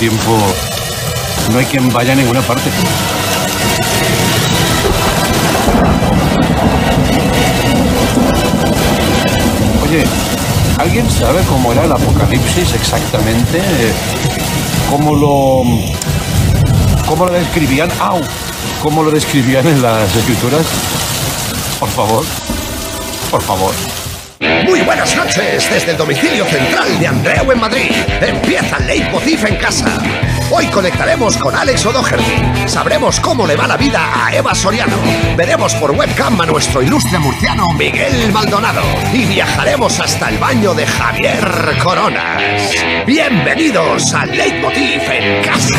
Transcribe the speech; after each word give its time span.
tiempo 0.00 0.38
no 1.52 1.58
hay 1.58 1.66
quien 1.66 1.90
vaya 1.90 2.14
a 2.14 2.16
ninguna 2.16 2.40
parte. 2.40 2.70
Oye, 9.84 10.04
¿alguien 10.78 11.10
sabe 11.10 11.42
cómo 11.42 11.72
era 11.72 11.84
el 11.84 11.92
apocalipsis 11.92 12.72
exactamente? 12.72 13.60
¿Cómo 14.88 15.14
lo... 15.14 15.64
cómo 17.06 17.26
lo 17.26 17.32
describían? 17.32 17.90
¡Au! 18.00 18.20
¿Cómo 18.82 19.02
lo 19.02 19.10
describían 19.10 19.66
en 19.66 19.82
las 19.82 20.16
escrituras? 20.16 20.64
Por 21.78 21.90
favor. 21.90 22.24
Por 23.30 23.42
favor. 23.42 23.99
Muy 24.70 24.82
buenas 24.82 25.16
noches 25.16 25.68
desde 25.68 25.90
el 25.90 25.96
domicilio 25.96 26.44
central 26.44 27.00
de 27.00 27.06
Andreu 27.08 27.50
en 27.50 27.58
Madrid. 27.58 27.90
Empieza 28.20 28.76
el 28.76 28.86
Leitmotiv 28.86 29.44
en 29.44 29.56
casa. 29.56 29.98
Hoy 30.52 30.66
conectaremos 30.66 31.36
con 31.38 31.56
Alex 31.56 31.86
O'Doherty. 31.86 32.68
Sabremos 32.68 33.18
cómo 33.18 33.48
le 33.48 33.56
va 33.56 33.66
la 33.66 33.76
vida 33.76 33.98
a 33.98 34.32
Eva 34.32 34.54
Soriano. 34.54 34.96
Veremos 35.36 35.74
por 35.74 35.90
webcam 35.90 36.40
a 36.40 36.46
nuestro 36.46 36.82
ilustre 36.82 37.18
murciano 37.18 37.66
Miguel 37.76 38.30
Maldonado. 38.32 38.82
Y 39.12 39.24
viajaremos 39.24 39.98
hasta 39.98 40.28
el 40.28 40.38
baño 40.38 40.72
de 40.72 40.86
Javier 40.86 41.48
Coronas. 41.82 42.72
Bienvenidos 43.04 44.14
al 44.14 44.30
Leitmotiv 44.30 45.02
en 45.10 45.42
casa. 45.42 45.76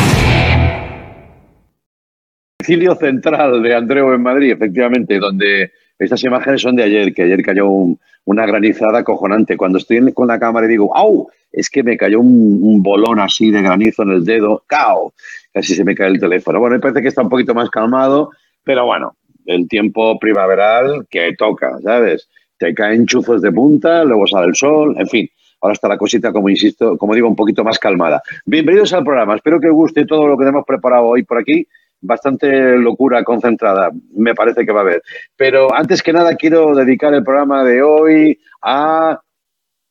Domicilio 2.60 2.94
central 2.96 3.62
de 3.62 3.74
Andreu 3.74 4.12
en 4.12 4.22
Madrid, 4.22 4.52
efectivamente, 4.52 5.18
donde 5.18 5.72
estas 6.04 6.24
imágenes 6.24 6.62
son 6.62 6.76
de 6.76 6.84
ayer, 6.84 7.12
que 7.14 7.22
ayer 7.22 7.42
cayó 7.42 7.68
un, 7.68 7.98
una 8.24 8.46
granizada 8.46 9.00
acojonante. 9.00 9.56
Cuando 9.56 9.78
estoy 9.78 10.12
con 10.12 10.28
la 10.28 10.38
cámara 10.38 10.66
y 10.66 10.70
digo, 10.70 10.96
¡au! 10.96 11.28
Es 11.50 11.68
que 11.68 11.82
me 11.82 11.96
cayó 11.96 12.20
un, 12.20 12.82
bolón 12.82 13.20
así 13.20 13.50
de 13.50 13.62
granizo 13.62 14.02
en 14.02 14.10
el 14.10 14.24
dedo, 14.24 14.64
¡cao! 14.66 15.12
Casi 15.52 15.74
se 15.74 15.84
me 15.84 15.94
cae 15.94 16.08
el 16.08 16.20
teléfono. 16.20 16.60
Bueno, 16.60 16.76
me 16.76 16.80
parece 16.80 17.02
que 17.02 17.08
está 17.08 17.22
un 17.22 17.28
poquito 17.28 17.54
más 17.54 17.68
calmado, 17.68 18.30
pero 18.64 18.86
bueno, 18.86 19.16
el 19.46 19.68
tiempo 19.68 20.18
primaveral 20.18 21.06
que 21.10 21.34
toca, 21.36 21.78
¿sabes? 21.82 22.28
Te 22.58 22.74
caen 22.74 23.06
chuzos 23.06 23.42
de 23.42 23.52
punta, 23.52 24.04
luego 24.04 24.26
sale 24.26 24.46
el 24.46 24.54
sol, 24.54 24.94
en 24.98 25.08
fin. 25.08 25.28
Ahora 25.60 25.74
está 25.74 25.88
la 25.88 25.98
cosita, 25.98 26.32
como 26.32 26.48
insisto, 26.48 26.96
como 26.96 27.14
digo, 27.14 27.28
un 27.28 27.36
poquito 27.36 27.62
más 27.62 27.78
calmada. 27.78 28.22
Bienvenidos 28.46 28.92
al 28.94 29.04
programa. 29.04 29.36
Espero 29.36 29.60
que 29.60 29.68
os 29.68 29.74
guste 29.74 30.06
todo 30.06 30.26
lo 30.26 30.36
que 30.36 30.46
hemos 30.46 30.64
preparado 30.64 31.04
hoy 31.04 31.22
por 31.22 31.38
aquí 31.38 31.66
bastante 32.02 32.76
locura 32.76 33.24
concentrada, 33.24 33.90
me 34.14 34.34
parece 34.34 34.66
que 34.66 34.72
va 34.72 34.80
a 34.80 34.82
haber. 34.82 35.02
Pero 35.36 35.74
antes 35.74 36.02
que 36.02 36.12
nada 36.12 36.36
quiero 36.36 36.74
dedicar 36.74 37.14
el 37.14 37.24
programa 37.24 37.64
de 37.64 37.82
hoy 37.82 38.38
a 38.60 39.20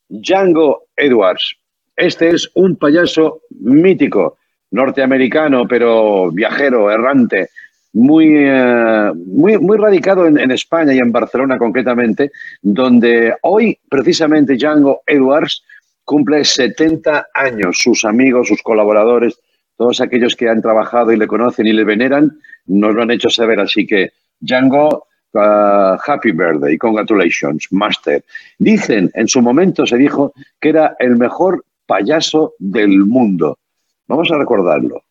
Django 0.10 0.84
Edwards. 0.96 1.56
Este 1.96 2.30
es 2.30 2.50
un 2.56 2.76
payaso 2.76 3.42
mítico, 3.60 4.38
norteamericano, 4.72 5.68
pero 5.68 6.32
viajero, 6.32 6.92
errante, 6.92 7.50
muy, 7.94 8.34
eh, 8.38 9.12
muy, 9.16 9.58
muy 9.58 9.78
radicado 9.78 10.26
en, 10.26 10.40
en, 10.40 10.52
España 10.52 10.94
y 10.94 11.00
en 11.00 11.12
Barcelona 11.12 11.58
concretamente, 11.58 12.32
donde 12.62 13.36
hoy 13.42 13.78
precisamente 13.90 14.56
Django 14.56 15.02
Edwards 15.06 15.64
cumple 16.04 16.44
70 16.44 17.28
años. 17.34 17.78
Sus 17.80 18.06
amigos, 18.06 18.48
sus 18.48 18.62
colaboradores, 18.62 19.40
todos 19.82 20.00
aquellos 20.00 20.36
que 20.36 20.48
han 20.48 20.62
trabajado 20.62 21.12
y 21.12 21.18
le 21.18 21.26
conocen 21.26 21.66
y 21.66 21.74
le 21.74 21.84
veneran, 21.84 22.38
nos 22.68 22.94
lo 22.94 23.02
han 23.02 23.10
hecho 23.10 23.32
saber. 23.32 23.60
Así 23.60 23.88
que, 23.88 24.12
Django, 24.40 25.08
uh, 25.34 25.98
happy 26.06 26.32
birthday, 26.32 26.78
congratulations, 26.78 27.66
master. 27.72 28.24
Dicen, 28.60 29.10
en 29.16 29.28
su 29.28 29.42
momento 29.42 29.88
se 29.88 29.98
dijo 29.98 30.34
que 30.60 30.70
era 30.70 30.96
el 31.00 31.18
mejor 31.18 31.66
payaso 31.88 32.54
del 32.60 33.00
mundo. 33.00 33.58
Vamos 34.06 34.30
a 34.32 34.38
recordarlo. 34.38 35.02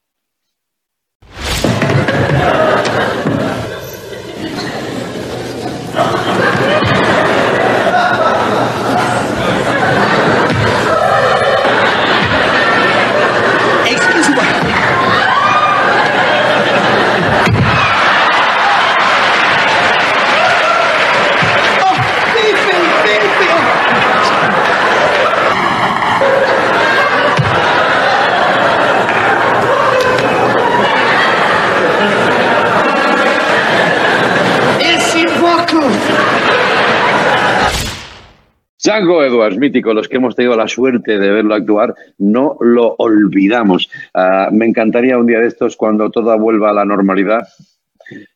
Django 38.82 39.22
Edwards, 39.22 39.58
mítico, 39.58 39.92
los 39.92 40.08
que 40.08 40.16
hemos 40.16 40.34
tenido 40.34 40.56
la 40.56 40.66
suerte 40.66 41.18
de 41.18 41.30
verlo 41.30 41.54
actuar, 41.54 41.94
no 42.18 42.56
lo 42.60 42.94
olvidamos. 42.98 43.90
Uh, 44.14 44.52
me 44.54 44.66
encantaría 44.66 45.18
un 45.18 45.26
día 45.26 45.40
de 45.40 45.48
estos, 45.48 45.76
cuando 45.76 46.10
todo 46.10 46.38
vuelva 46.38 46.70
a 46.70 46.72
la 46.72 46.84
normalidad, 46.86 47.46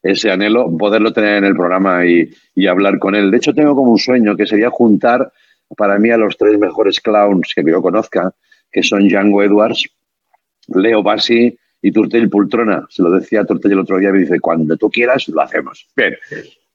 ese 0.03 0.31
anhelo, 0.31 0.77
poderlo 0.77 1.12
tener 1.12 1.37
en 1.37 1.44
el 1.44 1.55
programa 1.55 2.05
y, 2.05 2.31
y, 2.55 2.66
hablar 2.66 2.99
con 2.99 3.15
él. 3.15 3.31
De 3.31 3.38
hecho, 3.38 3.55
tengo 3.55 3.75
como 3.75 3.93
un 3.93 3.99
sueño 3.99 4.37
que 4.37 4.47
sería 4.47 4.71
juntar 4.71 5.32
para 5.77 5.99
mí 5.99 6.10
a 6.10 6.19
los 6.19 6.37
tres 6.37 6.59
mejores 6.59 7.00
clowns 7.00 7.53
que 7.55 7.65
yo 7.65 7.81
conozca, 7.81 8.32
que 8.71 8.82
son 8.82 9.09
Django 9.09 9.43
Edwards, 9.43 9.88
Leo 10.69 11.03
Bassi 11.03 11.56
y 11.81 11.91
Turtel 11.91 12.28
Pultrona. 12.28 12.87
Se 12.91 13.03
lo 13.03 13.11
decía 13.11 13.44
Turtel 13.44 13.72
el 13.72 13.81
otro 13.81 13.99
día 13.99 14.12
me 14.12 14.19
dice, 14.19 14.41
cuando 14.41 14.76
tú 14.76 14.91
quieras, 14.91 15.26
lo 15.28 15.41
hacemos. 15.41 15.88
Bien, 15.97 16.15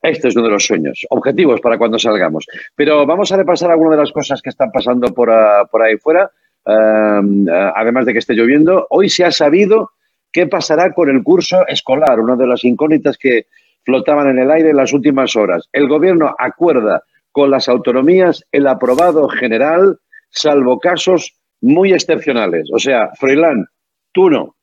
este 0.01 0.29
es 0.29 0.35
uno 0.35 0.45
de 0.45 0.51
los 0.51 0.65
sueños, 0.65 1.05
objetivos 1.09 1.59
para 1.61 1.77
cuando 1.77 1.99
salgamos. 1.99 2.45
Pero 2.75 3.05
vamos 3.05 3.31
a 3.31 3.37
repasar 3.37 3.71
algunas 3.71 3.97
de 3.97 4.03
las 4.03 4.11
cosas 4.11 4.41
que 4.41 4.49
están 4.49 4.71
pasando 4.71 5.13
por, 5.13 5.29
por 5.71 5.81
ahí 5.81 5.97
fuera, 5.97 6.31
uh, 6.65 7.49
además 7.75 8.05
de 8.05 8.13
que 8.13 8.19
esté 8.19 8.33
lloviendo. 8.33 8.87
Hoy 8.89 9.09
se 9.09 9.25
ha 9.25 9.31
sabido 9.31 9.91
qué 10.31 10.47
pasará 10.47 10.93
con 10.93 11.09
el 11.09 11.23
curso 11.23 11.65
escolar, 11.67 12.19
una 12.19 12.35
de 12.35 12.47
las 12.47 12.63
incógnitas 12.63 13.17
que 13.17 13.47
flotaban 13.83 14.29
en 14.29 14.39
el 14.39 14.51
aire 14.51 14.69
en 14.69 14.77
las 14.77 14.93
últimas 14.93 15.35
horas. 15.35 15.67
El 15.73 15.87
gobierno 15.87 16.33
acuerda 16.37 17.03
con 17.31 17.51
las 17.51 17.67
autonomías 17.69 18.45
el 18.51 18.67
aprobado 18.67 19.27
general, 19.29 19.99
salvo 20.29 20.79
casos 20.79 21.35
muy 21.61 21.93
excepcionales. 21.93 22.69
O 22.73 22.79
sea, 22.79 23.09
Froilán, 23.19 23.67
tú 24.11 24.29
no, 24.29 24.55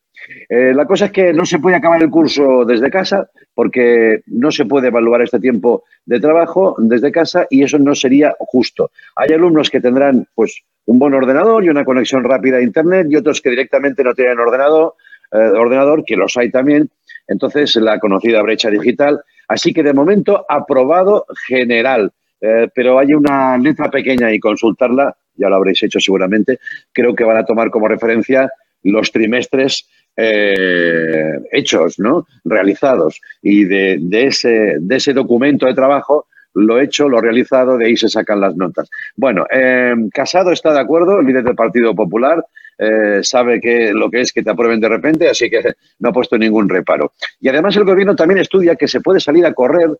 eh, 0.48 0.72
la 0.74 0.86
cosa 0.86 1.06
es 1.06 1.12
que 1.12 1.32
no 1.32 1.44
se 1.44 1.58
puede 1.58 1.76
acabar 1.76 2.02
el 2.02 2.10
curso 2.10 2.64
desde 2.64 2.90
casa 2.90 3.28
porque 3.54 4.20
no 4.26 4.50
se 4.50 4.64
puede 4.64 4.88
evaluar 4.88 5.22
este 5.22 5.40
tiempo 5.40 5.84
de 6.04 6.20
trabajo 6.20 6.76
desde 6.78 7.12
casa 7.12 7.46
y 7.50 7.62
eso 7.62 7.78
no 7.78 7.94
sería 7.94 8.34
justo. 8.38 8.90
Hay 9.16 9.32
alumnos 9.32 9.70
que 9.70 9.80
tendrán 9.80 10.26
pues 10.34 10.62
un 10.86 10.98
buen 10.98 11.14
ordenador 11.14 11.64
y 11.64 11.68
una 11.68 11.84
conexión 11.84 12.24
rápida 12.24 12.58
a 12.58 12.62
internet 12.62 13.06
y 13.10 13.16
otros 13.16 13.40
que 13.40 13.50
directamente 13.50 14.04
no 14.04 14.14
tienen 14.14 14.38
ordenador, 14.38 14.94
eh, 15.32 15.38
ordenador 15.38 16.04
que 16.04 16.16
los 16.16 16.36
hay 16.36 16.50
también. 16.50 16.88
Entonces, 17.28 17.74
la 17.76 17.98
conocida 17.98 18.42
brecha 18.42 18.70
digital. 18.70 19.20
Así 19.48 19.72
que 19.72 19.82
de 19.82 19.92
momento 19.92 20.44
aprobado 20.48 21.26
general. 21.46 22.12
Eh, 22.40 22.68
pero 22.74 22.98
hay 22.98 23.14
una 23.14 23.56
letra 23.56 23.90
pequeña 23.90 24.32
y 24.32 24.38
consultarla, 24.38 25.16
ya 25.34 25.48
lo 25.48 25.56
habréis 25.56 25.82
hecho 25.82 25.98
seguramente. 25.98 26.58
Creo 26.92 27.14
que 27.14 27.24
van 27.24 27.38
a 27.38 27.44
tomar 27.44 27.70
como 27.70 27.88
referencia 27.88 28.48
los 28.82 29.10
trimestres 29.10 29.88
eh, 30.16 31.40
hechos, 31.52 31.98
¿no? 31.98 32.26
realizados. 32.44 33.20
Y 33.42 33.64
de, 33.64 33.98
de, 34.00 34.26
ese, 34.26 34.76
de 34.80 34.96
ese 34.96 35.12
documento 35.12 35.66
de 35.66 35.74
trabajo, 35.74 36.26
lo 36.54 36.80
hecho, 36.80 37.08
lo 37.08 37.20
realizado, 37.20 37.76
de 37.76 37.86
ahí 37.86 37.96
se 37.96 38.08
sacan 38.08 38.40
las 38.40 38.56
notas. 38.56 38.88
Bueno, 39.14 39.46
eh, 39.50 39.94
Casado 40.12 40.52
está 40.52 40.72
de 40.72 40.80
acuerdo, 40.80 41.20
el 41.20 41.26
líder 41.26 41.44
del 41.44 41.54
Partido 41.54 41.94
Popular, 41.94 42.44
eh, 42.78 43.20
sabe 43.22 43.60
que 43.60 43.92
lo 43.92 44.10
que 44.10 44.20
es 44.22 44.32
que 44.32 44.42
te 44.42 44.50
aprueben 44.50 44.80
de 44.80 44.88
repente, 44.88 45.28
así 45.28 45.48
que 45.50 45.60
no 45.98 46.10
ha 46.10 46.12
puesto 46.12 46.38
ningún 46.38 46.68
reparo. 46.68 47.12
Y 47.40 47.48
además 47.48 47.76
el 47.76 47.84
gobierno 47.84 48.16
también 48.16 48.40
estudia 48.40 48.76
que 48.76 48.88
se 48.88 49.00
puede 49.00 49.20
salir 49.20 49.44
a 49.46 49.52
correr 49.54 49.90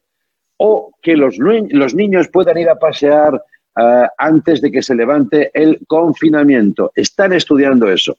o 0.58 0.92
que 1.02 1.16
los, 1.16 1.38
niños 1.38 2.28
puedan 2.28 2.56
ir 2.56 2.70
a 2.70 2.78
pasear 2.78 3.34
uh, 3.34 4.06
antes 4.16 4.62
de 4.62 4.72
que 4.72 4.82
se 4.82 4.94
levante 4.94 5.50
el 5.52 5.80
confinamiento. 5.86 6.92
Están 6.94 7.34
estudiando 7.34 7.90
eso. 7.90 8.16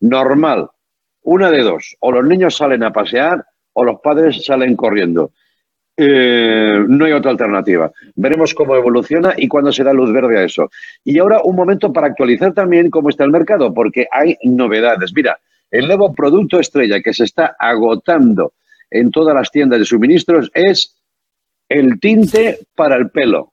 Normal, 0.00 0.68
una 1.22 1.50
de 1.50 1.62
dos, 1.62 1.96
o 2.00 2.12
los 2.12 2.24
niños 2.24 2.56
salen 2.56 2.82
a 2.82 2.92
pasear 2.92 3.44
o 3.72 3.84
los 3.84 4.00
padres 4.00 4.44
salen 4.44 4.74
corriendo. 4.76 5.32
Eh, 5.96 6.84
no 6.86 7.04
hay 7.04 7.12
otra 7.12 7.32
alternativa. 7.32 7.90
Veremos 8.14 8.54
cómo 8.54 8.76
evoluciona 8.76 9.34
y 9.36 9.48
cuándo 9.48 9.72
se 9.72 9.82
da 9.82 9.92
luz 9.92 10.12
verde 10.12 10.38
a 10.38 10.44
eso. 10.44 10.70
Y 11.04 11.18
ahora 11.18 11.40
un 11.42 11.56
momento 11.56 11.92
para 11.92 12.06
actualizar 12.06 12.52
también 12.54 12.88
cómo 12.88 13.08
está 13.08 13.24
el 13.24 13.32
mercado, 13.32 13.74
porque 13.74 14.06
hay 14.10 14.36
novedades. 14.44 15.12
Mira, 15.14 15.38
el 15.70 15.86
nuevo 15.86 16.14
producto 16.14 16.60
estrella 16.60 17.00
que 17.00 17.12
se 17.12 17.24
está 17.24 17.56
agotando 17.58 18.52
en 18.90 19.10
todas 19.10 19.34
las 19.34 19.50
tiendas 19.50 19.80
de 19.80 19.84
suministros 19.84 20.50
es 20.54 20.96
el 21.68 21.98
tinte 22.00 22.60
para 22.74 22.96
el 22.96 23.10
pelo. 23.10 23.52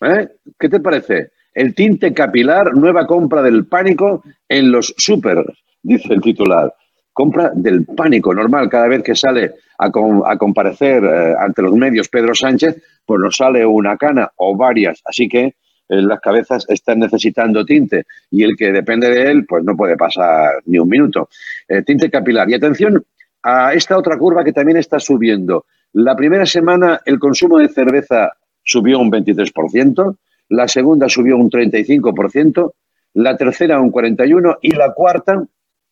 ¿Eh? 0.00 0.28
¿Qué 0.58 0.68
te 0.68 0.80
parece? 0.80 1.30
El 1.54 1.74
tinte 1.74 2.12
capilar, 2.12 2.74
nueva 2.74 3.06
compra 3.06 3.42
del 3.42 3.66
pánico 3.66 4.22
en 4.48 4.70
los 4.70 4.94
super 4.96 5.44
dice 5.82 6.14
el 6.14 6.20
titular. 6.20 6.72
Compra 7.12 7.50
del 7.54 7.84
pánico 7.84 8.34
normal 8.34 8.70
cada 8.70 8.88
vez 8.88 9.02
que 9.02 9.14
sale 9.14 9.52
a, 9.78 9.90
comparecer 10.38 11.04
eh, 11.04 11.34
ante 11.38 11.60
los 11.60 11.74
medios 11.74 12.08
Pedro 12.08 12.34
Sánchez, 12.34 12.82
pues 13.04 13.20
nos 13.20 13.36
sale 13.36 13.66
una 13.66 13.96
cana 13.96 14.30
o 14.36 14.56
varias. 14.56 15.02
Así 15.04 15.28
que 15.28 15.44
eh, 15.44 15.54
las 15.88 16.20
cabezas 16.20 16.64
están 16.68 17.00
necesitando 17.00 17.66
tinte 17.66 18.04
y 18.30 18.44
el 18.44 18.56
que 18.56 18.72
depende 18.72 19.10
de 19.10 19.30
él, 19.30 19.44
pues 19.46 19.62
no 19.64 19.76
puede 19.76 19.96
pasar 19.96 20.62
ni 20.64 20.78
un 20.78 20.88
minuto. 20.88 21.28
Eh, 21.68 21.82
tinte 21.82 22.10
capilar. 22.10 22.48
Y 22.48 22.54
atención 22.54 23.04
a 23.42 23.74
esta 23.74 23.98
otra 23.98 24.16
curva 24.16 24.44
que 24.44 24.52
también 24.52 24.78
está 24.78 24.98
subiendo. 24.98 25.66
La 25.92 26.16
primera 26.16 26.46
semana 26.46 27.00
el 27.04 27.18
consumo 27.18 27.58
de 27.58 27.68
cerveza 27.68 28.32
subió 28.62 28.98
un 28.98 29.10
23%, 29.10 30.16
la 30.48 30.68
segunda 30.68 31.08
subió 31.08 31.36
un 31.36 31.50
35%, 31.50 32.72
la 33.14 33.36
tercera 33.36 33.80
un 33.80 33.92
41% 33.92 34.58
y 34.62 34.70
la 34.70 34.92
cuarta 34.94 35.44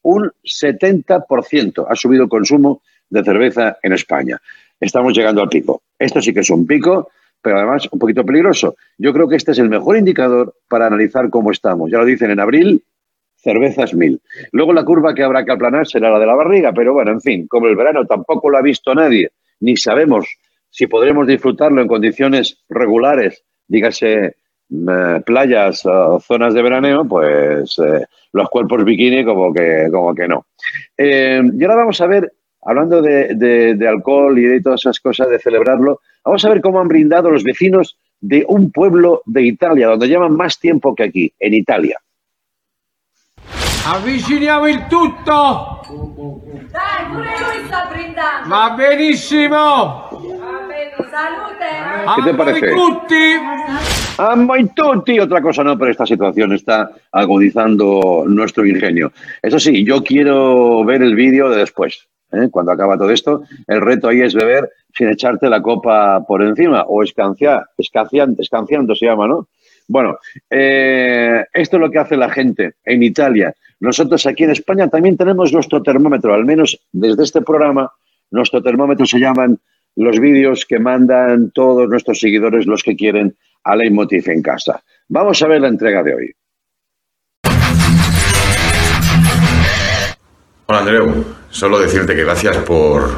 un 0.03 0.31
70% 0.45 1.87
ha 1.89 1.95
subido 1.95 2.25
el 2.25 2.29
consumo 2.29 2.83
de 3.09 3.25
cerveza 3.25 3.79
en 3.83 3.93
España. 3.93 4.41
Estamos 4.79 5.17
llegando 5.17 5.43
al 5.43 5.49
pico. 5.49 5.83
Esto 5.99 6.21
sí 6.21 6.33
que 6.33 6.41
es 6.41 6.51
un 6.51 6.67
pico, 6.67 7.11
pero 7.43 7.59
además 7.59 7.89
un 7.91 7.99
poquito 7.99 8.25
peligroso. 8.25 8.77
Yo 8.99 9.13
creo 9.13 9.29
que 9.29 9.37
este 9.37 9.53
es 9.53 9.59
el 9.59 9.69
mejor 9.69 9.97
indicador 9.97 10.55
para 10.69 10.87
analizar 10.87 11.29
cómo 11.31 11.51
estamos. 11.51 11.91
Ya 11.91 11.99
lo 11.99 12.05
dicen 12.05 12.31
en 12.31 12.41
abril, 12.41 12.83
cervezas 13.37 13.95
mil. 13.95 14.21
Luego 14.53 14.73
la 14.73 14.85
curva 14.85 15.15
que 15.15 15.23
habrá 15.23 15.45
que 15.45 15.53
aplanar 15.53 15.87
será 15.87 16.11
la 16.11 16.19
de 16.19 16.27
la 16.27 16.35
barriga, 16.35 16.73
pero 16.73 16.93
bueno, 16.93 17.13
en 17.13 17.21
fin, 17.21 17.47
como 17.47 17.67
el 17.67 17.77
verano 17.77 18.07
tampoco 18.07 18.51
lo 18.51 18.59
ha 18.59 18.63
visto 18.63 18.95
nadie, 18.95 19.31
ni 19.61 19.77
sabemos 19.77 20.27
si 20.71 20.87
podremos 20.87 21.27
disfrutarlo 21.27 21.83
en 21.83 21.89
condiciones 21.89 22.59
regulares, 22.69 23.43
dígase 23.67 24.37
eh, 24.71 25.21
playas 25.25 25.85
o 25.87 26.21
zonas 26.21 26.55
de 26.55 26.63
veraneo, 26.63 27.05
pues 27.05 27.79
eh, 27.79 28.07
los 28.33 28.49
cuerpos 28.49 28.85
bikini 28.85 29.25
como 29.25 29.53
que, 29.53 29.89
como 29.91 30.15
que 30.15 30.29
no. 30.29 30.47
Eh, 30.97 31.43
y 31.59 31.63
ahora 31.65 31.77
vamos 31.77 32.01
a 32.01 32.07
ver, 32.07 32.33
hablando 32.63 33.03
de, 33.03 33.77
alcohol 33.89 34.39
y 34.39 34.45
de 34.45 34.61
todas 34.61 34.81
esas 34.81 35.01
cosas, 35.01 35.29
de 35.29 35.39
celebrarlo, 35.39 36.01
vamos 36.25 36.45
a 36.45 36.49
ver 36.49 36.61
cómo 36.61 36.81
han 36.81 36.89
brindado 36.89 37.31
los 37.31 37.45
vecinos 37.45 37.97
de 38.21 38.45
un 38.49 38.71
pueblo 38.71 39.23
de 39.27 39.43
Italia, 39.43 39.89
donde 39.89 40.09
llevan 40.09 40.37
más 40.37 40.59
tiempo 40.59 40.95
que 40.95 41.05
aquí, 41.05 41.33
en 41.39 41.55
Italia. 41.55 41.99
Avviciniamo 43.83 44.69
il 44.69 44.87
tutto! 44.89 45.81
Dai, 46.71 47.07
pure 47.11 47.35
lui 47.41 47.65
sta 47.67 47.89
brindando! 47.91 48.49
Va 48.49 48.75
benissimo! 48.77 50.30
Salute! 51.11 52.17
¿Qué 52.17 52.31
te 52.31 52.35
parece? 52.37 52.73
¡Amo 54.19 54.57
y 54.57 54.69
tutti! 54.69 55.19
Otra 55.19 55.41
cosa 55.41 55.65
no, 55.65 55.79
pero 55.79 55.91
esta 55.91 56.07
situación 56.07 56.53
está 56.53 56.91
agudizando 57.13 58.25
nuestro 58.27 58.67
ingenio. 58.67 59.13
Eso 59.43 59.59
sí, 59.59 59.85
yo 59.85 60.03
quiero 60.03 60.85
ver 60.85 61.03
el 61.03 61.15
vídeo 61.15 61.49
de 61.51 61.59
después. 61.59 62.07
¿eh? 62.33 62.49
Cuando 62.51 62.73
acaba 62.73 62.99
todo 62.99 63.11
esto, 63.11 63.43
el 63.67 63.81
reto 63.81 64.09
ahí 64.09 64.21
es 64.21 64.35
beber 64.35 64.69
sin 64.95 65.09
echarte 65.09 65.49
la 65.49 65.63
copa 65.63 66.25
por 66.27 66.43
encima 66.43 66.83
o 66.83 67.03
escanciar, 67.03 67.67
escanciando, 67.79 68.43
escanciando 68.43 68.95
se 68.95 69.07
llama, 69.07 69.27
¿no? 69.27 69.49
Bueno, 69.89 70.19
eh, 70.49 71.45
esto 71.53 71.77
es 71.77 71.81
lo 71.81 71.91
que 71.91 71.99
hace 71.99 72.17
la 72.17 72.31
gente 72.31 72.75
en 72.85 73.03
Italia. 73.03 73.55
Nosotros 73.81 74.25
aquí 74.27 74.45
en 74.45 74.51
España 74.51 74.89
también 74.89 75.17
tenemos 75.17 75.53
nuestro 75.53 75.83
termómetro, 75.83 76.35
al 76.35 76.45
menos 76.45 76.79
desde 76.93 77.25
este 77.25 77.41
programa, 77.43 77.91
nuestro 78.31 78.63
termómetro 78.63 79.07
se 79.07 79.19
llaman 79.19 79.59
los 79.97 80.19
vídeos 80.19 80.65
que 80.67 80.79
mandan 80.79 81.51
todos 81.51 81.89
nuestros 81.89 82.21
seguidores, 82.21 82.67
los 82.67 82.83
que 82.83 82.97
quieren 82.97 83.37
a 83.65 83.77
Leitmotiv 83.77 84.29
en 84.29 84.43
casa. 84.43 84.83
Vamos 85.09 85.43
a 85.43 85.49
ver 85.49 85.61
la 85.61 85.69
entrega 85.69 86.03
de 86.03 86.15
hoy. 86.15 86.33
Hola 90.67 90.79
Andreu, 90.79 91.25
solo 91.51 91.81
decirte 91.81 92.15
que 92.15 92.23
gracias 92.23 92.57
por 92.59 93.11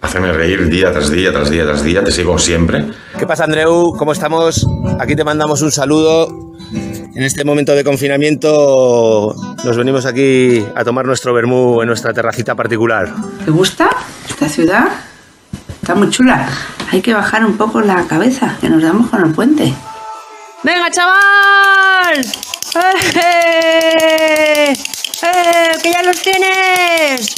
hacerme 0.00 0.32
reír 0.32 0.68
día 0.68 0.90
tras 0.90 1.10
día, 1.10 1.30
tras 1.30 1.48
día, 1.48 1.64
tras 1.64 1.84
día, 1.84 2.02
te 2.02 2.10
sigo 2.10 2.36
siempre. 2.38 2.86
¿Qué 3.16 3.26
pasa 3.26 3.44
Andreu? 3.44 3.94
¿Cómo 3.96 4.12
estamos? 4.12 4.66
Aquí 4.98 5.14
te 5.14 5.22
mandamos 5.22 5.62
un 5.62 5.70
saludo. 5.70 6.56
En 6.72 7.22
este 7.22 7.44
momento 7.44 7.74
de 7.74 7.84
confinamiento 7.84 9.34
nos 9.64 9.76
venimos 9.76 10.06
aquí 10.06 10.64
a 10.74 10.84
tomar 10.84 11.06
nuestro 11.06 11.32
vermú 11.32 11.80
en 11.80 11.88
nuestra 11.88 12.12
terracita 12.12 12.54
particular. 12.54 13.12
¿Te 13.44 13.50
gusta 13.50 13.90
esta 14.28 14.48
ciudad? 14.48 15.09
Está 15.80 15.94
muy 15.94 16.10
chula. 16.10 16.46
Hay 16.92 17.00
que 17.00 17.14
bajar 17.14 17.44
un 17.44 17.56
poco 17.56 17.80
la 17.80 18.06
cabeza, 18.06 18.56
que 18.60 18.68
nos 18.68 18.82
damos 18.82 19.08
con 19.10 19.24
el 19.24 19.32
puente. 19.32 19.72
¡Venga, 20.62 20.90
chaval! 20.90 22.20
¡Eh! 23.14 24.72
¡Eh! 25.22 25.78
¡Que 25.82 25.90
ya 25.92 26.02
los 26.02 26.20
tienes! 26.20 27.34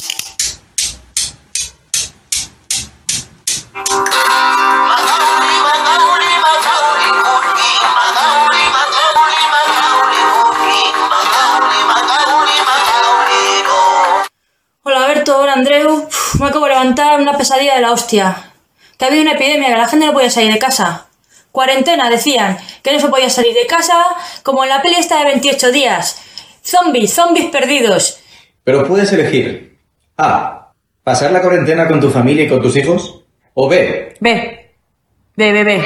Hola 14.85 15.07
Berto, 15.07 15.39
hola 15.39 15.53
Andreu. 15.53 16.09
Me 16.39 16.47
acabo 16.47 16.65
de 16.65 16.71
levantar 16.71 17.19
una 17.19 17.37
pesadilla 17.37 17.75
de 17.75 17.81
la 17.81 17.91
hostia. 17.91 18.51
Que 18.97 19.05
ha 19.05 19.07
habido 19.07 19.23
una 19.23 19.33
epidemia, 19.33 19.69
que 19.69 19.77
la 19.77 19.87
gente 19.87 20.05
no 20.05 20.13
podía 20.13 20.29
salir 20.29 20.53
de 20.53 20.59
casa. 20.59 21.07
Cuarentena, 21.51 22.09
decían, 22.09 22.57
que 22.81 22.91
no 22.91 22.99
se 22.99 23.09
podía 23.09 23.29
salir 23.29 23.53
de 23.53 23.67
casa, 23.67 24.03
como 24.41 24.63
en 24.63 24.69
la 24.69 24.81
peli 24.81 24.95
esta 24.95 25.19
de 25.19 25.25
28 25.25 25.71
días. 25.71 26.21
Zombies, 26.63 27.13
zombies 27.13 27.51
perdidos. 27.51 28.19
Pero 28.63 28.87
puedes 28.87 29.11
elegir. 29.11 29.77
A. 30.17 30.71
Pasar 31.03 31.31
la 31.31 31.41
cuarentena 31.41 31.87
con 31.87 31.99
tu 31.99 32.09
familia 32.09 32.45
y 32.45 32.49
con 32.49 32.61
tus 32.61 32.75
hijos. 32.77 33.21
O 33.53 33.67
B. 33.67 34.15
B. 34.19 34.71
B, 35.35 35.51
B, 35.51 35.63
B. 35.63 35.83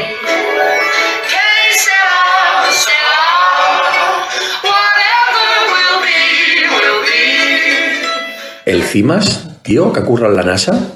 El 8.65 8.83
CIMAS, 8.83 9.46
tío, 9.67 9.91
que 9.91 9.99
ha 9.99 10.05
currado 10.05 10.31
en 10.31 10.37
la 10.37 10.43
NASA, 10.43 10.93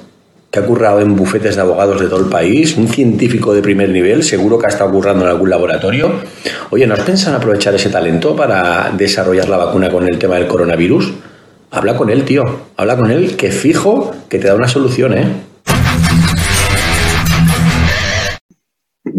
que 0.50 0.58
ha 0.58 0.64
currado 0.64 1.00
en 1.00 1.14
bufetes 1.14 1.56
de 1.56 1.60
abogados 1.60 2.00
de 2.00 2.08
todo 2.08 2.20
el 2.20 2.30
país, 2.30 2.74
un 2.78 2.88
científico 2.88 3.52
de 3.52 3.60
primer 3.60 3.90
nivel, 3.90 4.22
seguro 4.22 4.58
que 4.58 4.64
ha 4.64 4.70
estado 4.70 4.90
currando 4.90 5.26
en 5.26 5.30
algún 5.30 5.50
laboratorio. 5.50 6.10
Oye, 6.70 6.86
¿no 6.86 6.94
has 6.94 7.00
pensado 7.00 7.36
en 7.36 7.42
aprovechar 7.42 7.74
ese 7.74 7.90
talento 7.90 8.34
para 8.34 8.90
desarrollar 8.96 9.50
la 9.50 9.58
vacuna 9.58 9.90
con 9.90 10.08
el 10.08 10.18
tema 10.18 10.36
del 10.36 10.46
coronavirus? 10.46 11.12
Habla 11.70 11.98
con 11.98 12.08
él, 12.08 12.24
tío. 12.24 12.44
Habla 12.78 12.96
con 12.96 13.10
él, 13.10 13.36
que 13.36 13.50
fijo 13.50 14.14
que 14.30 14.38
te 14.38 14.48
da 14.48 14.54
una 14.54 14.68
solución, 14.68 15.18
¿eh? 15.18 15.26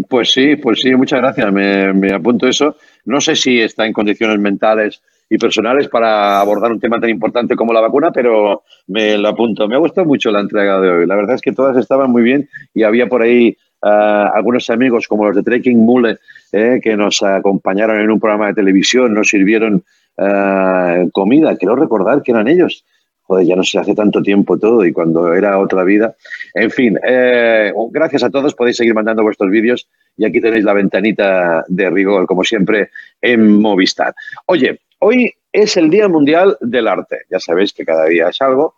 Pues 0.08 0.32
sí, 0.32 0.56
pues 0.56 0.80
sí, 0.82 0.96
muchas 0.96 1.20
gracias. 1.20 1.52
Me 1.52 2.12
apunto 2.12 2.48
eso. 2.48 2.76
No 3.04 3.20
sé 3.20 3.36
si 3.36 3.60
está 3.60 3.86
en 3.86 3.92
condiciones 3.92 4.40
mentales 4.40 5.00
personales 5.38 5.88
para 5.88 6.40
abordar 6.40 6.72
un 6.72 6.80
tema 6.80 7.00
tan 7.00 7.10
importante 7.10 7.56
como 7.56 7.72
la 7.72 7.80
vacuna, 7.80 8.10
pero 8.12 8.62
me 8.86 9.16
lo 9.16 9.28
apunto. 9.28 9.68
Me 9.68 9.76
ha 9.76 9.78
gustado 9.78 10.06
mucho 10.06 10.30
la 10.30 10.40
entrega 10.40 10.80
de 10.80 10.90
hoy. 10.90 11.06
La 11.06 11.16
verdad 11.16 11.36
es 11.36 11.40
que 11.40 11.52
todas 11.52 11.76
estaban 11.76 12.10
muy 12.10 12.22
bien 12.22 12.48
y 12.72 12.82
había 12.82 13.08
por 13.08 13.22
ahí 13.22 13.56
ah, 13.82 14.30
algunos 14.34 14.68
amigos 14.70 15.06
como 15.08 15.26
los 15.26 15.36
de 15.36 15.42
Trekking 15.42 15.78
Mule 15.78 16.18
eh, 16.52 16.80
que 16.82 16.96
nos 16.96 17.22
acompañaron 17.22 18.00
en 18.00 18.10
un 18.10 18.20
programa 18.20 18.48
de 18.48 18.54
televisión, 18.54 19.14
nos 19.14 19.28
sirvieron 19.28 19.84
ah, 20.18 21.04
comida. 21.12 21.56
Quiero 21.56 21.76
recordar 21.76 22.22
que 22.22 22.32
eran 22.32 22.48
ellos. 22.48 22.84
Joder, 23.26 23.46
ya 23.46 23.56
no 23.56 23.64
se 23.64 23.78
hace 23.78 23.94
tanto 23.94 24.20
tiempo 24.20 24.58
todo 24.58 24.84
y 24.84 24.92
cuando 24.92 25.32
era 25.32 25.58
otra 25.58 25.82
vida. 25.82 26.14
En 26.52 26.70
fin, 26.70 26.98
eh, 27.06 27.72
gracias 27.90 28.22
a 28.22 28.30
todos. 28.30 28.54
Podéis 28.54 28.76
seguir 28.76 28.92
mandando 28.92 29.22
vuestros 29.22 29.50
vídeos 29.50 29.88
y 30.16 30.26
aquí 30.26 30.40
tenéis 30.40 30.64
la 30.64 30.74
ventanita 30.74 31.64
de 31.66 31.90
rigor, 31.90 32.26
como 32.26 32.44
siempre, 32.44 32.90
en 33.22 33.60
Movistar. 33.60 34.14
Oye, 34.46 34.80
Hoy 35.00 35.32
es 35.52 35.76
el 35.76 35.90
Día 35.90 36.08
Mundial 36.08 36.56
del 36.60 36.88
Arte. 36.88 37.22
Ya 37.30 37.38
sabéis 37.38 37.72
que 37.72 37.84
cada 37.84 38.06
día 38.06 38.28
es 38.28 38.40
algo. 38.40 38.74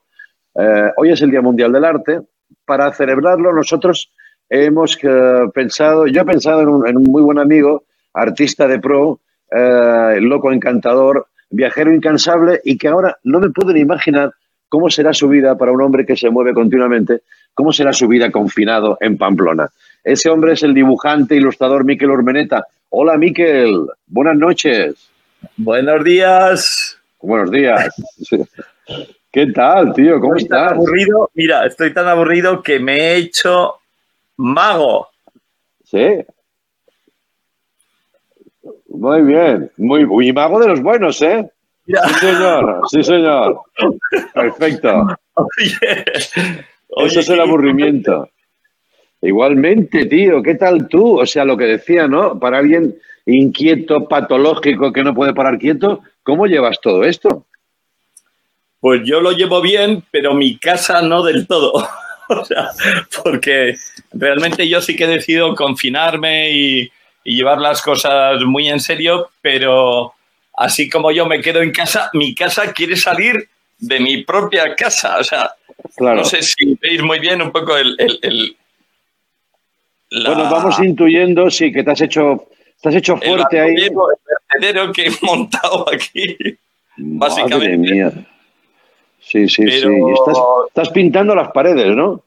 Eh, 0.55 0.91
hoy 0.97 1.11
es 1.11 1.23
el 1.23 1.31
Día 1.31 1.43
Mundial 1.43 1.73
del 1.73 1.85
Arte. 1.85 2.21
Para 2.65 2.93
celebrarlo 2.93 3.53
nosotros 3.53 4.13
hemos 4.49 4.99
eh, 5.03 5.49
pensado, 5.55 6.07
yo 6.07 6.23
he 6.23 6.25
pensado 6.25 6.61
en 6.87 6.97
un, 6.97 7.03
muy 7.05 7.23
buen 7.23 7.39
amigo, 7.39 7.85
artista 8.13 8.67
de 8.67 8.79
pro, 8.79 9.21
eh, 9.51 10.19
loco 10.21 10.53
encantador, 10.53 11.27
viajero 11.51 11.93
incansable 11.95 12.61
y 12.65 12.77
que 12.77 12.89
ahora 12.89 13.17
no 13.25 13.41
me 13.41 13.51
puedo 13.51 13.73
ni 13.73 13.81
imaginar 13.81 14.33
cómo 14.69 14.91
será 14.91 15.13
su 15.13 15.29
vida 15.29 15.57
para 15.57 15.73
un 15.73 15.81
hombre 15.81 16.05
que 16.05 16.17
se 16.17 16.31
mueve 16.31 16.53
continuamente, 16.53 17.23
cómo 17.55 17.73
será 17.73 17.93
su 17.93 18.09
vida 18.09 18.31
confinado 18.31 18.99
en 19.01 19.17
Pamplona. 19.17 19.69
Ese 20.03 20.29
hombre 20.29 20.53
es 20.53 20.63
el 20.63 20.75
dibujante, 20.75 21.37
ilustrador 21.37 21.85
Miquel 21.85 22.11
Ormeneta. 22.11 22.67
Hola 22.91 23.17
Miquel, 23.17 23.87
buenas 24.07 24.37
noches. 24.37 25.16
Buenos 25.57 26.05
días. 26.05 26.99
Buenos 27.21 27.51
días. 27.51 27.95
¿Qué 29.33 29.47
tal, 29.49 29.93
tío? 29.95 30.21
¿Cómo 30.21 30.37
estoy 30.37 30.57
estás? 30.57 30.73
aburrido, 30.73 31.31
mira, 31.35 31.67
estoy 31.67 31.93
tan 31.93 32.09
aburrido 32.09 32.63
que 32.63 32.79
me 32.79 32.99
he 32.99 33.17
hecho 33.17 33.75
mago. 34.37 35.09
Sí. 35.85 36.25
Muy 38.89 39.23
bien. 39.23 39.71
Muy, 39.77 40.07
muy 40.07 40.33
mago 40.33 40.59
de 40.61 40.69
los 40.69 40.81
buenos, 40.81 41.21
¿eh? 41.23 41.51
Sí, 41.87 41.95
señor, 42.21 42.81
sí, 42.91 43.03
señor. 43.05 43.61
Perfecto. 44.35 45.07
Eso 46.97 47.21
es 47.21 47.29
el 47.29 47.41
aburrimiento. 47.41 48.29
Igualmente, 49.23 50.07
tío, 50.07 50.43
¿qué 50.43 50.55
tal 50.55 50.89
tú? 50.89 51.21
O 51.21 51.27
sea, 51.27 51.45
lo 51.45 51.57
que 51.57 51.65
decía, 51.65 52.09
¿no? 52.09 52.39
Para 52.39 52.59
alguien 52.59 52.97
inquieto, 53.27 54.07
patológico, 54.09 54.93
que 54.93 55.03
no 55.03 55.15
puede 55.15 55.35
parar 55.35 55.59
quieto, 55.59 56.01
¿cómo 56.23 56.47
llevas 56.47 56.81
todo 56.81 57.05
esto? 57.05 57.45
Pues 58.81 59.03
yo 59.05 59.21
lo 59.21 59.33
llevo 59.33 59.61
bien, 59.61 60.05
pero 60.11 60.35
mi 60.35 60.59
casa 60.59 61.03
no 61.03 61.23
del 61.23 61.47
todo. 61.47 61.73
o 62.29 62.45
sea, 62.45 62.71
porque 63.23 63.75
realmente 64.13 64.69
yo 64.69 64.81
sí 64.81 64.95
que 64.97 65.05
he 65.05 65.09
decidido 65.09 65.55
confinarme 65.55 66.51
y, 66.53 66.93
y 67.25 67.37
llevar 67.37 67.61
las 67.61 67.83
cosas 67.83 68.43
muy 68.45 68.69
en 68.69 68.81
serio, 68.81 69.31
pero 69.41 70.13
así 70.57 70.89
como 70.89 71.11
yo 71.11 71.27
me 71.27 71.41
quedo 71.41 71.63
en 71.63 71.73
casa, 71.73 72.11
mi 72.13 72.35
casa 72.35 72.73
quiere 72.73 72.97
salir 72.97 73.49
de 73.79 74.01
mi 74.01 74.25
propia 74.25 74.75
casa. 74.75 75.19
O 75.19 75.25
sea, 75.25 75.51
Claro. 75.97 76.17
no 76.19 76.25
sé 76.25 76.43
si 76.43 76.75
veis 76.81 77.03
muy 77.03 77.19
bien 77.21 77.41
un 77.43 77.53
poco 77.53 77.77
el... 77.77 77.95
el- 77.99 78.19
el- 78.23 78.57
la- 80.11 80.31
Bueno, 80.35 80.51
vamos 80.51 80.79
intuyendo, 80.81 81.51
sí, 81.51 81.73
que 81.73 81.83
te 81.85 81.91
has 81.91 82.01
hecho, 82.01 82.49
has 82.85 82.95
hecho 82.95 83.15
el 83.15 83.29
fuerte 83.29 83.61
ahí. 83.61 83.75
el 83.75 83.91
vertedero 84.61 84.93
que 84.93 85.07
he 85.07 85.11
montado 85.23 85.87
aquí. 85.93 86.37
Madre 86.99 87.43
básicamente. 87.43 87.77
mía. 87.77 88.13
Sí, 89.21 89.49
sí, 89.49 89.69
sí. 89.69 89.83
Pero- 89.83 90.15
estás, 90.15 90.39
estás 90.69 90.91
pintando 90.91 91.35
las 91.35 91.51
paredes, 91.51 91.95
¿no? 91.97 92.23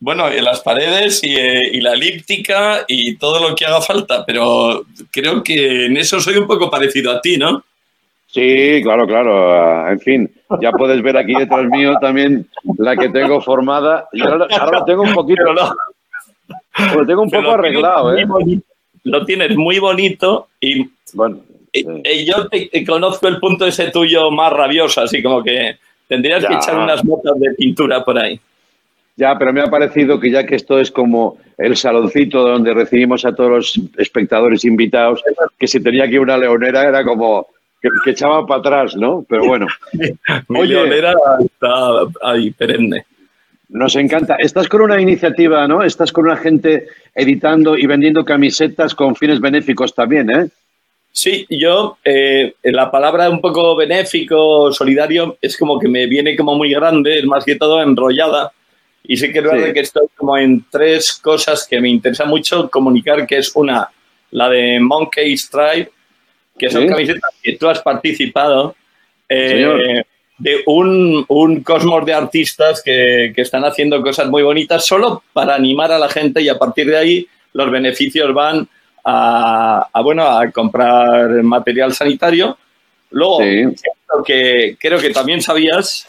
Bueno, 0.00 0.32
y 0.32 0.40
las 0.40 0.60
paredes 0.60 1.22
y, 1.24 1.34
eh, 1.34 1.60
y 1.72 1.80
la 1.80 1.92
elíptica 1.94 2.84
y 2.86 3.16
todo 3.16 3.48
lo 3.48 3.54
que 3.56 3.66
haga 3.66 3.80
falta, 3.80 4.24
pero 4.24 4.84
creo 5.10 5.42
que 5.42 5.86
en 5.86 5.96
eso 5.96 6.20
soy 6.20 6.36
un 6.36 6.46
poco 6.46 6.70
parecido 6.70 7.10
a 7.10 7.20
ti, 7.20 7.36
¿no? 7.36 7.64
Sí, 8.28 8.80
claro, 8.82 9.06
claro. 9.06 9.52
Ah, 9.60 9.90
En 9.90 9.98
fin, 10.00 10.30
ya 10.60 10.70
puedes 10.70 11.02
ver 11.02 11.16
aquí 11.16 11.34
detrás 11.34 11.64
mío 11.66 11.94
también 12.00 12.46
la 12.78 12.96
que 12.96 13.08
tengo 13.08 13.40
formada. 13.40 14.08
Y 14.12 14.20
ahora, 14.22 14.46
ahora 14.60 14.78
lo 14.80 14.84
tengo 14.84 15.02
un 15.02 15.14
poquito. 15.14 15.42
Lo 16.94 17.04
tengo 17.04 17.22
un 17.22 17.30
poco 17.30 17.50
arreglado, 17.50 18.16
¿eh? 18.16 18.24
bonito. 18.24 18.64
Lo 19.04 19.24
tienes 19.24 19.56
muy 19.56 19.78
bonito 19.78 20.48
y, 20.60 20.88
Bueno, 21.14 21.40
y- 21.72 21.84
y 22.08 22.24
yo 22.26 22.48
te, 22.48 22.66
te 22.66 22.84
conozco 22.84 23.28
el 23.28 23.38
punto 23.38 23.66
ese 23.66 23.90
tuyo 23.90 24.30
más 24.30 24.52
rabioso, 24.52 25.00
así 25.00 25.22
como 25.22 25.42
que 25.42 25.76
tendrías 26.08 26.44
que 26.44 26.54
echar 26.54 26.76
unas 26.78 27.04
motas 27.04 27.38
de 27.38 27.50
pintura 27.54 28.04
por 28.04 28.18
ahí. 28.18 28.38
ya, 29.16 29.36
pero 29.38 29.52
me 29.52 29.60
ha 29.60 29.66
parecido 29.66 30.18
que 30.20 30.30
ya 30.30 30.46
que 30.46 30.54
esto 30.56 30.78
es 30.78 30.90
como 30.90 31.38
el 31.58 31.76
saloncito 31.76 32.40
donde 32.42 32.72
recibimos 32.72 33.24
a 33.24 33.34
todos 33.34 33.50
los 33.50 33.80
espectadores 33.98 34.64
invitados, 34.64 35.22
que 35.58 35.66
si 35.66 35.82
tenía 35.82 36.04
aquí 36.04 36.18
una 36.18 36.38
leonera 36.38 36.88
era 36.88 37.04
como 37.04 37.48
que, 37.82 37.88
que 38.04 38.10
echaba 38.12 38.46
para 38.46 38.60
atrás, 38.60 38.96
¿no? 38.96 39.24
Pero 39.28 39.44
bueno. 39.46 39.66
Mi 40.48 40.60
Oye. 40.60 40.74
leonera 40.74 41.14
está 41.40 41.72
ahí 42.22 42.50
perenne. 42.52 43.04
Nos 43.68 43.96
encanta. 43.96 44.36
Estás 44.38 44.66
con 44.68 44.80
una 44.80 45.00
iniciativa, 45.00 45.68
¿no? 45.68 45.82
Estás 45.82 46.10
con 46.10 46.24
una 46.24 46.36
gente 46.36 46.86
editando 47.14 47.76
y 47.76 47.86
vendiendo 47.86 48.24
camisetas 48.24 48.94
con 48.94 49.14
fines 49.14 49.40
benéficos 49.40 49.94
también, 49.94 50.30
¿eh? 50.30 50.48
Sí, 51.12 51.46
yo, 51.50 51.98
eh, 52.04 52.54
la 52.62 52.90
palabra 52.90 53.28
un 53.28 53.40
poco 53.40 53.74
benéfico, 53.76 54.72
solidario, 54.72 55.36
es 55.42 55.56
como 55.56 55.78
que 55.78 55.88
me 55.88 56.06
viene 56.06 56.36
como 56.36 56.54
muy 56.54 56.70
grande, 56.72 57.18
es 57.18 57.24
más 57.26 57.44
que 57.44 57.56
todo 57.56 57.82
enrollada. 57.82 58.52
Y 59.02 59.16
sí 59.16 59.32
que 59.32 59.38
es 59.38 59.44
verdad 59.44 59.66
Sí. 59.66 59.72
que 59.72 59.80
estoy 59.80 60.06
como 60.16 60.36
en 60.38 60.64
tres 60.70 61.14
cosas 61.14 61.66
que 61.68 61.80
me 61.80 61.88
interesa 61.88 62.24
mucho 62.24 62.70
comunicar, 62.70 63.26
que 63.26 63.38
es 63.38 63.54
una, 63.54 63.88
la 64.30 64.48
de 64.48 64.78
Monkey 64.80 65.36
Stripe, 65.36 65.90
que 66.58 66.70
son 66.70 66.82
Sí. 66.82 66.88
camisetas 66.88 67.30
que 67.42 67.56
tú 67.56 67.68
has 67.68 67.80
participado, 67.82 68.76
eh, 69.28 69.48
Señor. 69.48 70.06
De 70.38 70.62
un, 70.66 71.24
un 71.28 71.62
cosmos 71.62 72.06
de 72.06 72.14
artistas 72.14 72.82
que, 72.82 73.32
que 73.34 73.42
están 73.42 73.64
haciendo 73.64 74.00
cosas 74.02 74.28
muy 74.28 74.42
bonitas 74.42 74.86
solo 74.86 75.22
para 75.32 75.54
animar 75.54 75.90
a 75.92 75.98
la 75.98 76.08
gente 76.08 76.40
y 76.40 76.48
a 76.48 76.58
partir 76.58 76.86
de 76.88 76.96
ahí 76.96 77.26
los 77.52 77.70
beneficios 77.70 78.32
van 78.32 78.68
a, 79.04 79.88
a, 79.92 80.00
bueno, 80.00 80.22
a 80.22 80.50
comprar 80.50 81.28
material 81.42 81.92
sanitario. 81.92 82.56
Luego, 83.10 83.38
creo 83.38 84.22
que, 84.24 84.76
creo 84.78 84.98
que 84.98 85.10
también 85.10 85.40
sabías, 85.40 86.06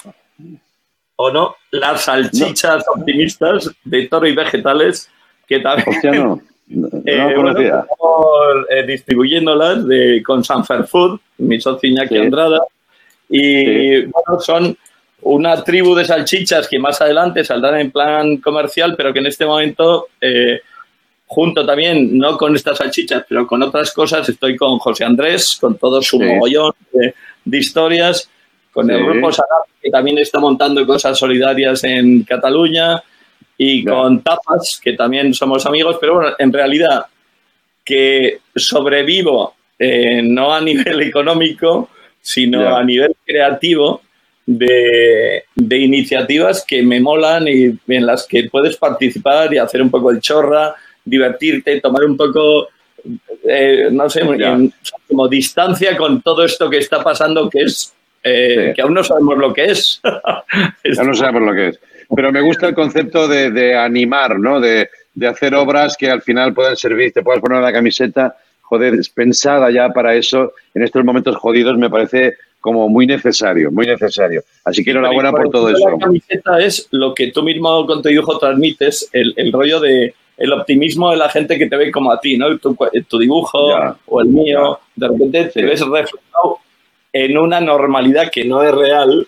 o 1.15 1.31
no, 1.31 1.55
las 1.71 2.01
salchichas 2.01 2.83
optimistas 2.93 3.71
de 3.83 4.07
toro 4.07 4.27
y 4.27 4.35
vegetales, 4.35 5.09
que 5.47 5.59
también 5.59 5.89
Hostia, 5.89 6.11
no. 6.11 6.41
No 6.67 6.87
eh, 7.03 7.33
bueno, 7.35 7.59
estamos, 7.59 7.87
eh, 8.69 8.83
distribuyéndolas 8.85 9.87
de, 9.87 10.21
con 10.23 10.43
Sanfer 10.43 10.83
Food, 10.85 11.19
mi 11.39 11.59
socio 11.59 11.89
Iñaki 11.89 12.15
Sí. 12.15 12.21
Andrada. 12.21 12.59
Y 13.29 13.63
Sí. 13.63 14.05
bueno, 14.05 14.41
son 14.41 14.77
una 15.21 15.63
tribu 15.63 15.93
de 15.95 16.05
salchichas 16.05 16.67
que 16.67 16.79
más 16.79 16.99
adelante 17.01 17.43
saldrán 17.43 17.79
en 17.79 17.91
plan 17.91 18.37
comercial, 18.37 18.95
pero 18.95 19.11
que 19.13 19.19
en 19.19 19.27
este 19.27 19.45
momento, 19.45 20.07
eh, 20.21 20.61
junto 21.27 21.65
también, 21.65 22.17
no 22.17 22.37
con 22.37 22.55
estas 22.55 22.77
salchichas, 22.77 23.25
pero 23.27 23.45
con 23.45 23.61
otras 23.61 23.93
cosas, 23.93 24.27
estoy 24.29 24.55
con 24.55 24.79
José 24.79 25.03
Andrés, 25.05 25.57
con 25.59 25.77
todo 25.77 26.01
su 26.01 26.17
Sí. 26.17 26.23
mogollón 26.23 26.71
de, 26.91 27.13
de 27.45 27.57
historias, 27.57 28.29
con 28.71 28.89
el 28.89 29.03
grupo 29.05 29.31
Sagar, 29.31 29.63
que 29.81 29.89
también 29.89 30.17
está 30.19 30.39
montando 30.39 30.85
cosas 30.87 31.17
solidarias 31.19 31.83
en 31.83 32.23
Cataluña, 32.23 33.03
y 33.57 33.83
con 33.83 34.21
Tapas, 34.21 34.79
que 34.81 34.93
también 34.93 35.33
somos 35.33 35.65
amigos, 35.65 35.97
pero 35.99 36.15
bueno, 36.15 36.29
en 36.39 36.53
realidad 36.53 37.05
que 37.83 38.39
sobrevivo 38.55 39.53
eh, 39.77 40.21
no 40.23 40.53
a 40.53 40.61
nivel 40.61 41.01
económico, 41.01 41.89
sino 42.21 42.75
a 42.75 42.83
nivel 42.83 43.15
creativo 43.25 44.01
de, 44.45 45.43
de 45.55 45.77
iniciativas 45.77 46.65
que 46.67 46.81
me 46.81 46.99
molan 46.99 47.47
y 47.47 47.77
en 47.87 48.05
las 48.05 48.25
que 48.27 48.49
puedes 48.49 48.77
participar 48.77 49.53
y 49.53 49.57
hacer 49.57 49.81
un 49.81 49.89
poco 49.91 50.11
el 50.11 50.19
chorra, 50.19 50.73
divertirte, 51.05 51.79
tomar 51.81 52.03
un 52.05 52.17
poco, 52.17 52.67
eh, 53.47 53.89
no 53.91 54.09
sé, 54.09 54.21
en- 54.21 54.73
como 55.07 55.27
distancia 55.27 55.95
con 55.97 56.21
todo 56.21 56.43
esto 56.43 56.69
que 56.69 56.77
está 56.79 57.03
pasando, 57.03 57.49
que 57.49 57.61
es 57.63 57.93
eh, 58.23 58.65
Sí. 58.69 58.73
que 58.75 58.81
aún 58.81 58.93
no 58.93 59.03
sabemos 59.03 59.37
lo 59.37 59.53
que 59.53 59.65
es. 59.65 60.01
Ya 60.83 61.03
no 61.03 61.13
sabemos 61.13 61.41
lo 61.43 61.53
que 61.53 61.67
es. 61.69 61.79
Pero 62.15 62.31
me 62.31 62.41
gusta 62.41 62.67
el 62.67 62.73
concepto 62.75 63.27
de, 63.27 63.51
de 63.51 63.75
animar, 63.77 64.37
¿no? 64.39 64.59
De, 64.59 64.89
de 65.13 65.27
hacer 65.27 65.53
obras 65.55 65.95
que 65.95 66.09
al 66.09 66.21
final 66.21 66.53
puedan 66.53 66.75
servir, 66.75 67.13
te 67.13 67.21
puedas 67.21 67.39
poner 67.41 67.61
la 67.61 67.71
camiseta, 67.71 68.35
joder, 68.69 68.93
es 68.93 69.09
pensada 69.09 69.69
ya 69.71 69.89
para 69.89 70.13
eso. 70.15 70.53
En 70.73 70.83
estos 70.83 71.03
momentos 71.03 71.35
jodidos 71.37 71.77
me 71.77 71.89
parece 71.89 72.35
como 72.61 72.87
muy 72.89 73.07
necesario, 73.07 73.71
muy 73.71 73.87
necesario. 73.87 74.41
Así 74.65 74.83
que 74.83 74.91
enhorabuena 74.91 75.31
por 75.31 75.49
todo 75.49 75.69
eso. 75.69 75.89
La 75.89 75.97
camiseta 75.97 76.59
es 76.59 76.87
lo 76.91 77.13
que 77.15 77.31
tú 77.31 77.41
mismo 77.41 77.85
con 77.87 78.01
tu 78.01 78.09
dibujo 78.09 78.37
transmites, 78.37 79.09
el, 79.13 79.33
el 79.37 79.51
rollo 79.51 79.79
de 79.79 80.13
el 80.37 80.53
optimismo 80.53 81.11
de 81.11 81.17
la 81.17 81.27
gente 81.29 81.57
que 81.57 81.67
te 81.67 81.75
ve 81.75 81.91
como 81.91 82.11
a 82.13 82.19
ti, 82.21 82.37
¿no? 82.37 82.57
Tu, 82.59 82.73
tu 83.09 83.17
dibujo 83.19 83.71
Ya. 83.77 83.95
o 84.05 84.21
el 84.21 84.27
mío, 84.29 84.79
de 84.95 85.07
repente 85.09 85.45
te 85.45 85.51
Sí. 85.59 85.61
ves 85.63 85.81
reflejado 85.81 86.59
en 87.11 87.37
una 87.37 87.59
normalidad 87.59 88.31
que 88.31 88.45
no 88.45 88.63
es 88.63 88.73
real, 88.73 89.27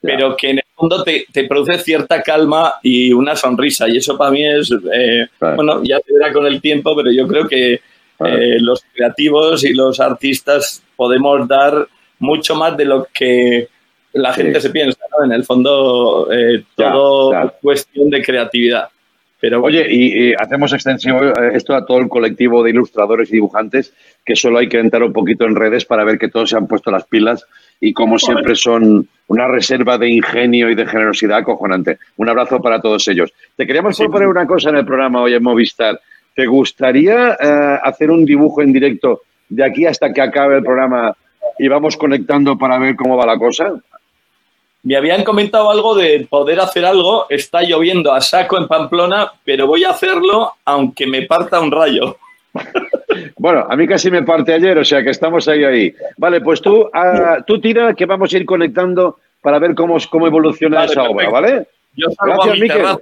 pero 0.00 0.36
que 0.36 0.50
en 0.50 0.58
el 0.58 0.64
fondo 0.76 1.02
te, 1.02 1.26
te 1.32 1.44
produce 1.48 1.78
cierta 1.78 2.22
calma 2.22 2.74
y 2.84 3.12
una 3.12 3.34
sonrisa. 3.34 3.88
Y 3.88 3.96
eso 3.96 4.16
para 4.16 4.30
mí 4.30 4.44
es, 4.46 4.70
eh, 4.94 5.26
Claro. 5.40 5.56
bueno, 5.56 5.82
ya 5.82 5.98
se 6.06 6.12
verá 6.12 6.32
con 6.32 6.46
el 6.46 6.60
tiempo, 6.60 6.94
pero 6.94 7.10
yo 7.10 7.26
creo 7.26 7.48
que 7.48 7.80
Claro. 8.18 8.36
eh, 8.38 8.60
los 8.60 8.84
creativos 8.94 9.64
y 9.64 9.74
los 9.74 9.98
artistas 10.00 10.82
podemos 10.96 11.46
dar 11.48 11.88
mucho 12.20 12.54
más 12.54 12.76
de 12.76 12.84
lo 12.84 13.06
que 13.12 13.68
la 14.12 14.32
Sí. 14.32 14.42
gente 14.42 14.60
se 14.60 14.70
piensa. 14.70 15.00
¿no? 15.18 15.24
En 15.24 15.32
el 15.32 15.44
fondo, 15.44 16.28
eh, 16.32 16.64
todo 16.76 17.32
ya. 17.32 17.48
cuestión 17.60 18.10
de 18.10 18.22
creatividad. 18.22 18.88
Pero 19.40 19.60
bueno, 19.60 19.76
Oye, 19.78 19.86
y, 19.90 20.30
y 20.30 20.34
hacemos 20.38 20.72
extensivo 20.72 21.20
esto 21.52 21.74
a 21.74 21.84
todo 21.84 21.98
el 21.98 22.08
colectivo 22.08 22.62
de 22.62 22.70
ilustradores 22.70 23.28
y 23.28 23.32
dibujantes, 23.34 23.92
que 24.24 24.36
solo 24.36 24.58
hay 24.58 24.68
que 24.68 24.78
entrar 24.78 25.02
un 25.02 25.12
poquito 25.12 25.44
en 25.44 25.54
redes 25.54 25.84
para 25.84 26.02
ver 26.04 26.18
que 26.18 26.28
todos 26.28 26.48
se 26.48 26.56
han 26.56 26.66
puesto 26.66 26.90
las 26.90 27.04
pilas 27.04 27.44
y 27.78 27.92
como 27.92 28.18
siempre 28.18 28.54
son 28.54 29.06
una 29.26 29.46
reserva 29.48 29.98
de 29.98 30.08
ingenio 30.08 30.70
y 30.70 30.74
de 30.74 30.86
generosidad 30.86 31.38
acojonante. 31.38 31.98
Un 32.16 32.28
abrazo 32.30 32.62
para 32.62 32.80
todos 32.80 33.06
ellos. 33.08 33.32
Te 33.56 33.66
queríamos 33.66 33.98
proponer 33.98 34.28
una 34.28 34.46
cosa 34.46 34.70
en 34.70 34.76
el 34.76 34.86
programa 34.86 35.20
hoy 35.20 35.34
en 35.34 35.42
Movistar. 35.42 36.00
¿Te 36.34 36.46
gustaría 36.46 37.36
eh, 37.40 37.78
hacer 37.82 38.10
un 38.10 38.24
dibujo 38.24 38.62
en 38.62 38.72
directo 38.72 39.22
de 39.48 39.64
aquí 39.64 39.86
hasta 39.86 40.12
que 40.12 40.20
acabe 40.20 40.56
el 40.56 40.64
programa 40.64 41.16
y 41.58 41.68
vamos 41.68 41.96
conectando 41.96 42.58
para 42.58 42.78
ver 42.78 42.96
cómo 42.96 43.16
va 43.16 43.26
la 43.26 43.38
cosa? 43.38 43.74
me 44.84 44.96
habían 44.96 45.24
comentado 45.24 45.70
algo 45.70 45.94
de 45.94 46.26
poder 46.28 46.60
hacer 46.60 46.84
algo. 46.84 47.26
Está 47.30 47.62
lloviendo 47.62 48.12
a 48.12 48.20
saco 48.20 48.58
en 48.58 48.68
Pamplona, 48.68 49.32
pero 49.42 49.66
voy 49.66 49.82
a 49.82 49.90
hacerlo 49.90 50.52
aunque 50.64 51.06
me 51.06 51.22
parta 51.22 51.60
un 51.60 51.72
rayo. 51.72 52.16
Bueno, 53.36 53.64
a 53.68 53.76
mí 53.76 53.86
casi 53.86 54.10
me 54.10 54.22
parte 54.22 54.52
ayer, 54.52 54.76
o 54.76 54.84
sea 54.84 55.02
que 55.04 55.10
estamos 55.10 55.46
ahí 55.46 55.62
ahí. 55.62 55.94
Vale, 56.16 56.40
pues 56.40 56.60
tú, 56.60 56.90
ah, 56.92 57.38
tú 57.46 57.60
tira 57.60 57.94
que 57.94 58.06
vamos 58.06 58.32
a 58.32 58.36
ir 58.36 58.44
conectando 58.44 59.18
para 59.40 59.58
ver 59.60 59.74
cómo, 59.74 59.96
cómo 60.10 60.26
evoluciona 60.26 60.78
Vale, 60.78 60.90
esa 60.90 61.02
obra. 61.04 61.30
¿vale? 61.30 61.68
Yo 61.94 62.08
salgo 62.10 62.42
Gracias, 62.42 62.56
a 62.56 62.60
mi 62.60 62.68
terraza. 62.68 63.00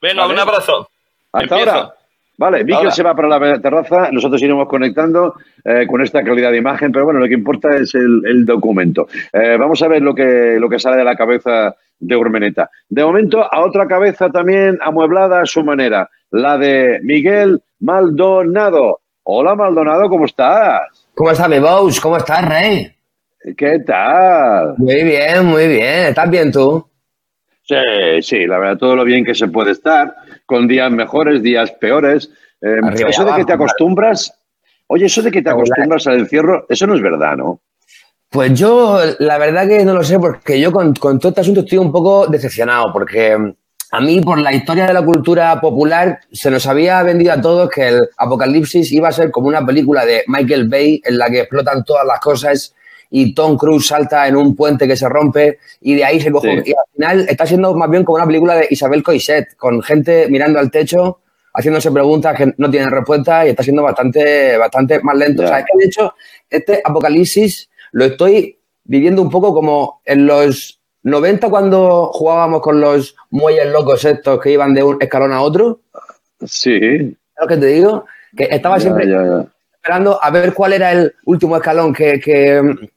Vale. 0.00 0.32
un 0.32 0.38
abrazo. 0.38 0.88
Hasta 1.32 1.56
Empiezo. 1.56 1.78
ahora. 1.78 1.94
Vale, 2.36 2.64
Miquel 2.64 2.90
se 2.90 3.02
va 3.02 3.14
para 3.14 3.28
la 3.28 3.60
terraza, 3.60 4.10
nosotros 4.10 4.42
iremos 4.42 4.66
conectando 4.66 5.34
eh, 5.64 5.86
con 5.86 6.02
esta 6.02 6.24
calidad 6.24 6.50
de 6.50 6.58
imagen, 6.58 6.90
pero 6.90 7.04
bueno, 7.04 7.20
lo 7.20 7.28
que 7.28 7.34
importa 7.34 7.76
es 7.76 7.94
el, 7.94 8.22
el 8.26 8.44
documento. 8.44 9.06
Eh, 9.32 9.56
vamos 9.56 9.80
a 9.82 9.88
ver 9.88 10.02
lo 10.02 10.14
que, 10.14 10.56
lo 10.58 10.68
que 10.68 10.80
sale 10.80 10.96
de 10.96 11.04
la 11.04 11.14
cabeza 11.14 11.76
de 11.98 12.16
Urmeneta. 12.16 12.70
De 12.88 13.04
momento, 13.04 13.40
a 13.42 13.64
otra 13.64 13.86
cabeza 13.86 14.30
también 14.30 14.78
amueblada 14.82 15.42
a 15.42 15.46
su 15.46 15.62
manera, 15.62 16.10
la 16.30 16.58
de 16.58 16.98
Miguel 17.02 17.62
Maldonado. 17.80 19.00
Hola 19.22 19.54
Maldonado, 19.54 20.08
¿cómo 20.08 20.24
estás? 20.26 21.08
¿Cómo 21.14 21.30
estás, 21.30 21.48
mi 21.48 21.60
boss? 21.60 22.00
¿Cómo 22.00 22.16
estás, 22.16 22.46
Rey? 22.48 22.90
¿Qué 23.56 23.78
tal? 23.86 24.74
Muy 24.78 25.04
bien, 25.04 25.46
muy 25.46 25.68
bien. 25.68 26.06
¿Estás 26.08 26.28
bien 26.28 26.50
tú? 26.50 26.84
Sí, 27.62 27.76
sí, 28.20 28.46
la 28.46 28.58
verdad, 28.58 28.76
todo 28.76 28.94
lo 28.94 29.04
bien 29.04 29.24
que 29.24 29.34
se 29.34 29.48
puede 29.48 29.70
estar, 29.70 30.14
con 30.46 30.68
días 30.68 30.90
mejores, 30.90 31.42
días 31.42 31.72
peores. 31.72 32.30
Eh, 32.60 32.80
Arriba 32.82 33.08
y 33.08 33.10
eso 33.10 33.24
de 33.24 33.34
que 33.34 33.44
te 33.44 33.52
acostumbras, 33.52 34.32
oye, 34.86 35.06
eso 35.06 35.22
de 35.22 35.30
que 35.30 35.42
te 35.42 35.50
acostumbras 35.50 36.06
al 36.06 36.20
encierro, 36.20 36.66
eso 36.68 36.86
no 36.86 36.94
es 36.94 37.02
verdad, 37.02 37.36
¿no? 37.36 37.60
Pues 38.30 38.58
yo, 38.58 38.98
la 39.20 39.38
verdad 39.38 39.68
que 39.68 39.84
no 39.84 39.94
lo 39.94 40.02
sé, 40.02 40.18
porque 40.18 40.60
yo 40.60 40.72
con, 40.72 40.92
con 40.94 41.18
todo 41.18 41.28
este 41.28 41.42
asunto 41.42 41.60
estoy 41.60 41.78
un 41.78 41.92
poco 41.92 42.26
decepcionado, 42.26 42.92
porque 42.92 43.36
mm, 43.38 43.52
a 43.92 44.00
mí, 44.00 44.20
por 44.20 44.40
la 44.40 44.52
historia 44.52 44.86
de 44.86 44.92
la 44.92 45.04
cultura 45.04 45.60
popular, 45.60 46.18
se 46.32 46.50
nos 46.50 46.66
había 46.66 47.00
vendido 47.04 47.32
a 47.32 47.40
todos 47.40 47.70
que 47.70 47.86
el 47.86 48.00
Apocalipsis 48.16 48.90
iba 48.90 49.08
a 49.08 49.12
ser 49.12 49.30
como 49.30 49.46
una 49.46 49.64
película 49.64 50.04
de 50.04 50.24
Michael 50.26 50.68
Bay 50.68 51.00
en 51.04 51.16
la 51.16 51.30
que 51.30 51.42
explotan 51.42 51.84
todas 51.84 52.04
las 52.04 52.18
cosas 52.18 52.74
y 53.10 53.34
Tom 53.34 53.56
Cruise 53.56 53.86
salta 53.86 54.26
en 54.26 54.36
un 54.36 54.56
puente 54.56 54.86
que 54.88 54.96
se 54.96 55.08
rompe 55.08 55.58
y 55.80 55.94
de 55.94 56.04
ahí 56.04 56.20
se 56.20 56.30
coge. 56.30 56.62
Sí. 56.62 56.70
Y 56.70 56.72
al 56.72 56.92
final 56.94 57.26
está 57.28 57.46
siendo 57.46 57.74
más 57.74 57.90
bien 57.90 58.04
como 58.04 58.16
una 58.16 58.26
película 58.26 58.56
de 58.56 58.66
Isabel 58.70 59.02
Coixet, 59.02 59.56
con 59.56 59.82
gente 59.82 60.26
mirando 60.28 60.58
al 60.58 60.70
techo, 60.70 61.20
haciéndose 61.52 61.90
preguntas 61.90 62.36
que 62.36 62.52
no 62.56 62.70
tienen 62.70 62.90
respuesta 62.90 63.46
y 63.46 63.50
está 63.50 63.62
siendo 63.62 63.82
bastante, 63.82 64.56
bastante 64.56 65.00
más 65.00 65.16
lento. 65.16 65.42
Ya. 65.42 65.46
O 65.46 65.48
sea, 65.48 65.58
es 65.60 65.64
que 65.64 65.78
de 65.78 65.84
hecho, 65.84 66.14
este 66.50 66.82
Apocalipsis 66.84 67.70
lo 67.92 68.04
estoy 68.04 68.58
viviendo 68.84 69.22
un 69.22 69.30
poco 69.30 69.54
como 69.54 70.00
en 70.04 70.26
los 70.26 70.80
90 71.04 71.48
cuando 71.50 72.06
jugábamos 72.12 72.60
con 72.62 72.80
los 72.80 73.14
muelles 73.30 73.70
locos 73.70 74.04
estos 74.04 74.40
que 74.40 74.50
iban 74.50 74.74
de 74.74 74.82
un 74.82 74.96
escalón 75.00 75.32
a 75.32 75.42
otro. 75.42 75.80
Sí. 76.44 76.80
¿Sabes 76.80 77.16
lo 77.38 77.46
que 77.46 77.56
te 77.56 77.66
digo? 77.66 78.06
Que 78.36 78.48
estaba 78.50 78.80
siempre 78.80 79.06
esperando 79.74 80.18
a 80.20 80.30
ver 80.30 80.54
cuál 80.54 80.72
era 80.72 80.92
el 80.92 81.14
último 81.26 81.56
escalón 81.56 81.92
que, 81.92 82.18
que, 82.18 82.90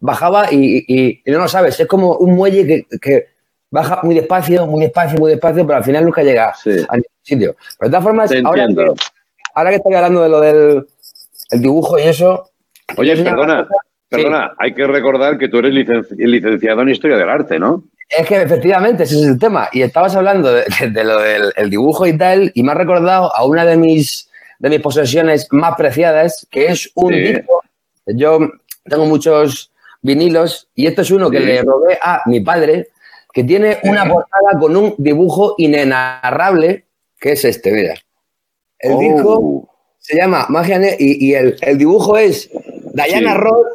bajaba 0.00 0.52
y, 0.52 0.84
y- 0.86 1.22
y 1.24 1.30
no 1.30 1.38
lo 1.38 1.48
sabes. 1.48 1.78
Es 1.80 1.86
como 1.86 2.14
un 2.16 2.34
muelle 2.34 2.66
que, 2.66 2.98
que 2.98 3.26
baja 3.70 4.00
muy 4.02 4.14
despacio, 4.14 4.66
muy 4.66 4.82
despacio, 4.82 5.18
muy 5.18 5.30
despacio, 5.32 5.66
pero 5.66 5.78
al 5.78 5.84
final 5.84 6.04
nunca 6.04 6.22
llega 6.22 6.52
al 6.88 7.04
sitio. 7.22 7.56
Pero 7.78 7.88
de 7.88 7.90
todas 7.90 8.04
formas, 8.04 8.30
Te 8.30 8.42
ahora 8.44 8.66
que, 8.66 8.92
ahora 9.54 9.70
que 9.70 9.76
estoy 9.76 9.94
hablando 9.94 10.22
de 10.22 10.28
lo 10.28 10.40
del 10.40 10.86
el 11.50 11.60
dibujo 11.60 11.98
y 11.98 12.02
eso. 12.02 12.50
Oye, 12.96 13.16
perdona, 13.22 13.66
perdona, 14.08 14.52
hay 14.58 14.74
que 14.74 14.86
recordar 14.86 15.38
que 15.38 15.48
tú 15.48 15.58
eres 15.58 15.72
licen- 15.72 16.06
licenciado 16.16 16.82
en 16.82 16.88
Historia 16.90 17.16
del 17.16 17.28
Arte, 17.28 17.58
¿no? 17.58 17.84
Es 18.08 18.26
que 18.26 18.42
efectivamente 18.42 19.04
ese 19.04 19.16
es 19.16 19.26
el 19.26 19.38
tema. 19.38 19.68
Y 19.72 19.82
estabas 19.82 20.14
hablando 20.14 20.52
de, 20.52 20.64
de- 20.80 20.90
de 20.90 21.04
lo 21.04 21.18
del 21.20 21.52
el 21.56 21.70
dibujo 21.70 22.06
y 22.06 22.16
tal, 22.16 22.50
y 22.54 22.62
me 22.62 22.72
ha 22.72 22.74
recordado 22.74 23.34
a 23.34 23.44
una 23.46 23.64
de 23.64 23.76
mis, 23.76 24.28
de 24.58 24.68
mis 24.70 24.80
posesiones 24.80 25.48
más 25.50 25.74
preciadas, 25.76 26.46
que 26.50 26.66
es 26.66 26.90
un 26.94 27.12
Sí. 27.12 27.20
disco. 27.20 27.62
Yo 28.06 28.38
tengo 28.84 29.06
muchos 29.06 29.70
vinilos, 30.04 30.68
y 30.74 30.86
esto 30.86 31.02
es 31.02 31.10
uno 31.10 31.30
que 31.30 31.38
Sí. 31.38 31.44
le 31.46 31.62
robé 31.62 31.98
a 32.00 32.22
mi 32.26 32.40
padre, 32.40 32.88
que 33.32 33.42
tiene 33.42 33.78
una 33.82 34.08
portada 34.08 34.58
con 34.60 34.76
un 34.76 34.94
dibujo 34.98 35.54
inenarrable, 35.58 36.84
que 37.18 37.32
es 37.32 37.44
este, 37.44 37.72
mira. 37.72 37.94
El 38.78 38.92
Oh. 38.92 38.98
disco 39.00 39.68
se 39.98 40.16
llama 40.18 40.46
Magia 40.50 40.78
y, 40.98 41.26
y 41.30 41.34
el, 41.34 41.56
el 41.62 41.78
dibujo 41.78 42.16
es 42.18 42.50
Diana 42.92 43.32
Sí. 43.32 43.38
Ross 43.38 43.66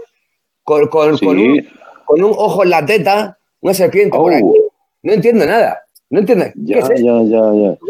con, 0.63 0.87
con- 0.87 1.17
Sí. 1.17 1.25
con 1.25 1.37
un, 1.39 1.67
con 2.05 2.23
un 2.23 2.31
ojo 2.37 2.63
en 2.63 2.69
la 2.69 2.85
teta, 2.85 3.37
una 3.61 3.73
serpiente 3.73 4.15
por 4.17 4.31
Oh. 4.31 4.35
aquí. 4.35 4.61
No 5.03 5.13
entiendo 5.13 5.45
nada. 5.45 5.79
No 6.11 6.19
entiendo. 6.19 6.45
¿Qué 6.45 6.51
Ya, 6.55 6.77
es 6.79 6.89
esto? 6.91 7.25
ya, 7.25 7.39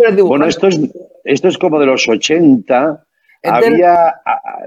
ya, 0.07 0.11
ya. 0.15 0.23
Bueno, 0.23 0.45
esto 0.45 0.67
es, 0.67 0.79
esto 1.25 1.47
es 1.49 1.57
como 1.57 1.79
de 1.79 1.85
los 1.85 2.07
80. 2.07 3.05
Es 3.41 3.51
del- 3.61 3.73
Había, 3.75 4.15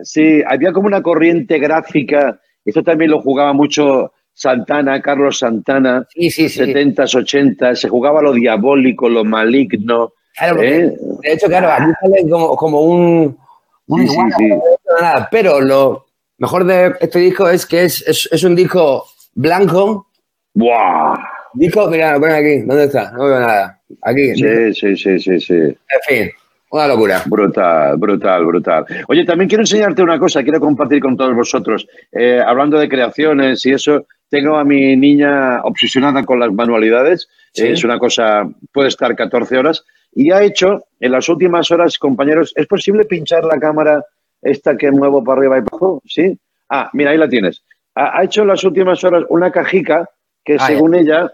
sí, 0.03 0.43
había 0.47 0.73
como 0.73 0.87
una 0.87 1.03
corriente 1.03 1.59
gráfica. 1.59 2.39
Esto 2.64 2.83
también 2.83 3.11
lo 3.11 3.20
jugaba 3.20 3.53
mucho 3.53 4.12
Santana, 4.33 5.01
Carlos 5.03 5.38
Santana. 5.38 6.07
Sí, 6.11 6.31
sí, 6.31 6.48
sí. 6.48 6.61
70s, 6.61 7.14
80s. 7.14 7.75
Se 7.77 7.88
jugaba 7.88 8.22
lo 8.22 8.33
diabólico, 8.33 9.09
lo 9.09 9.25
maligno. 9.25 10.12
Claro, 10.37 10.57
porque, 10.57 10.77
¿eh? 10.77 10.92
de 11.22 11.33
hecho, 11.33 11.46
claro, 11.46 11.70
aquí 11.70 11.92
sale 12.01 12.31
como, 12.31 12.57
como 12.57 12.81
un, 12.83 13.38
un 13.87 14.01
entiendo 14.01 14.64
nada. 15.01 15.29
Pero 15.31 15.61
lo 15.61 16.07
mejor 16.38 16.64
de 16.64 16.94
este 17.01 17.18
disco 17.18 17.48
es 17.48 17.66
que 17.66 17.85
es, 17.85 18.07
es, 18.07 18.29
es 18.33 18.42
un 18.44 18.57
disco 18.57 19.05
blanco. 19.35 20.07
¡Buah! 20.55 21.14
Disco, 21.55 21.88
mira, 21.88 22.12
lo 22.12 22.20
ponen 22.20 22.37
aquí. 22.37 22.59
¿Dónde 22.66 22.85
está? 22.85 23.11
No 23.12 23.27
veo 23.27 23.40
nada. 23.40 23.81
Aquí. 24.03 24.35
Sí, 24.35 24.75
sí, 24.75 24.96
sí, 24.96 25.18
sí, 25.20 25.40
sí. 25.40 25.55
En 25.55 26.01
fin, 26.07 26.31
una 26.73 26.89
locura. 26.89 27.23
Brutal, 27.27 27.97
brutal, 27.99 28.47
brutal. 28.47 28.85
Oye, 29.09 29.25
también 29.25 29.49
quiero 29.49 29.63
enseñarte 29.63 30.03
una 30.03 30.19
cosa, 30.19 30.43
quiero 30.43 30.59
compartir 30.59 31.01
con 31.01 31.17
todos 31.17 31.35
vosotros. 31.35 31.87
Eh, 32.11 32.43
hablando 32.45 32.79
de 32.79 32.89
creaciones 32.89 33.65
y 33.67 33.73
eso, 33.73 34.07
tengo 34.31 34.57
a 34.57 34.65
mi 34.65 34.97
niña 34.97 35.61
obsesionada 35.63 36.25
con 36.25 36.41
las 36.41 36.53
manualidades. 36.53 37.29
Sí. 37.53 37.69
Es 37.69 37.85
una 37.85 37.99
cosa, 37.99 38.49
puede 38.73 38.89
estar 38.89 39.15
14 39.15 39.59
horas. 39.59 39.85
Y 40.15 40.31
ha 40.31 40.43
hecho, 40.43 40.87
en 40.99 41.13
las 41.13 41.29
últimas 41.29 41.71
horas, 41.71 41.99
compañeros, 41.99 42.53
¿es 42.57 42.67
posible 42.67 43.05
pinchar 43.05 43.45
la 43.45 43.59
cámara 43.59 44.03
esta 44.41 44.77
que 44.77 44.91
muevo 44.91 45.23
para 45.23 45.41
arriba 45.41 45.59
y 45.59 45.63
para 45.63 45.77
abajo? 45.77 46.03
¿Sí? 46.07 46.39
Ah, 46.69 46.89
mira, 46.95 47.11
ahí 47.11 47.19
la 47.19 47.29
tienes. 47.29 47.63
Ha, 47.95 48.19
ha 48.19 48.25
hecho 48.25 48.43
en 48.43 48.49
las 48.49 48.65
últimas 48.65 49.05
horas 49.05 49.25
una 49.29 49.51
cajica 49.51 50.09
que, 50.45 50.57
Ah, 50.59 50.67
según 50.67 50.95
ella, 50.95 51.31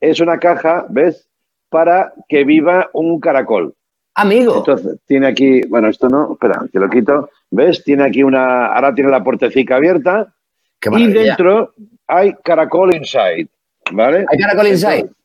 es 0.00 0.20
una 0.20 0.38
caja, 0.38 0.86
¿ves? 0.90 1.28
Para 1.68 2.12
que 2.28 2.44
viva 2.44 2.90
un 2.92 3.20
caracol. 3.20 3.74
Amigo. 4.16 4.58
Entonces, 4.58 4.98
tiene 5.06 5.26
aquí, 5.26 5.62
bueno, 5.68 5.88
esto 5.88 6.08
no, 6.08 6.32
espera, 6.34 6.64
que 6.72 6.78
lo 6.78 6.88
quito. 6.88 7.30
¿Ves? 7.50 7.82
Tiene 7.82 8.04
aquí 8.04 8.22
una, 8.22 8.66
ahora 8.66 8.94
tiene 8.94 9.10
la 9.10 9.24
puertecica 9.24 9.76
abierta 9.76 10.32
Qué 10.80 10.90
y 10.96 11.06
dentro 11.08 11.72
hay 12.06 12.34
caracol 12.44 12.94
inside, 12.94 13.48
¿vale? 13.92 14.24
¿Hay 14.28 14.38
caracol 14.38 14.68
inside? 14.68 14.98
Entonces, 14.98 15.16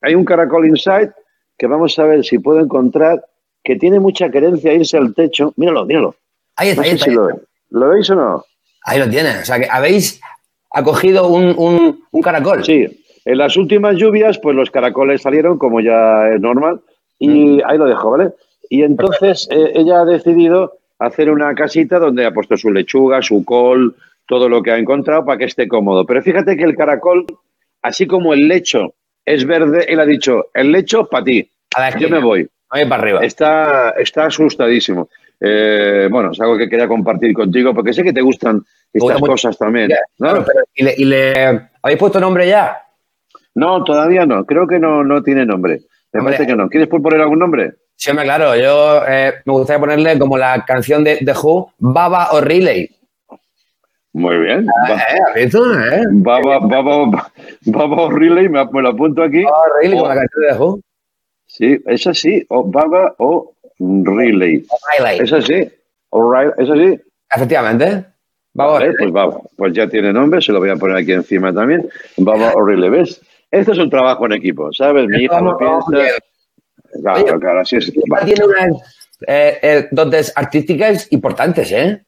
hay 0.00 0.14
un 0.14 0.24
caracol 0.24 0.66
inside 0.66 1.12
que 1.56 1.66
vamos 1.66 1.96
a 1.98 2.04
ver 2.04 2.24
si 2.24 2.38
puedo 2.38 2.60
encontrar 2.60 3.24
que 3.62 3.76
tiene 3.76 4.00
mucha 4.00 4.30
querencia 4.30 4.72
a 4.72 4.74
irse 4.74 4.96
al 4.96 5.14
techo. 5.14 5.52
Míralo, 5.56 5.84
míralo. 5.84 6.16
Ahí 6.56 6.70
está, 6.70 6.82
No 6.82 6.84
ahí 6.84 6.90
sé 6.90 6.94
está. 6.96 7.04
si 7.04 7.10
ahí 7.10 7.16
lo, 7.16 7.28
está. 7.30 7.42
¿Lo 7.70 7.88
veis 7.90 8.10
o 8.10 8.14
no? 8.16 8.44
Ahí 8.84 8.98
lo 8.98 9.08
tienes. 9.08 9.42
O 9.42 9.44
sea, 9.44 9.60
que 9.60 9.68
habéis 9.70 10.20
acogido 10.70 11.28
un, 11.28 11.54
un, 11.56 12.04
un 12.10 12.22
caracol. 12.22 12.64
Sí, 12.64 13.04
en 13.24 13.38
las 13.38 13.56
últimas 13.56 13.94
lluvias, 13.96 14.38
pues 14.38 14.56
los 14.56 14.70
caracoles 14.70 15.22
salieron, 15.22 15.58
como 15.58 15.80
ya 15.80 16.28
es 16.28 16.40
normal, 16.40 16.80
y 17.26 17.62
ahí 17.66 17.78
lo 17.78 17.86
dejo, 17.86 18.10
¿vale? 18.10 18.30
Y 18.68 18.82
entonces 18.82 19.48
eh, 19.50 19.72
ella 19.74 20.00
ha 20.00 20.04
decidido 20.04 20.78
hacer 20.98 21.30
una 21.30 21.54
casita 21.54 21.98
donde 21.98 22.24
ha 22.26 22.32
puesto 22.32 22.56
su 22.56 22.70
lechuga, 22.72 23.20
su 23.22 23.44
col, 23.44 23.94
todo 24.26 24.48
lo 24.48 24.62
que 24.62 24.70
ha 24.70 24.78
encontrado 24.78 25.24
para 25.24 25.38
que 25.38 25.44
esté 25.46 25.68
cómodo. 25.68 26.06
Pero 26.06 26.22
fíjate 26.22 26.56
que 26.56 26.64
el 26.64 26.76
caracol, 26.76 27.26
así 27.82 28.06
como 28.06 28.32
el 28.32 28.48
lecho 28.48 28.94
es 29.24 29.44
verde, 29.44 29.84
él 29.88 30.00
ha 30.00 30.06
dicho, 30.06 30.46
el 30.54 30.72
lecho 30.72 31.06
para 31.06 31.24
ti, 31.24 31.48
yo 31.98 32.08
me 32.08 32.20
voy. 32.20 32.48
Ahí 32.70 32.86
para 32.86 33.02
arriba. 33.02 33.20
Está, 33.24 33.90
está 33.90 34.26
asustadísimo. 34.26 35.08
Eh, 35.38 36.08
bueno, 36.10 36.30
es 36.30 36.40
algo 36.40 36.56
que 36.56 36.68
quería 36.68 36.86
compartir 36.88 37.34
contigo 37.34 37.74
porque 37.74 37.92
sé 37.92 38.02
que 38.04 38.12
te 38.12 38.22
gustan 38.22 38.62
estas 38.92 39.02
gusta 39.02 39.18
mucho. 39.18 39.32
cosas 39.32 39.58
también. 39.58 39.90
¿no? 40.18 40.32
pero 40.44 40.60
¿y, 40.74 40.84
le, 40.84 40.94
y 40.96 41.04
le- 41.04 41.68
habéis 41.82 41.98
puesto 41.98 42.20
nombre 42.20 42.46
ya? 42.48 42.76
No, 43.56 43.82
todavía 43.84 44.24
no. 44.24 44.46
Creo 44.46 44.66
que 44.66 44.78
no, 44.78 45.02
no 45.04 45.22
tiene 45.22 45.44
nombre. 45.44 45.80
Me 46.12 46.20
Hombre. 46.20 46.34
parece 46.34 46.46
que 46.46 46.56
no. 46.56 46.68
¿Quieres 46.68 46.88
poner 46.88 47.20
algún 47.20 47.38
nombre? 47.38 47.72
Sí, 47.96 48.10
hombre, 48.10 48.24
claro. 48.26 48.54
Yo 48.56 49.02
eh, 49.08 49.32
me 49.44 49.52
gustaría 49.52 49.80
ponerle 49.80 50.18
como 50.18 50.36
la 50.36 50.64
canción 50.66 51.02
de 51.04 51.18
The 51.24 51.32
Who, 51.32 51.72
Baba 51.78 52.28
o 52.32 52.40
Relay. 52.40 52.90
Muy 54.14 54.36
bien. 54.38 54.66
Eh, 54.90 54.92
¿has 55.28 55.34
visto? 55.34 55.80
Eh? 55.80 56.02
Baba, 56.10 56.58
Baba, 56.60 57.30
Baba 57.64 58.02
O'Reilly, 58.02 58.48
me, 58.50 58.62
me 58.66 58.82
lo 58.82 58.88
apunto 58.90 59.22
aquí. 59.22 59.42
Baba 59.42 59.56
o 59.60 59.80
Relay, 59.80 59.92
como 59.98 60.04
O- 60.04 60.08
la 60.08 60.14
canción 60.16 60.42
de 60.42 60.48
The 60.52 60.58
Who. 60.58 60.80
sí, 61.46 61.78
es 61.86 62.06
así. 62.06 62.44
O 62.50 62.64
Baba 62.64 63.14
o 63.18 63.54
Riley. 63.78 64.66
Relay. 64.98 65.18
Es 65.20 65.32
así. 65.32 65.66
O'Reilly, 66.10 66.52
¿Es 66.58 66.68
así? 66.70 67.00
Efectivamente. 67.34 68.04
Baba 68.52 68.72
o 68.72 68.74
Vale, 68.74 68.92
pues 68.98 69.10
Baba. 69.12 69.40
Pues 69.56 69.72
ya 69.72 69.88
tiene 69.88 70.12
nombre, 70.12 70.42
se 70.42 70.52
lo 70.52 70.58
voy 70.60 70.68
a 70.68 70.76
poner 70.76 70.98
aquí 70.98 71.12
encima 71.12 71.54
también. 71.54 71.88
Baba 72.18 72.52
O'Reilly, 72.52 72.90
¿ves? 72.90 73.22
Esto 73.52 73.72
es 73.72 73.78
un 73.78 73.90
trabajo 73.90 74.26
en 74.26 74.32
equipo, 74.32 74.72
¿sabes? 74.72 75.06
Mi 75.06 75.24
hija 75.24 75.40
lo 75.40 75.56
piensa. 75.58 76.14
Claro, 77.02 77.38
claro, 77.40 77.60
así 77.60 77.76
es. 77.76 77.92
Tiene 78.24 78.44
unas 78.44 78.82
eh, 79.28 79.58
eh, 79.62 79.88
dotes 79.92 80.32
artísticas 80.34 81.06
importantes, 81.12 81.70
¿eh? 81.72 82.02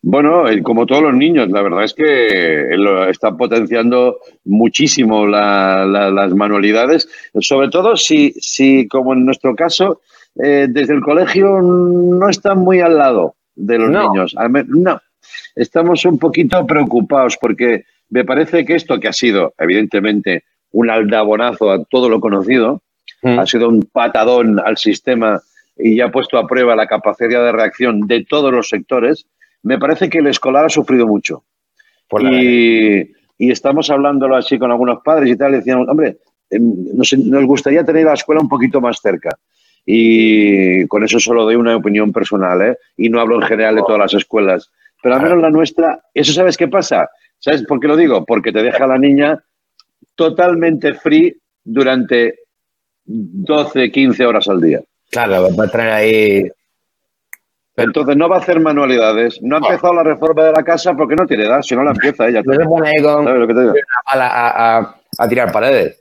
Bueno, 0.00 0.44
como 0.62 0.86
todos 0.86 1.02
los 1.02 1.14
niños, 1.14 1.50
la 1.50 1.60
verdad 1.62 1.82
es 1.84 1.92
que 1.92 2.68
lo 2.76 3.08
está 3.08 3.36
potenciando 3.36 4.18
muchísimo 4.44 5.26
la- 5.26 5.84
la- 5.84 6.10
las 6.10 6.32
manualidades, 6.32 7.08
sobre 7.40 7.68
todo 7.68 7.96
si, 7.96 8.30
si, 8.38 8.86
como 8.86 9.12
en 9.12 9.24
nuestro 9.26 9.56
caso, 9.56 10.00
eh, 10.40 10.66
desde 10.70 10.94
el 10.94 11.00
colegio 11.00 11.60
no 11.60 12.28
están 12.28 12.58
muy 12.58 12.78
al 12.80 12.96
lado 12.96 13.34
de 13.56 13.78
los 13.78 13.90
niños. 14.08 14.36
No, 14.68 15.00
estamos 15.56 16.04
un 16.04 16.18
poquito 16.20 16.64
preocupados 16.64 17.36
porque 17.40 17.84
me 18.10 18.24
parece 18.24 18.64
que 18.64 18.76
esto 18.76 19.00
que 19.00 19.08
ha 19.08 19.12
sido, 19.12 19.52
evidentemente, 19.58 20.44
un 20.72 20.90
aldabonazo 20.90 21.70
a 21.70 21.84
todo 21.84 22.08
lo 22.08 22.20
conocido, 22.20 22.82
ha 23.22 23.46
sido 23.46 23.68
un 23.68 23.82
patadón 23.82 24.60
al 24.60 24.76
sistema 24.76 25.40
y 25.76 25.96
ya 25.96 26.06
ha 26.06 26.10
puesto 26.10 26.38
a 26.38 26.46
prueba 26.46 26.76
la 26.76 26.86
capacidad 26.86 27.44
de 27.44 27.52
reacción 27.52 28.06
de 28.06 28.24
todos 28.24 28.52
los 28.52 28.68
sectores, 28.68 29.26
me 29.62 29.78
parece 29.78 30.08
que 30.08 30.18
el 30.18 30.26
escolar 30.26 30.64
ha 30.64 30.68
sufrido 30.68 31.06
mucho. 31.06 31.44
y, 32.20 33.12
y 33.38 33.50
estamos 33.50 33.90
hablándolo 33.90 34.36
así 34.36 34.58
con 34.58 34.70
algunos 34.70 35.02
padres 35.02 35.30
y 35.30 35.36
tal, 35.36 35.52
y 35.52 35.58
decíamos, 35.58 35.88
hombre, 35.88 36.18
em, 36.50 36.94
nos, 36.94 37.12
nos 37.16 37.44
gustaría 37.44 37.84
tener 37.84 38.06
la 38.06 38.14
escuela 38.14 38.40
un 38.40 38.48
poquito 38.48 38.80
más 38.80 39.00
cerca. 39.00 39.30
Y 39.86 40.86
con 40.86 41.04
eso 41.04 41.18
solo 41.18 41.44
doy 41.44 41.54
una 41.54 41.76
opinión 41.76 42.12
personal, 42.12 42.60
¿eh? 42.60 42.76
Y 42.96 43.08
no 43.08 43.20
hablo 43.20 43.36
en 43.36 43.42
general 43.42 43.76
de 43.76 43.82
todas 43.82 43.98
las 43.98 44.14
escuelas. 44.14 44.70
Pero 45.02 45.14
al 45.14 45.22
menos 45.22 45.38
la 45.38 45.50
nuestra, 45.50 46.02
¿eso 46.12 46.32
sabes 46.32 46.56
qué 46.56 46.68
pasa? 46.68 47.08
¿Sabes 47.38 47.62
por 47.62 47.80
qué 47.80 47.88
lo 47.88 47.96
digo? 47.96 48.24
Porque 48.26 48.52
te 48.52 48.62
deja 48.62 48.86
la 48.86 48.98
niña 48.98 49.42
totalmente 50.18 50.94
free 50.94 51.32
durante 51.64 52.40
12, 53.04 53.90
15 53.92 54.26
horas 54.26 54.48
al 54.48 54.60
día. 54.60 54.80
Claro, 55.12 55.48
va 55.56 55.64
a 55.64 55.68
traer 55.68 55.90
ahí. 55.92 56.50
Entonces 57.76 58.16
no 58.16 58.28
va 58.28 58.36
a 58.36 58.40
hacer 58.40 58.58
manualidades. 58.58 59.38
No 59.40 59.56
ha 59.56 59.58
empezado 59.60 59.94
la 59.94 60.02
reforma 60.02 60.42
de 60.46 60.52
la 60.52 60.64
casa 60.64 60.94
porque 60.94 61.14
no 61.14 61.24
tiene 61.24 61.44
edad, 61.44 61.62
si 61.62 61.76
no 61.76 61.84
la 61.84 61.92
empieza 61.92 62.26
ella. 62.26 62.42
No 62.44 62.52
se 62.54 62.64
pone 62.64 62.88
ahí 62.88 63.00
con 63.02 63.24
¿Sabes 63.24 63.40
lo 63.40 63.46
que 63.46 63.54
te 63.54 63.60
digo? 63.60 63.72
una 63.72 64.02
pala 64.04 64.26
a, 64.26 64.78
a- 64.78 64.94
a 65.18 65.28
tirar 65.28 65.52
paredes. 65.52 66.00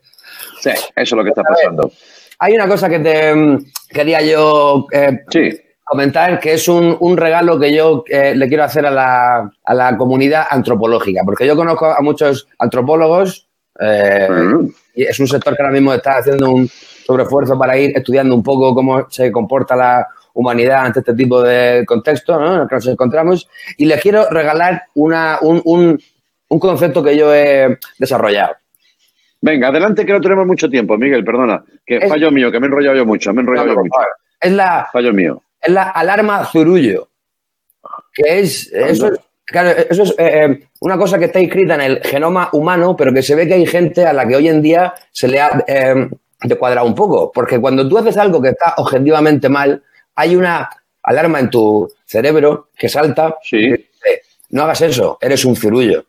Sí, 0.59 0.71
eso 0.71 0.87
es 0.95 1.11
lo 1.11 1.23
que 1.23 1.29
está 1.29 1.43
pasando. 1.43 1.91
Hay 2.39 2.53
una 2.55 2.67
cosa 2.67 2.89
que 2.89 2.99
te 2.99 3.33
mm, 3.35 3.65
quería 3.89 4.21
yo 4.23 4.87
eh, 4.91 5.23
comentar, 5.83 6.39
que 6.39 6.53
es 6.53 6.67
un, 6.67 6.97
un 6.99 7.15
regalo 7.15 7.59
que 7.59 7.71
yo 7.73 8.03
eh, 8.07 8.33
le 8.35 8.47
quiero 8.47 8.63
hacer 8.63 8.85
a 8.87 8.91
la, 8.91 9.51
a 9.63 9.73
la 9.75 9.95
comunidad 9.95 10.47
antropológica, 10.49 11.21
porque 11.23 11.45
yo 11.45 11.55
conozco 11.55 11.85
a 11.85 12.01
muchos 12.01 12.47
antropólogos 12.57 13.46
eh, 13.79 14.27
y 14.95 15.03
es 15.03 15.19
un 15.19 15.27
sector 15.27 15.55
que 15.55 15.61
ahora 15.61 15.73
mismo 15.73 15.93
está 15.93 16.17
haciendo 16.17 16.49
un 16.51 16.67
sobreesfuerzo 16.67 17.57
para 17.57 17.77
ir 17.77 17.95
estudiando 17.95 18.35
un 18.35 18.43
poco 18.43 18.73
cómo 18.73 19.09
se 19.09 19.31
comporta 19.31 19.75
la 19.75 20.07
humanidad 20.33 20.85
ante 20.85 20.99
este 20.99 21.13
tipo 21.13 21.41
de 21.41 21.83
contexto 21.85 22.39
¿no? 22.39 22.55
en 22.55 22.61
el 22.61 22.67
que 22.67 22.75
nos 22.75 22.87
encontramos 22.87 23.47
y 23.77 23.85
les 23.85 24.01
quiero 24.01 24.29
regalar 24.29 24.83
una, 24.95 25.39
un, 25.41 25.61
un- 25.65 25.99
un 26.49 26.59
concepto 26.59 27.03
que 27.03 27.17
yo 27.17 27.33
he 27.35 27.77
desarrollado. 27.99 28.55
Venga, 29.41 29.67
adelante 29.67 30.05
que 30.05 30.13
no 30.13 30.21
tenemos 30.21 30.47
mucho 30.47 30.69
tiempo, 30.69 30.97
Miguel, 30.97 31.23
perdona. 31.25 31.63
Que 31.85 31.97
Es- 31.97 32.09
fallo 32.09 32.31
mío, 32.31 32.51
que 32.51 32.59
me 32.59 32.65
he 32.67 32.69
enrollado 32.69 32.95
yo 32.95 33.05
mucho, 33.05 33.33
me 33.33 33.41
he 33.41 33.43
enrollado 33.43 33.67
No, 33.67 33.73
yo 33.73 33.77
no, 33.77 33.81
mucho. 33.83 33.95
Es 34.39 34.51
la, 34.53 34.87
Fallo 34.93 35.13
mío. 35.13 35.41
es 35.61 35.73
la 35.73 35.83
alarma 35.89 36.45
zurullo, 36.45 37.09
que 38.13 38.39
es, 38.39 38.71
eso 38.71 39.07
es, 39.07 39.19
claro, 39.47 39.69
eso 39.89 40.03
es 40.03 40.11
eh, 40.11 40.15
eh, 40.17 40.67
una 40.81 40.97
cosa 40.97 41.17
que 41.17 41.25
está 41.25 41.39
inscrita 41.39 41.75
en 41.75 41.81
el 41.81 42.03
genoma 42.03 42.49
humano, 42.53 42.95
pero 42.95 43.13
que 43.13 43.23
se 43.23 43.33
ve 43.33 43.47
que 43.47 43.55
hay 43.55 43.65
gente 43.65 44.05
a 44.05 44.13
la 44.13 44.27
que 44.27 44.35
hoy 44.35 44.47
en 44.47 44.61
día 44.61 44.93
se 45.11 45.27
le 45.27 45.41
ha 45.41 45.63
eh, 45.65 46.09
descuadrado 46.41 46.85
un 46.85 46.93
poco, 46.93 47.31
porque 47.31 47.59
cuando 47.59 47.87
tú 47.87 47.97
haces 47.97 48.17
algo 48.17 48.41
que 48.41 48.49
está 48.49 48.75
objetivamente 48.77 49.49
mal, 49.49 49.81
hay 50.15 50.35
una 50.35 50.69
alarma 51.01 51.39
en 51.39 51.49
tu 51.49 51.89
cerebro 52.05 52.69
que 52.77 52.89
salta 52.89 53.37
y 53.51 53.71
dice, 53.71 54.21
no 54.49 54.63
hagas 54.63 54.81
eso, 54.81 55.17
eres 55.21 55.45
un 55.45 55.55
zurullo. 55.55 56.05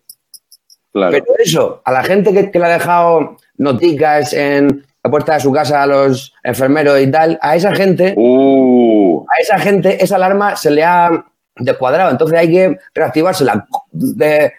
Pero 0.93 1.25
eso, 1.39 1.81
a 1.85 1.93
la 1.93 2.03
gente 2.03 2.33
que, 2.33 2.51
que 2.51 2.59
le 2.59 2.65
ha 2.65 2.71
dejado 2.71 3.37
noticas 3.57 4.33
en 4.33 4.85
la 5.05 5.11
puerta 5.11 5.35
de 5.35 5.41
su 5.41 5.53
casa 5.53 5.83
a 5.83 5.87
los 5.87 6.35
enfermeros 6.43 7.01
y 7.01 7.11
tal, 7.11 7.39
a 7.41 7.55
esa 7.55 7.73
gente, 7.75 8.15
Uh. 8.17 9.21
a 9.23 9.41
esa 9.41 9.59
gente, 9.61 10.03
esa 10.03 10.17
alarma 10.17 10.57
se 10.57 10.71
le 10.71 10.83
ha 10.83 11.25
descuadrado. 11.59 12.11
Entonces 12.11 12.39
hay 12.39 12.51
que 12.51 12.79
reactivársela. 12.95 13.67
De- 13.93 14.53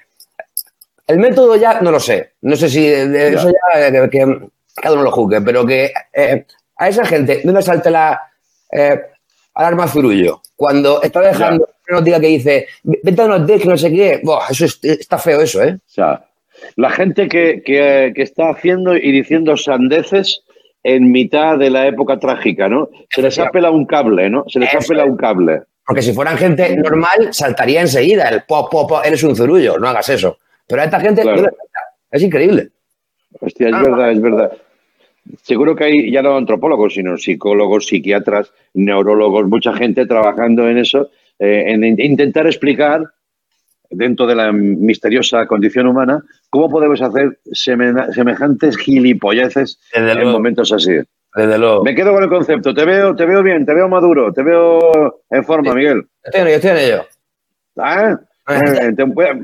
el 1.07 1.17
método 1.17 1.55
ya 1.55 1.81
no 1.81 1.91
lo 1.91 1.99
sé. 1.99 2.33
No 2.41 2.55
sé 2.55 2.69
si 2.69 2.85
de- 2.87 3.07
de 3.07 3.29
eso 3.29 3.49
ya 3.49 3.87
eh, 3.87 3.91
que, 3.91 4.09
que 4.09 4.39
cada 4.75 4.93
uno 4.95 5.03
lo 5.03 5.11
juzgue, 5.11 5.41
pero 5.41 5.65
que 5.65 5.91
eh, 6.13 6.45
a 6.77 6.87
esa 6.87 7.03
gente 7.05 7.41
no 7.43 7.51
le 7.53 7.61
salte 7.61 7.89
la 7.89 8.19
eh, 8.71 9.01
alarma 9.55 9.87
zurullo. 9.87 10.41
Cuando 10.55 11.01
está 11.01 11.21
dejando 11.21 11.69
una 11.89 11.99
noticia 11.99 12.19
que 12.19 12.27
dice, 12.27 12.67
vete 12.83 13.21
a 13.21 13.25
unos 13.25 13.47
que 13.49 13.65
no 13.65 13.77
sé 13.77 13.89
qué, 13.91 14.19
Buah, 14.23 14.47
eso 14.51 14.65
es- 14.65 14.79
está 14.83 15.17
feo 15.17 15.41
eso, 15.41 15.63
¿eh? 15.63 15.75
O 15.75 15.79
sea, 15.91 16.25
la 16.75 16.89
gente 16.91 17.27
que, 17.27 17.63
que- 17.65 18.11
que 18.15 18.21
está 18.21 18.49
haciendo 18.49 18.95
y 18.95 19.11
diciendo 19.11 19.57
sandeces 19.57 20.43
en 20.83 21.11
mitad 21.11 21.57
de 21.57 21.69
la 21.71 21.87
época 21.87 22.19
trágica, 22.19 22.69
¿no? 22.69 22.89
Se 23.09 23.21
les 23.21 23.37
ha 23.39 23.49
pelado 23.49 23.73
un 23.73 23.85
cable, 23.85 24.29
¿no? 24.29 24.45
Se 24.47 24.59
les 24.59 24.69
ha 24.73 24.79
pelado 24.87 25.09
un 25.09 25.17
cable. 25.17 25.61
Porque 25.89 26.03
si 26.03 26.13
fueran 26.13 26.37
gente 26.37 26.75
normal, 26.77 27.29
saltaría 27.33 27.81
enseguida 27.81 28.29
el 28.29 28.43
pop, 28.43 28.69
pop, 28.71 28.87
pop, 28.87 29.01
eres 29.03 29.23
un 29.23 29.35
zurullo, 29.35 29.79
no 29.79 29.87
hagas 29.87 30.07
eso. 30.09 30.37
Pero 30.67 30.83
a 30.83 30.85
esta 30.85 30.99
gente 30.99 31.23
Claro. 31.23 31.41
no 31.41 31.47
es 32.11 32.21
increíble. 32.21 32.69
Hostia, 33.39 33.69
es 33.69 33.73
Ah. 33.73 33.81
verdad, 33.81 34.11
es 34.11 34.21
verdad. 34.21 34.51
Seguro 35.41 35.75
que 35.75 35.85
hay 35.85 36.11
ya 36.11 36.21
no 36.21 36.37
antropólogos, 36.37 36.93
sino 36.93 37.17
psicólogos, 37.17 37.87
psiquiatras, 37.87 38.53
neurólogos, 38.75 39.47
mucha 39.47 39.73
gente 39.73 40.05
trabajando 40.05 40.69
en 40.69 40.77
eso, 40.77 41.09
eh, 41.39 41.63
en 41.69 41.83
in- 41.83 41.99
intentar 41.99 42.45
explicar 42.45 43.03
dentro 43.89 44.27
de 44.27 44.35
la 44.35 44.51
misteriosa 44.51 45.47
condición 45.47 45.87
humana 45.87 46.21
cómo 46.51 46.69
podemos 46.69 47.01
hacer 47.01 47.39
semejantes 47.51 48.77
gilipolleces 48.77 49.79
en 49.91 50.27
momentos 50.31 50.71
así. 50.71 50.91
Desde 51.35 51.57
luego. 51.57 51.83
Me 51.83 51.95
quedo 51.95 52.13
con 52.13 52.23
el 52.23 52.29
concepto. 52.29 52.73
Te 52.73 52.85
veo, 52.85 53.15
te 53.15 53.25
veo 53.25 53.43
bien, 53.43 53.65
te 53.65 53.73
veo 53.73 53.87
maduro, 53.87 54.33
te 54.33 54.43
veo 54.43 55.21
en 55.29 55.43
forma, 55.43 55.73
Miguel. 55.73 56.07
Ello, 56.33 56.47
estoy 56.47 56.71
en 56.71 56.77
ello. 56.77 57.05
¿Ah? 57.77 58.17
Eh, 58.47 58.93
te 58.95 59.03
voy, 59.03 59.25
a, 59.25 59.37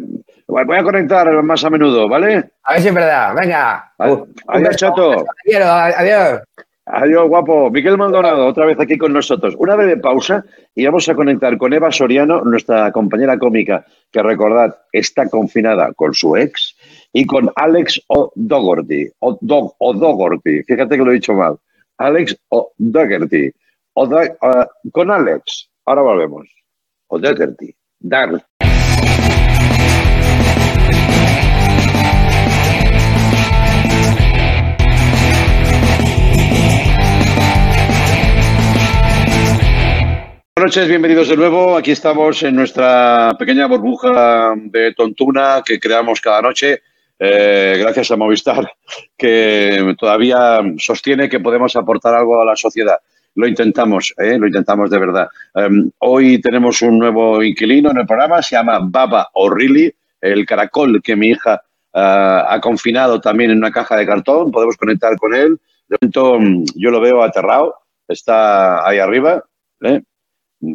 voy 0.48 0.78
a 0.78 0.84
conectar 0.84 1.32
más 1.43 1.63
a 1.63 1.69
menudo, 1.69 2.10
¿vale? 2.10 2.50
A 2.63 2.74
ver 2.74 2.82
si 2.82 2.88
es 2.88 2.93
verdad. 2.93 3.36
Venga. 3.36 3.93
Adiós, 3.98 4.28
Adiós, 4.48 4.76
chato. 4.78 5.12
Te 5.12 5.52
quiero, 5.52 5.65
adiós. 5.65 6.41
Adiós, 6.88 7.28
guapo. 7.28 7.69
Miguel 7.71 7.98
Maldonado, 7.98 8.45
otra 8.45 8.65
vez 8.65 8.80
aquí 8.80 8.98
con 8.98 9.13
nosotros. 9.13 9.56
Una 9.58 9.76
breve 9.76 9.98
pausa 9.98 10.43
y 10.76 10.86
vamos 10.86 11.08
a 11.10 11.15
conectar 11.15 11.58
con 11.58 11.74
Eva 11.74 11.91
Soriano, 11.91 12.41
nuestra 12.41 12.91
compañera 12.91 13.38
cómica, 13.39 13.86
que 14.12 14.21
recordad, 14.21 14.76
está 14.91 15.28
confinada 15.30 15.93
con 15.93 16.13
su 16.13 16.36
ex, 16.36 16.76
y 17.12 17.26
con 17.26 17.50
Alex 17.56 18.02
O'Dougherty. 18.08 19.10
O'Dougherty. 19.19 20.63
Fíjate 20.63 20.98
que 20.98 21.04
lo 21.04 21.12
he 21.12 21.15
dicho 21.15 21.34
mal. 21.34 21.58
Alex 21.97 22.36
O'Dougherty. 22.49 23.51
O'Do- 23.93 24.21
eh, 24.21 24.67
con 24.91 25.12
Alex. 25.12 25.69
Ahora 25.86 26.01
volvemos. 26.01 26.47
O'Dougherty. 27.08 27.75
Dar. 27.99 28.43
Buenas 40.58 40.75
noches, 40.77 40.88
bienvenidos 40.88 41.27
de 41.27 41.36
nuevo. 41.38 41.75
Aquí 41.77 41.91
estamos 41.91 42.41
en 42.43 42.55
nuestra 42.55 43.36
pequeña 43.38 43.67
burbuja 43.67 44.53
de 44.55 44.93
tontuna 44.93 45.62
que 45.65 45.79
creamos 45.79 46.21
cada 46.21 46.41
noche, 46.41 46.81
eh, 47.19 47.78
gracias 47.80 48.12
a 48.12 48.15
Movistar, 48.15 48.71
que 49.17 49.95
todavía 49.97 50.62
sostiene 50.78 51.30
que 51.30 51.39
podemos 51.39 51.75
aportar 51.75 52.13
algo 52.15 52.41
a 52.41 52.45
la 52.45 52.56
sociedad. 52.56 52.97
Lo 53.36 53.47
intentamos, 53.47 54.13
¿eh? 54.17 54.38
lo 54.38 54.47
intentamos 54.47 54.89
de 54.89 54.99
verdad. 54.99 55.28
Em, 55.54 55.91
hoy 55.99 56.39
tenemos 56.39 56.82
un 56.82 56.97
nuevo 56.99 57.43
inquilino 57.43 57.91
en 57.91 57.97
el 57.97 58.06
programa, 58.06 58.41
se 58.41 58.56
llama 58.56 58.80
Baba 58.82 59.30
O'Reilly, 59.34 59.93
el 60.21 60.45
caracol 60.45 61.01
que 61.04 61.15
mi 61.15 61.30
hija 61.30 61.62
ah, 61.93 62.45
ha 62.49 62.60
confinado 62.62 63.19
también 63.19 63.51
en 63.51 63.58
una 63.58 63.71
caja 63.71 63.97
de 63.97 64.06
cartón. 64.06 64.51
Podemos 64.51 64.78
conectar 64.78 65.17
con 65.17 65.36
él. 65.36 65.60
De 65.89 65.97
momento 66.01 66.39
mm, 66.39 66.65
yo 66.75 66.89
lo 66.91 67.01
veo 67.01 67.21
aterrado, 67.21 67.75
está 68.08 68.88
ahí 68.88 68.99
arriba. 68.99 69.43
¿eh? 69.82 70.01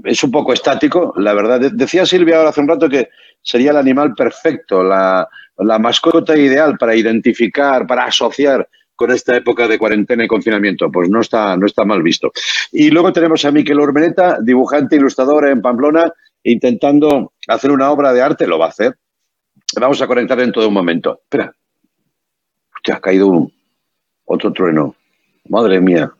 es 0.04 0.22
un 0.22 0.30
poco 0.30 0.52
estático, 0.52 1.12
la 1.16 1.32
verdad. 1.32 1.58
De- 1.60 1.70
Decía 1.70 2.04
Silvia 2.06 2.36
ahora 2.36 2.50
hace 2.50 2.60
un 2.60 2.68
rato 2.68 2.88
que 2.88 3.08
sería 3.42 3.70
el 3.70 3.76
animal 3.76 4.14
perfecto, 4.14 4.82
la, 4.82 5.28
la 5.58 5.78
mascota 5.78 6.36
ideal 6.36 6.76
para 6.78 6.94
identificar, 6.94 7.86
para 7.86 8.04
asociar 8.04 8.68
con 8.96 9.10
esta 9.10 9.36
época 9.36 9.66
de 9.66 9.78
cuarentena 9.78 10.24
y 10.24 10.28
confinamiento. 10.28 10.90
Pues 10.90 11.08
no 11.08 11.20
está, 11.20 11.56
no 11.56 11.66
está 11.66 11.84
mal 11.84 12.02
visto. 12.02 12.32
Y 12.72 12.90
luego 12.90 13.12
tenemos 13.12 13.44
a 13.44 13.50
Miquel 13.50 13.80
Urmeneta, 13.80 14.38
dibujante, 14.42 14.96
ilustrador 14.96 15.48
en 15.48 15.62
Pamplona, 15.62 16.12
intentando 16.42 17.32
hacer 17.48 17.70
una 17.70 17.90
obra 17.90 18.12
de 18.12 18.22
arte, 18.22 18.46
lo 18.46 18.58
va 18.58 18.66
a 18.66 18.70
hacer. 18.70 18.96
Vamos 19.80 20.02
a 20.02 20.06
conectar 20.06 20.38
dentro 20.38 20.60
de 20.60 20.68
un 20.68 20.74
momento. 20.74 21.20
Espera. 21.22 21.52
Hostia, 22.74 22.96
ha 22.96 23.00
caído 23.00 23.26
un, 23.28 23.52
otro 24.24 24.52
trueno. 24.52 24.94
Madre 25.48 25.80
mía. 25.80 26.12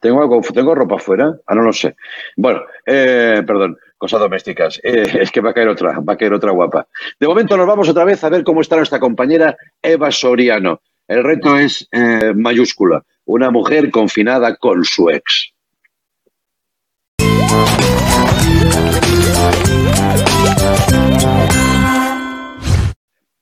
¿Tengo, 0.00 0.20
algo, 0.20 0.40
¿Tengo 0.40 0.74
ropa 0.74 0.98
fuera? 0.98 1.34
Ah, 1.46 1.54
no 1.54 1.62
lo 1.62 1.72
sé. 1.72 1.96
Bueno, 2.36 2.60
eh, 2.84 3.42
perdón, 3.46 3.78
cosas 3.96 4.20
domésticas. 4.20 4.80
Es 4.84 5.30
que 5.30 5.40
va 5.40 5.50
a 5.50 5.54
caer 5.54 5.68
otra, 5.68 6.00
va 6.00 6.14
a 6.14 6.16
caer 6.16 6.32
otra 6.32 6.52
guapa. 6.52 6.86
De 7.18 7.26
momento 7.26 7.56
nos 7.56 7.66
vamos 7.66 7.88
otra 7.88 8.04
vez 8.04 8.22
a 8.24 8.28
ver 8.28 8.44
cómo 8.44 8.60
está 8.60 8.76
nuestra 8.76 9.00
compañera 9.00 9.56
Eva 9.82 10.10
Soriano. 10.10 10.80
El 11.08 11.22
reto 11.22 11.56
es 11.56 11.88
eh, 11.92 12.32
mayúscula, 12.34 13.04
una 13.24 13.50
mujer 13.50 13.90
confinada 13.90 14.56
con 14.56 14.84
su 14.84 15.08
ex. 15.10 15.52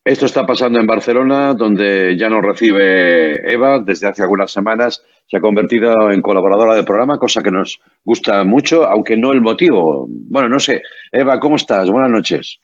Esto 0.05 0.27
está 0.27 0.45
pasando 0.45 0.79
en 0.79 0.87
Barcelona, 0.87 1.55
donde 1.55 2.14
ya 2.19 2.29
nos 2.29 2.43
recibe 2.43 3.51
Eva 3.51 3.79
desde 3.79 4.07
hace 4.07 4.23
algunas 4.23 4.51
semanas. 4.53 5.03
Se 5.27 5.38
ha 5.38 5.40
convertido 5.40 6.11
en 6.11 6.21
colaboradora 6.21 6.75
del 6.75 6.85
programa, 6.85 7.19
cosa 7.19 7.43
que 7.43 7.51
nos 7.51 7.81
gusta 8.05 8.45
mucho, 8.45 8.85
aunque 8.85 9.17
no 9.17 9.33
el 9.33 9.40
motivo. 9.40 10.07
Bueno, 10.09 10.51
no 10.51 10.61
sé. 10.61 10.83
Eva, 11.11 11.40
¿cómo 11.40 11.57
estás? 11.57 11.88
Buenas 11.88 12.11
noches. 12.11 12.61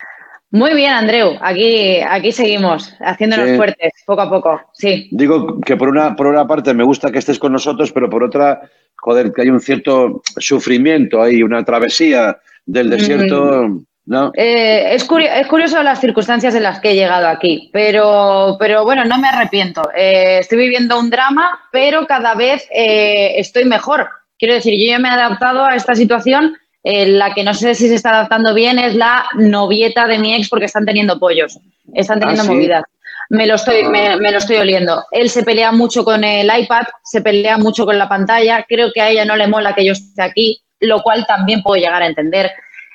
Muy 0.50 0.74
bien, 0.74 0.92
Andreu. 0.92 1.38
Aquí, 1.40 2.00
aquí 2.00 2.30
seguimos, 2.32 2.94
haciéndonos 3.00 3.48
Sí. 3.48 3.56
fuertes, 3.56 3.92
poco 4.04 4.20
a 4.20 4.28
poco. 4.28 4.60
Sí. 4.74 5.08
Digo 5.12 5.60
que 5.60 5.76
por 5.78 5.88
una, 5.88 6.14
por 6.16 6.26
una 6.26 6.46
parte 6.46 6.74
me 6.74 6.84
gusta 6.84 7.10
que 7.10 7.20
estés 7.20 7.38
con 7.38 7.52
nosotros, 7.52 7.90
pero 7.92 8.10
por 8.10 8.22
otra, 8.22 8.60
joder, 8.96 9.32
que 9.32 9.42
hay 9.42 9.48
un 9.48 9.60
cierto 9.60 10.20
sufrimiento, 10.36 11.22
hay 11.22 11.42
una 11.42 11.64
travesía 11.64 12.36
del 12.66 12.90
desierto, 12.90 13.78
¿no? 14.06 14.32
Eh, 14.34 14.94
es, 14.94 15.04
curio- 15.06 15.30
es 15.32 15.46
curioso 15.46 15.82
las 15.82 16.00
circunstancias 16.00 16.54
en 16.54 16.62
las 16.62 16.80
que 16.80 16.90
he 16.90 16.94
llegado 16.94 17.28
aquí, 17.28 17.70
pero, 17.72 18.56
pero 18.58 18.84
bueno, 18.84 19.04
no 19.04 19.18
me 19.18 19.28
arrepiento. 19.28 19.82
Eh, 19.96 20.38
estoy 20.40 20.58
viviendo 20.58 20.98
un 20.98 21.10
drama, 21.10 21.60
pero 21.70 22.06
cada 22.06 22.34
vez 22.34 22.66
eh, 22.74 23.34
estoy 23.36 23.64
mejor. 23.64 24.08
Quiero 24.38 24.54
decir, 24.54 24.74
yo 24.78 24.90
ya 24.90 24.98
me 24.98 25.08
he 25.08 25.12
adaptado 25.12 25.64
a 25.64 25.76
esta 25.76 25.94
situación. 25.94 26.56
eh, 26.82 27.06
la 27.06 27.34
que 27.34 27.44
no 27.44 27.52
sé 27.52 27.74
si 27.74 27.88
se 27.88 27.94
está 27.94 28.08
adaptando 28.10 28.54
bien 28.54 28.78
es 28.78 28.94
la 28.94 29.26
novieta 29.34 30.06
de 30.06 30.18
mi 30.18 30.34
ex 30.34 30.48
porque 30.48 30.64
están 30.64 30.86
teniendo 30.86 31.18
pollos, 31.18 31.58
están 31.94 32.20
teniendo 32.20 32.44
¿sí? 32.44 32.48
movidas. 32.48 32.82
Me 33.28 33.46
lo, 33.46 33.56
estoy, 33.56 33.84
me, 33.84 34.16
me 34.16 34.32
lo 34.32 34.38
estoy 34.38 34.56
oliendo. 34.56 35.04
Él 35.12 35.28
se 35.30 35.42
pelea 35.44 35.70
mucho 35.72 36.04
con 36.04 36.24
el 36.24 36.50
iPad, 36.58 36.84
se 37.04 37.20
pelea 37.20 37.58
mucho 37.58 37.84
con 37.84 37.96
la 37.98 38.08
pantalla. 38.08 38.64
Creo 38.68 38.90
que 38.92 39.00
a 39.02 39.10
ella 39.10 39.24
no 39.26 39.36
le 39.36 39.46
mola 39.46 39.72
que 39.74 39.84
yo 39.84 39.92
esté 39.92 40.22
aquí, 40.22 40.62
lo 40.80 41.00
cual 41.02 41.26
también 41.26 41.62
puedo 41.62 41.80
llegar 41.80 42.02
a 42.02 42.06
entender. 42.06 42.50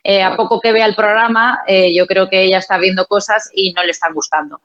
Eh, 0.08 0.22
a 0.22 0.36
poco 0.36 0.62
que 0.62 0.72
vea 0.72 0.86
el 0.86 0.94
programa, 0.94 1.62
eh, 1.66 1.92
yo 1.92 2.06
creo 2.06 2.30
que 2.30 2.44
ella 2.44 2.60
está 2.60 2.78
viendo 2.78 3.08
cosas 3.08 3.50
y 3.52 3.74
no 3.74 3.84
le 3.84 3.90
están 3.90 4.14
gustando. 4.14 4.62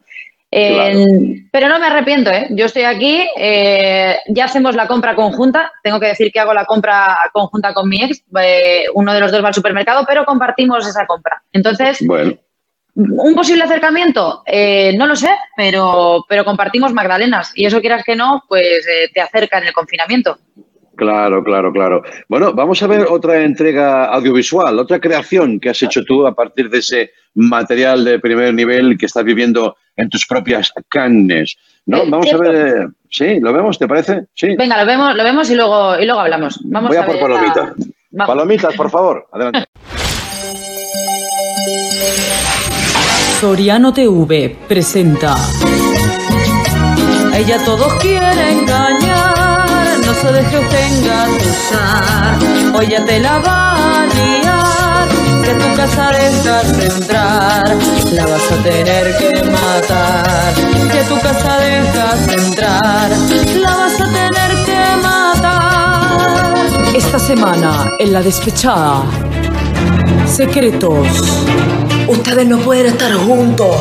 Eh, 0.50 1.46
Pero 1.50 1.68
no 1.70 1.79
me 1.79 1.87
arrepiento, 1.87 2.31
¿eh? 2.31 2.48
Yo 2.50 2.66
estoy 2.66 2.83
aquí, 2.83 3.26
eh, 3.38 4.18
ya 4.29 4.44
hacemos 4.44 4.76
la 4.76 4.87
compra 4.87 5.14
conjunta. 5.14 5.72
Tengo 5.83 5.98
que 5.98 6.09
decir 6.09 6.31
que 6.31 6.40
hago 6.40 6.53
la 6.53 6.66
compra 6.66 7.16
conjunta 7.33 7.72
con 7.72 7.88
mi 7.88 8.03
ex. 8.03 8.22
uno 8.92 9.14
de 9.14 9.20
los 9.20 9.33
dos 9.33 9.42
va 9.42 9.48
al 9.48 9.55
supermercado, 9.55 10.05
pero 10.07 10.26
compartimos 10.26 10.87
esa 10.87 11.07
compra. 11.07 11.42
Entonces, 11.53 12.07
Bueno, 12.07 12.35
un 12.94 13.35
posible 13.35 13.64
acercamiento, 13.64 14.44
no 14.94 15.07
lo 15.07 15.16
sé, 15.16 15.31
pero, 15.57 16.26
pero 16.29 16.44
compartimos 16.44 16.92
magdalenas. 16.92 17.53
Y 17.55 17.64
eso 17.64 17.81
quieras 17.81 18.05
que 18.05 18.14
no, 18.14 18.44
pues 18.46 18.87
te 19.14 19.20
acerca 19.22 19.57
en 19.57 19.68
el 19.68 19.72
confinamiento. 19.72 20.38
Claro, 21.01 21.43
claro, 21.43 21.73
claro. 21.73 22.03
Bueno, 22.29 22.53
vamos 22.53 22.83
a 22.83 22.87
ver 22.87 23.07
otra 23.09 23.43
entrega 23.43 24.05
audiovisual, 24.05 24.79
otra 24.79 25.01
creación 25.01 25.59
que 25.59 25.71
has 25.71 25.83
hecho 25.83 26.05
tú 26.05 26.27
a 26.27 26.35
partir 26.35 26.69
de 26.69 26.79
ese 26.79 27.11
material 27.35 28.05
de 28.05 28.19
primer 28.21 28.53
nivel 28.53 28.99
que 28.99 29.07
estás 29.07 29.25
viviendo 29.25 29.77
en 29.97 30.09
tus 30.11 30.27
propias 30.27 30.73
carnes. 30.89 31.57
¿no? 31.87 31.99
Eh, 31.99 32.07
Vamos 32.09 32.33
a 32.33 32.37
ver, 32.37 32.89
¿sí? 33.09 33.41
¿Lo 33.41 33.53
vemos? 33.53 33.79
¿Te 33.79 33.89
parece? 33.89 34.27
Sí. 34.35 34.55
Venga, 34.57 34.79
lo 34.79 34.87
vemos, 34.87 35.17
lo 35.17 35.25
vemos 35.25 35.51
y 35.51 35.55
luego, 35.55 35.99
y 35.99 36.05
luego 36.05 36.21
hablamos. 36.21 36.61
Vamos 36.65 36.89
Voy 36.89 36.99
a 36.99 37.03
a 37.03 37.07
por 37.07 37.15
ver 37.15 37.23
palomitas. 37.23 37.73
Palomitas, 38.27 38.75
por 38.77 38.91
favor. 38.91 39.27
Adelante. 39.33 39.65
Soriano 43.41 43.93
TV 43.95 44.55
presenta. 44.69 45.35
A 47.33 47.39
ella 47.39 47.57
todos 47.65 47.95
quieren 47.95 48.39
engañar, 48.39 49.00
no 50.11 50.16
se 50.16 50.33
deje 50.33 50.59
usted 50.59 50.85
engatusar, 50.92 52.38
o 52.75 52.81
ella 52.83 53.05
te 53.05 53.20
la 53.20 53.38
va 53.38 54.03
a 54.03 54.07
liar, 54.07 55.09
que 55.44 55.55
tu 55.55 55.77
casa 55.77 56.11
dejas 56.11 56.79
entrar, 56.79 57.77
la 58.12 58.27
vas 58.27 58.51
a 58.51 58.57
tener 58.57 59.16
que 59.18 59.31
matar, 59.44 60.53
que 60.90 61.03
tu 61.05 61.20
casa 61.20 61.59
dejas 61.59 62.29
entrar, 62.29 63.11
la 63.55 63.77
vas 63.77 64.01
a 64.01 64.07
tener 64.07 64.64
que 64.64 64.81
matar. 65.01 66.57
Esta 66.96 67.18
semana, 67.20 67.92
en 68.01 68.12
La 68.12 68.20
Despechada, 68.20 69.05
secretos. 70.27 71.07
Ustedes 72.09 72.49
no 72.49 72.59
pueden 72.59 72.87
estar 72.87 73.12
juntos 73.14 73.77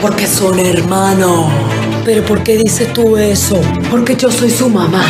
porque 0.00 0.26
son 0.26 0.58
hermanos. 0.58 1.46
¿Pero 2.04 2.24
por 2.24 2.42
qué 2.42 2.56
dices 2.56 2.92
tú 2.92 3.16
eso? 3.16 3.60
Porque 3.88 4.16
yo 4.16 4.28
soy 4.28 4.50
su 4.50 4.68
mamá. 4.68 5.04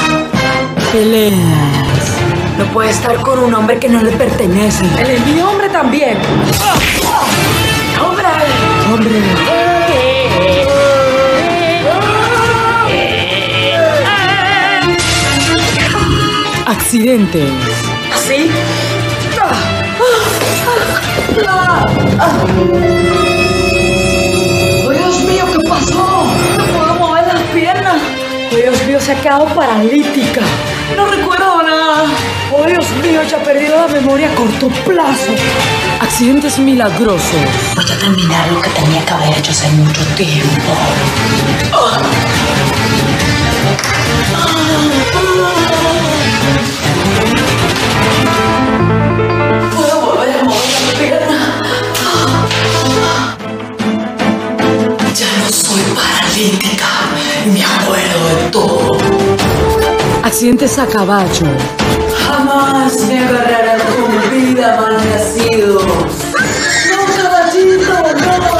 Peleas. 0.92 2.18
No 2.58 2.66
puede 2.66 2.90
estar 2.90 3.16
con 3.22 3.38
un 3.38 3.54
hombre 3.54 3.78
que 3.78 3.88
no 3.88 4.02
le 4.02 4.12
pertenece. 4.12 4.84
Él 4.98 5.10
es 5.10 5.26
mi 5.26 5.40
hombre 5.40 5.70
también. 5.70 6.18
¡Hombre! 7.98 8.28
¡Hombre! 8.92 9.22
Accidentes. 16.66 17.50
¿Así? 18.12 18.50
Dios 28.92 29.04
se 29.04 29.12
ha 29.12 29.20
quedado 29.22 29.46
paralítica! 29.46 30.42
No 30.94 31.06
recuerdo 31.06 31.62
nada. 31.62 32.04
¡Oh, 32.52 32.66
Dios 32.66 32.90
mío, 33.02 33.22
ya 33.22 33.38
ha 33.38 33.42
perdido 33.42 33.74
la 33.74 33.88
memoria 33.88 34.30
a 34.30 34.34
corto 34.34 34.68
plazo! 34.84 35.32
Accidentes 35.98 36.58
milagrosos. 36.58 37.40
Voy 37.74 37.90
a 37.90 37.96
terminar 37.98 38.52
lo 38.52 38.60
que 38.60 38.68
tenía 38.68 39.02
que 39.02 39.12
haber 39.14 39.38
hecho 39.38 39.52
hace 39.52 39.70
mucho 39.70 40.02
tiempo. 40.14 40.72
Puedo 49.74 50.00
volver 50.02 50.38
a 50.38 50.44
mover 50.44 50.82
la 50.86 50.98
pierna. 50.98 51.62
Ya 55.14 55.28
no 55.38 55.48
soy 55.50 55.82
paralítica 55.94 57.21
me 57.46 57.64
acuerdo 57.64 58.28
de 58.28 58.50
todo. 58.50 58.90
Accidentes 60.22 60.78
a 60.78 60.86
caballo. 60.86 61.46
Jamás 62.26 63.00
me 63.06 63.18
agarrarán 63.18 63.80
con 63.80 64.30
vida, 64.30 64.80
malnacidos. 64.80 65.82
No, 66.90 66.98
caballito, 67.16 67.92
no. 68.20 68.52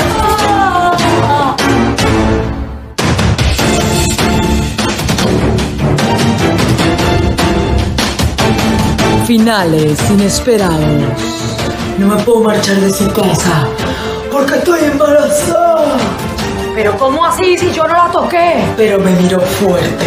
Finales 9.27 9.99
inesperados. 10.11 10.81
No 11.99 12.09
me 12.09 12.17
puedo 12.23 12.41
marchar 12.41 12.77
de 12.81 12.93
su 12.93 13.07
casa 13.13 13.69
porque 14.31 14.55
estoy 14.57 14.81
embarazada. 14.85 15.97
Pero 16.75 16.97
¿cómo 16.99 17.25
así 17.25 17.57
si 17.59 17.71
yo 17.73 17.87
no 17.87 17.95
la 17.95 18.11
toqué? 18.11 18.55
Pero 18.77 18.99
me 18.99 19.11
miró 19.13 19.41
fuerte. 19.41 20.07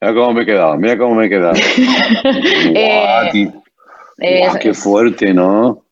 Mira 0.00 0.14
cómo 0.14 0.32
me 0.32 0.42
he 0.42 0.46
quedado, 0.46 0.76
mira 0.76 0.98
cómo 0.98 1.14
me 1.14 1.26
he 1.26 1.28
quedado. 1.28 1.54
Guau. 2.72 3.62
Eh, 4.18 4.40
Guau, 4.40 4.58
qué 4.58 4.74
fuerte, 4.74 5.32
¿no? 5.32 5.84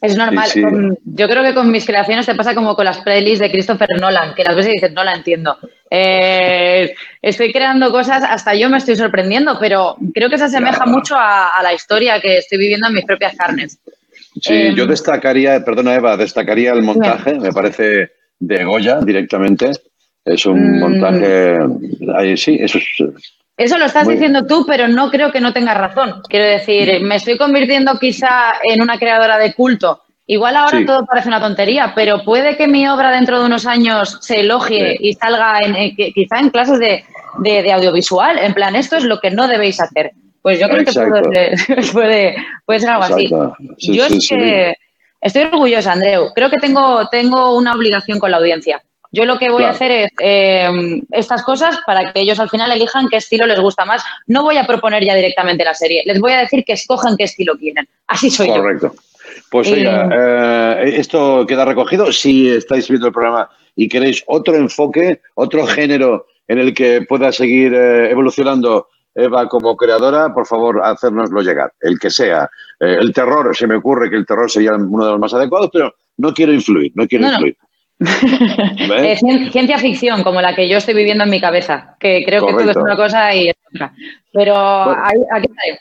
Es 0.00 0.16
normal. 0.16 0.46
Sí, 0.46 0.60
sí. 0.60 0.62
Con- 0.62 0.98
yo 1.04 1.28
creo 1.28 1.42
que 1.42 1.54
con 1.54 1.70
mis 1.70 1.84
creaciones 1.84 2.26
te 2.26 2.34
pasa 2.34 2.54
como 2.54 2.76
con 2.76 2.84
las 2.84 2.98
playlists 2.98 3.40
de 3.40 3.50
Christopher 3.50 3.88
Nolan, 4.00 4.34
que 4.34 4.44
las 4.44 4.66
y 4.66 4.70
dices, 4.70 4.92
no 4.92 5.02
la 5.02 5.14
entiendo. 5.14 5.56
Eh, 5.90 6.94
estoy 7.22 7.52
creando 7.52 7.90
cosas, 7.90 8.22
hasta 8.28 8.54
yo 8.54 8.68
me 8.68 8.78
estoy 8.78 8.96
sorprendiendo, 8.96 9.56
pero 9.60 9.96
creo 10.14 10.28
que 10.28 10.38
se 10.38 10.44
asemeja 10.44 10.76
Claro. 10.78 10.90
mucho 10.90 11.16
a, 11.16 11.50
a 11.56 11.62
la 11.62 11.72
historia 11.72 12.20
que 12.20 12.38
estoy 12.38 12.58
viviendo 12.58 12.88
en 12.88 12.94
mis 12.94 13.04
propias 13.04 13.36
carnes. 13.36 13.78
Sí, 14.40 14.52
Em, 14.52 14.74
yo 14.74 14.86
destacaría, 14.86 15.64
perdona 15.64 15.94
Eva, 15.94 16.16
destacaría 16.16 16.72
el 16.72 16.82
montaje, 16.82 17.34
me 17.34 17.52
parece 17.52 18.10
de 18.38 18.64
Goya 18.64 19.00
directamente. 19.00 19.70
Es 20.24 20.44
un 20.44 20.76
Mm. 20.76 20.80
montaje, 20.80 21.56
ahí 22.16 22.36
sí, 22.36 22.58
eso 22.60 22.78
es, 22.78 22.84
Eso 23.56 23.78
lo 23.78 23.86
estás 23.86 24.04
Muy- 24.04 24.14
diciendo 24.16 24.46
tú, 24.46 24.66
pero 24.66 24.86
no 24.88 25.10
creo 25.10 25.32
que 25.32 25.40
no 25.40 25.52
tengas 25.54 25.78
razón. 25.78 26.20
Quiero 26.28 26.44
decir, 26.44 27.00
me 27.00 27.16
estoy 27.16 27.38
convirtiendo 27.38 27.98
quizá 27.98 28.54
en 28.62 28.82
una 28.82 28.98
creadora 28.98 29.38
de 29.38 29.54
culto. 29.54 30.02
Igual 30.26 30.56
ahora 30.56 30.78
Sí. 30.78 30.86
todo 30.86 31.06
parece 31.06 31.28
una 31.28 31.40
tontería, 31.40 31.92
pero 31.94 32.24
puede 32.24 32.56
que 32.56 32.66
mi 32.66 32.88
obra 32.88 33.10
dentro 33.12 33.38
de 33.40 33.46
unos 33.46 33.64
años 33.66 34.18
se 34.22 34.40
elogie 34.40 34.96
y 35.00 35.12
salga 35.14 35.60
en, 35.62 35.76
en- 35.76 35.94
quizá 35.94 36.40
en 36.40 36.50
clases 36.50 36.78
de, 36.80 37.04
de- 37.38 37.62
de 37.62 37.72
audiovisual. 37.72 38.38
En 38.38 38.52
plan, 38.54 38.74
esto 38.74 38.96
es 38.96 39.04
lo 39.04 39.20
que 39.20 39.30
no 39.30 39.46
debéis 39.46 39.80
hacer. 39.80 40.12
Pues 40.42 40.58
yo 40.60 40.68
creo 40.68 40.80
Exacto. 40.82 41.14
que 41.14 41.20
puede, 41.22 41.56
puede, 41.92 42.36
puede 42.64 42.80
ser 42.80 42.90
algo 42.90 43.04
así. 43.04 43.28
Sí, 43.78 43.96
yo 43.96 44.04
es 44.06 44.28
que 44.28 44.74
Estoy 45.20 45.42
orgullosa, 45.44 45.92
Andreu. 45.92 46.30
Creo 46.34 46.50
que 46.50 46.58
tengo, 46.58 47.08
tengo 47.08 47.56
una 47.56 47.72
obligación 47.74 48.18
con 48.20 48.30
la 48.30 48.36
audiencia. 48.36 48.80
Yo 49.10 49.24
lo 49.24 49.38
que 49.38 49.48
voy 49.50 49.64
a 49.64 49.70
hacer 49.70 49.90
es 49.90 50.10
eh, 50.20 50.68
estas 51.10 51.42
cosas 51.42 51.78
para 51.86 52.12
que 52.12 52.20
ellos 52.20 52.38
al 52.38 52.50
final 52.50 52.70
elijan 52.70 53.08
qué 53.08 53.16
estilo 53.16 53.46
les 53.46 53.58
gusta 53.58 53.84
más. 53.86 54.04
No 54.26 54.42
voy 54.42 54.56
a 54.58 54.64
proponer 54.66 55.04
ya 55.04 55.14
directamente 55.14 55.64
la 55.64 55.74
serie. 55.74 56.02
Les 56.04 56.20
voy 56.20 56.32
a 56.32 56.38
decir 56.40 56.64
que 56.64 56.74
escojan 56.74 57.16
qué 57.16 57.24
estilo 57.24 57.56
quieren. 57.56 57.88
Así 58.06 58.30
soy 58.30 58.48
yo. 58.48 58.62
Pues 59.50 59.68
Eh, 59.68 59.72
oiga, 59.74 60.08
eh, 60.82 60.96
esto 60.98 61.46
queda 61.46 61.64
recogido. 61.64 62.12
Si 62.12 62.48
estáis 62.48 62.88
viendo 62.88 63.06
el 63.08 63.12
programa 63.12 63.48
y 63.74 63.88
queréis 63.88 64.22
otro 64.26 64.54
enfoque, 64.56 65.20
otro 65.34 65.66
género 65.66 66.26
en 66.48 66.58
el 66.58 66.74
que 66.74 67.02
pueda 67.02 67.32
seguir 67.32 67.74
eh, 67.74 68.10
evolucionando 68.10 68.88
Eva 69.14 69.48
como 69.48 69.76
creadora, 69.76 70.32
por 70.34 70.46
favor, 70.46 70.80
hacérnoslo 70.84 71.40
llegar. 71.42 71.72
El 71.80 71.98
que 71.98 72.10
sea. 72.10 72.50
Eh, 72.80 72.96
el 73.00 73.12
terror, 73.14 73.56
se 73.56 73.66
me 73.66 73.76
ocurre 73.76 74.10
que 74.10 74.16
el 74.16 74.26
terror 74.26 74.50
sería 74.50 74.74
uno 74.74 75.04
de 75.06 75.10
los 75.12 75.20
más 75.20 75.32
adecuados, 75.32 75.70
pero 75.72 75.94
no 76.18 76.34
quiero 76.34 76.52
influir, 76.52 76.92
no 76.94 77.06
quiero 77.06 77.24
No, 77.24 77.30
no. 77.30 77.34
influir. 77.36 77.56
Eh, 77.98 79.16
cien- 79.18 79.50
ciencia 79.50 79.78
ficción, 79.78 80.22
como 80.22 80.42
la 80.42 80.54
que 80.54 80.68
yo 80.68 80.76
estoy 80.76 80.92
viviendo 80.94 81.24
en 81.24 81.30
mi 81.30 81.40
cabeza, 81.40 81.96
que 81.98 82.22
creo 82.26 82.46
que 82.46 82.52
todo 82.52 82.70
es 82.70 82.76
una 82.76 82.94
cosa 82.96 83.34
y 83.34 83.48
es 83.48 83.54
otra. 83.74 83.92
Pero 84.32 84.54
ahí- 84.54 85.24
aquí, 85.32 85.46
estaré- 85.48 85.78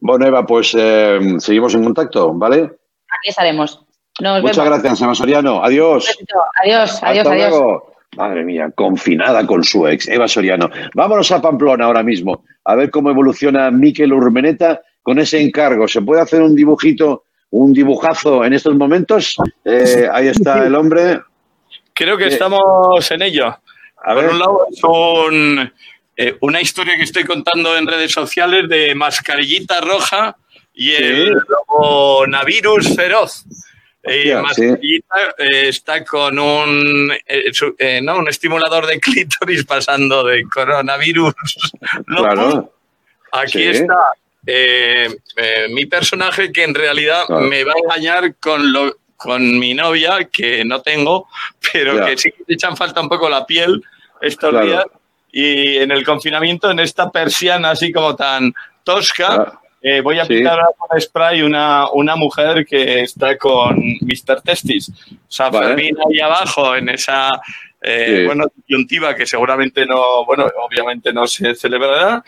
Bueno, 0.00 0.26
Eva, 0.26 0.44
pues 0.46 0.74
eh, 0.76 1.18
seguimos 1.38 1.74
en 1.74 1.84
contacto, 1.84 2.32
¿vale? 2.34 2.62
aquí 3.08 3.28
estaremos. 3.30 3.82
Nos 4.20 4.42
Muchas 4.42 4.56
vemos. 4.64 4.80
gracias, 4.80 5.02
Eva 5.02 5.14
Soriano. 5.14 5.62
Adiós. 5.62 6.16
Adiós, 6.62 6.98
adiós, 7.02 7.24
Hasta 7.26 7.30
adiós. 7.32 7.50
luego. 7.50 7.92
Madre 8.16 8.44
mía, 8.44 8.70
confinada 8.74 9.46
con 9.46 9.62
su 9.62 9.86
ex, 9.86 10.08
Eva 10.08 10.26
Soriano. 10.26 10.70
Vámonos 10.94 11.30
a 11.32 11.42
Pamplona 11.42 11.84
ahora 11.84 12.02
mismo, 12.02 12.44
a 12.64 12.74
ver 12.74 12.90
cómo 12.90 13.10
evoluciona 13.10 13.70
Miquel 13.70 14.12
Urmeneta 14.12 14.80
con 15.02 15.18
ese 15.18 15.40
encargo. 15.40 15.86
¿Se 15.86 16.00
puede 16.00 16.22
hacer 16.22 16.40
un 16.40 16.54
dibujito, 16.54 17.24
un 17.50 17.74
dibujazo 17.74 18.42
en 18.44 18.54
estos 18.54 18.74
momentos? 18.74 19.36
Eh, 19.64 20.08
ahí 20.10 20.28
está 20.28 20.66
el 20.66 20.74
hombre. 20.74 21.20
Creo 21.92 22.16
que 22.16 22.24
Eh, 22.24 22.28
estamos 22.28 23.10
en 23.10 23.20
ello. 23.22 23.48
a 23.48 23.60
Por 24.14 24.16
ver. 24.16 24.30
un 24.30 24.38
lado, 24.38 24.66
es 24.72 24.82
un, 24.84 25.72
eh, 26.16 26.36
una 26.40 26.60
historia 26.60 26.96
que 26.96 27.02
estoy 27.04 27.24
contando 27.24 27.76
en 27.76 27.86
redes 27.86 28.12
sociales 28.12 28.68
de 28.68 28.94
mascarillita 28.94 29.80
roja 29.80 30.36
y 30.74 30.92
el 30.92 31.34
coronavirus 31.66 32.94
feroz. 32.96 33.44
Y 34.04 34.30
Hostia, 34.30 34.42
mascarillita 34.42 35.16
eh, 35.38 35.68
está 35.68 36.04
con 36.04 36.38
un, 36.38 37.12
eh, 37.26 37.50
eh, 37.78 38.00
¿no? 38.02 38.18
un 38.18 38.28
estimulador 38.28 38.86
de 38.86 39.00
clítoris 39.00 39.64
pasando 39.64 40.22
de 40.24 40.42
coronavirus. 40.44 41.34
Claro. 42.06 42.72
Aquí 43.32 43.58
Sí. 43.58 43.68
está 43.68 43.96
eh, 44.46 45.08
eh, 45.36 45.66
mi 45.70 45.86
personaje 45.86 46.52
que 46.52 46.62
en 46.62 46.74
realidad 46.74 47.24
Claro. 47.26 47.42
me 47.46 47.64
va 47.64 47.72
a 47.72 47.78
engañar 47.82 48.36
con, 48.36 48.72
lo, 48.72 48.96
con 49.16 49.58
mi 49.58 49.74
novia, 49.74 50.28
que 50.32 50.64
no 50.64 50.80
tengo, 50.82 51.26
pero 51.72 51.96
Ya. 51.98 52.06
que 52.06 52.16
sí 52.16 52.30
que 52.30 52.44
le 52.46 52.54
echan 52.54 52.76
falta 52.76 53.00
un 53.00 53.08
poco 53.08 53.28
la 53.28 53.44
piel 53.44 53.82
estos 54.20 54.50
Claro. 54.50 54.66
días. 54.66 54.84
Y 55.38 55.76
en 55.76 55.90
el 55.90 56.02
confinamiento, 56.02 56.70
en 56.70 56.78
esta 56.80 57.10
persiana 57.10 57.70
así 57.72 57.92
como 57.92 58.16
tan 58.16 58.54
tosca, 58.82 59.60
eh, 59.82 60.00
voy 60.00 60.18
a 60.18 60.24
Sí. 60.24 60.34
pintar 60.34 60.60
con 60.78 60.98
spray 60.98 61.42
una, 61.42 61.90
una 61.90 62.16
mujer 62.16 62.64
que 62.64 63.02
está 63.02 63.36
con 63.36 63.76
Mr. 64.00 64.40
Testis. 64.42 64.88
O 64.88 65.14
sea, 65.28 65.50
Vale. 65.50 65.66
Fermín 65.74 65.94
ahí 66.08 66.20
abajo 66.20 66.74
en 66.74 66.88
esa 66.88 67.38
eh, 67.82 68.20
Sí. 68.20 68.26
bueno, 68.26 68.46
disyuntiva 68.56 69.14
que 69.14 69.26
seguramente 69.26 69.84
no, 69.84 70.24
bueno, 70.24 70.46
obviamente 70.66 71.12
no 71.12 71.26
se 71.26 71.54
celebrará. 71.54 72.24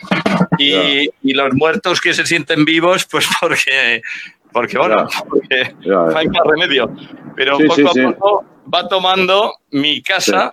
Y, 0.59 1.09
y 1.23 1.33
los 1.33 1.51
muertos 1.53 1.99
que 1.99 2.13
se 2.13 2.25
sienten 2.27 2.63
vivos, 2.63 3.05
pues 3.09 3.27
porque, 3.41 4.01
porque 4.53 4.77
bueno, 4.77 5.07
porque 5.27 5.73
Ya, 5.81 5.93
no 5.93 6.15
hay 6.15 6.27
más 6.27 6.43
remedio. 6.45 6.95
Pero 7.35 7.57
Sí, 7.57 7.63
poco 7.65 7.89
a 7.89 7.93
poco 8.13 8.45
va 8.73 8.87
tomando 8.87 9.55
mi 9.71 10.01
casa 10.03 10.51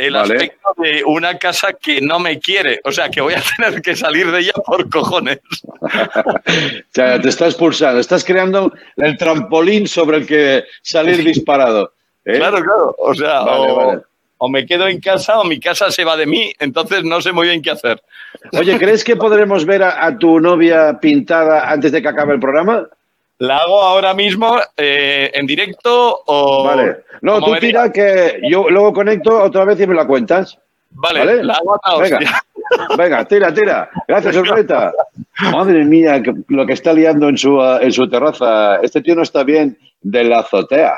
el 0.00 0.14
Vale. 0.14 0.34
aspecto 0.34 0.70
de 0.78 1.02
una 1.04 1.38
casa 1.38 1.72
que 1.74 2.00
no 2.00 2.18
me 2.18 2.38
quiere. 2.38 2.80
O 2.84 2.92
sea, 2.92 3.08
que 3.10 3.20
voy 3.20 3.34
a 3.34 3.42
tener 3.56 3.82
que 3.82 3.94
salir 3.94 4.30
de 4.30 4.40
ella 4.40 4.52
por 4.66 4.88
cojones. 4.90 5.38
O 5.80 6.92
sea, 6.92 7.20
te 7.20 7.28
estás 7.28 7.54
pulsando, 7.54 8.00
estás 8.00 8.24
creando 8.24 8.72
el 8.96 9.16
trampolín 9.16 9.86
sobre 9.86 10.18
el 10.18 10.26
que 10.26 10.64
salir 10.82 11.22
disparado. 11.24 11.92
¿eh? 12.24 12.36
Claro, 12.36 12.56
claro. 12.62 12.96
O 12.98 13.14
sea, 13.14 13.40
Vale, 13.40 13.72
o, 13.72 13.76
vale. 13.76 14.00
o 14.38 14.48
me 14.48 14.66
quedo 14.66 14.88
en 14.88 15.00
casa 15.00 15.38
o 15.40 15.44
mi 15.44 15.60
casa 15.60 15.90
se 15.90 16.04
va 16.04 16.16
de 16.16 16.26
mí. 16.26 16.52
Entonces 16.58 17.04
no 17.04 17.20
sé 17.20 17.32
muy 17.32 17.46
bien 17.46 17.62
qué 17.62 17.70
hacer. 17.70 18.02
Oye, 18.52 18.76
¿crees 18.78 19.04
que 19.04 19.16
podremos 19.16 19.64
ver 19.64 19.82
a, 19.82 20.04
a 20.04 20.18
tu 20.18 20.40
novia 20.40 20.98
pintada 21.00 21.70
antes 21.70 21.92
de 21.92 22.02
que 22.02 22.08
acabe 22.08 22.34
el 22.34 22.40
programa? 22.40 22.86
¿La 23.40 23.56
hago 23.56 23.80
ahora 23.80 24.12
mismo 24.12 24.58
eh, 24.76 25.30
en 25.32 25.46
directo 25.46 26.22
o...? 26.26 26.64
Vale. 26.64 27.04
No, 27.22 27.40
tú 27.42 27.54
tira 27.56 27.90
que 27.90 28.38
yo 28.50 28.68
luego 28.68 28.92
conecto 28.92 29.42
otra 29.42 29.64
vez 29.64 29.80
y 29.80 29.86
me 29.86 29.94
la 29.94 30.06
cuentas. 30.06 30.58
Vale, 30.90 31.42
la 31.42 31.54
hago 31.54 31.80
a 31.82 31.98
Venga, 31.98 32.18
venga, 32.98 33.24
tira, 33.24 33.54
tira. 33.54 33.90
Gracias, 34.06 34.36
Urbaneta. 34.36 34.92
Madre 35.52 35.86
mía, 35.86 36.22
lo 36.48 36.66
que 36.66 36.74
está 36.74 36.92
liando 36.92 37.30
en 37.30 37.38
su, 37.38 37.58
eh, 37.62 37.78
en 37.80 37.92
su 37.92 38.10
terraza. 38.10 38.76
Este 38.82 39.00
tío 39.00 39.14
no 39.14 39.22
está 39.22 39.42
bien 39.42 39.78
de 40.02 40.24
la 40.24 40.40
azotea. 40.40 40.96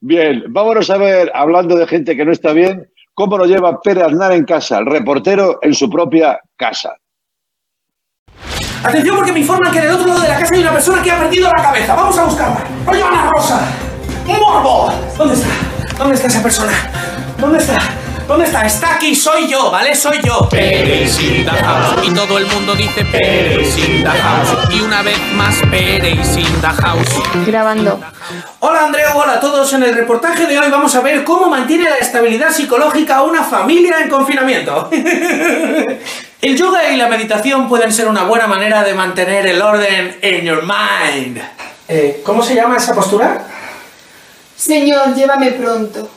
Bien, 0.00 0.44
vámonos 0.48 0.88
a 0.90 0.96
ver, 0.96 1.32
hablando 1.34 1.74
de 1.74 1.88
gente 1.88 2.16
que 2.16 2.24
no 2.24 2.30
está 2.30 2.52
bien, 2.52 2.88
cómo 3.14 3.36
lo 3.36 3.46
lleva 3.46 3.80
Pérez 3.80 4.04
Aznar 4.04 4.30
en 4.30 4.44
casa, 4.44 4.78
el 4.78 4.86
reportero 4.86 5.58
en 5.60 5.74
su 5.74 5.90
propia 5.90 6.40
casa. 6.56 6.96
Atención 8.84 9.16
porque 9.16 9.32
me 9.32 9.40
informan 9.40 9.70
que 9.72 9.78
en 9.78 9.84
el 9.84 9.90
otro 9.92 10.08
lado 10.08 10.20
de 10.20 10.28
la 10.28 10.38
casa 10.38 10.54
hay 10.54 10.60
una 10.60 10.72
persona 10.72 11.02
que 11.02 11.10
ha 11.10 11.18
perdido 11.18 11.48
la 11.56 11.62
cabeza. 11.62 11.94
Vamos 11.94 12.18
a 12.18 12.24
buscarla. 12.24 12.64
¡Rollo 12.84 13.06
Ana 13.06 13.30
Rosa! 13.30 13.60
¡Morbo! 14.26 14.92
¿Dónde 15.16 15.34
está? 15.34 15.48
¿Dónde 15.98 16.14
está 16.16 16.26
esa 16.26 16.42
persona? 16.42 16.72
¿Dónde 17.38 17.58
está? 17.58 17.78
¿Dónde 18.26 18.44
está? 18.46 18.64
Está 18.64 18.94
aquí, 18.94 19.14
soy 19.14 19.48
yo, 19.48 19.70
¿vale? 19.70 19.94
Soy 19.94 20.20
yo. 20.22 20.48
Pérez 20.48 21.20
in 21.20 21.44
the 21.44 21.50
house. 21.50 22.06
Y 22.06 22.14
todo 22.14 22.38
el 22.38 22.46
mundo 22.46 22.74
dice 22.74 23.04
Pérez 23.04 23.76
in 23.78 24.02
the 24.02 24.10
house. 24.10 24.74
Y 24.74 24.80
una 24.80 25.02
vez 25.02 25.18
más 25.34 25.54
Pérez 25.70 26.36
in 26.36 26.60
the 26.60 26.66
house. 26.66 27.22
Grabando. 27.46 28.00
Hola 28.60 28.84
Andreu, 28.84 29.10
hola 29.16 29.34
a 29.34 29.40
todos. 29.40 29.72
En 29.72 29.82
el 29.82 29.94
reportaje 29.94 30.46
de 30.46 30.58
hoy 30.58 30.70
vamos 30.70 30.94
a 30.94 31.00
ver 31.00 31.24
cómo 31.24 31.48
mantiene 31.48 31.90
la 31.90 31.96
estabilidad 31.96 32.52
psicológica 32.52 33.22
una 33.22 33.42
familia 33.42 33.98
en 34.00 34.08
confinamiento. 34.08 34.88
el 36.40 36.56
yoga 36.56 36.90
y 36.90 36.96
la 36.96 37.08
meditación 37.08 37.68
pueden 37.68 37.92
ser 37.92 38.08
una 38.08 38.24
buena 38.24 38.46
manera 38.46 38.84
de 38.84 38.94
mantener 38.94 39.46
el 39.46 39.60
orden 39.60 40.18
en 40.22 40.44
your 40.44 40.62
mind. 40.62 41.40
Eh, 41.88 42.22
¿Cómo 42.24 42.42
se 42.42 42.54
llama 42.54 42.76
esa 42.76 42.94
postura? 42.94 43.46
Señor, 44.56 45.14
llévame 45.14 45.50
pronto. 45.50 46.08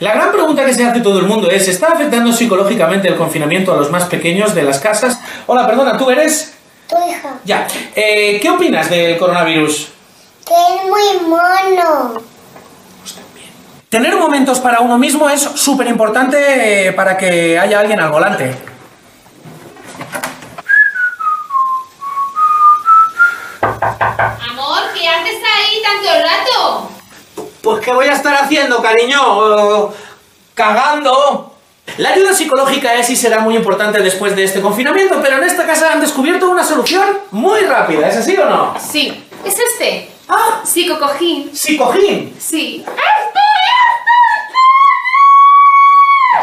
La 0.00 0.12
gran 0.12 0.32
pregunta 0.32 0.64
que 0.64 0.74
se 0.74 0.84
hace 0.84 1.00
todo 1.00 1.18
el 1.20 1.26
mundo 1.26 1.48
es, 1.50 1.68
¿está 1.68 1.88
afectando 1.88 2.32
psicológicamente 2.32 3.08
el 3.08 3.16
confinamiento 3.16 3.72
a 3.72 3.76
los 3.76 3.90
más 3.90 4.04
pequeños 4.04 4.54
de 4.54 4.64
las 4.64 4.80
casas? 4.80 5.20
Hola, 5.46 5.66
perdona, 5.66 5.96
¿tú 5.96 6.10
eres? 6.10 6.54
Tu 6.88 6.96
hija. 7.08 7.38
Ya. 7.44 7.66
Eh, 7.94 8.40
¿Qué 8.42 8.50
opinas 8.50 8.90
del 8.90 9.16
coronavirus? 9.18 9.88
Que 10.44 10.54
es 10.54 10.82
muy 10.88 11.28
mono. 11.28 12.22
Tener 13.88 14.16
momentos 14.16 14.58
para 14.58 14.80
uno 14.80 14.98
mismo 14.98 15.30
es 15.30 15.40
súper 15.40 15.86
importante 15.86 16.92
para 16.96 17.16
que 17.16 17.56
haya 17.58 17.78
alguien 17.78 18.00
al 18.00 18.10
volante. 18.10 18.52
Amor, 23.60 24.82
¿qué 24.92 25.08
haces 25.08 25.36
ahí 25.36 25.80
tanto 25.82 26.08
rato? 26.20 26.93
Pues 27.64 27.82
¿qué 27.82 27.92
voy 27.92 28.06
a 28.06 28.12
estar 28.12 28.34
haciendo, 28.34 28.82
cariño? 28.82 29.90
Cagando. 30.52 31.54
La 31.96 32.10
ayuda 32.10 32.34
psicológica 32.34 32.94
es 32.94 33.08
y 33.08 33.16
será 33.16 33.40
muy 33.40 33.56
importante 33.56 34.00
después 34.00 34.36
de 34.36 34.44
este 34.44 34.60
confinamiento, 34.60 35.18
pero 35.22 35.38
en 35.38 35.44
esta 35.44 35.66
casa 35.66 35.92
han 35.92 36.00
descubierto 36.00 36.50
una 36.50 36.62
solución 36.62 37.04
muy 37.30 37.60
rápida, 37.60 38.08
¿es 38.08 38.18
así 38.18 38.36
o 38.36 38.44
no? 38.44 38.74
Sí, 38.78 39.24
es 39.44 39.58
este. 39.58 40.10
Ah, 40.28 40.60
psicocojín. 40.62 41.54
¿Psicojín? 41.54 42.34
Sí. 42.38 42.84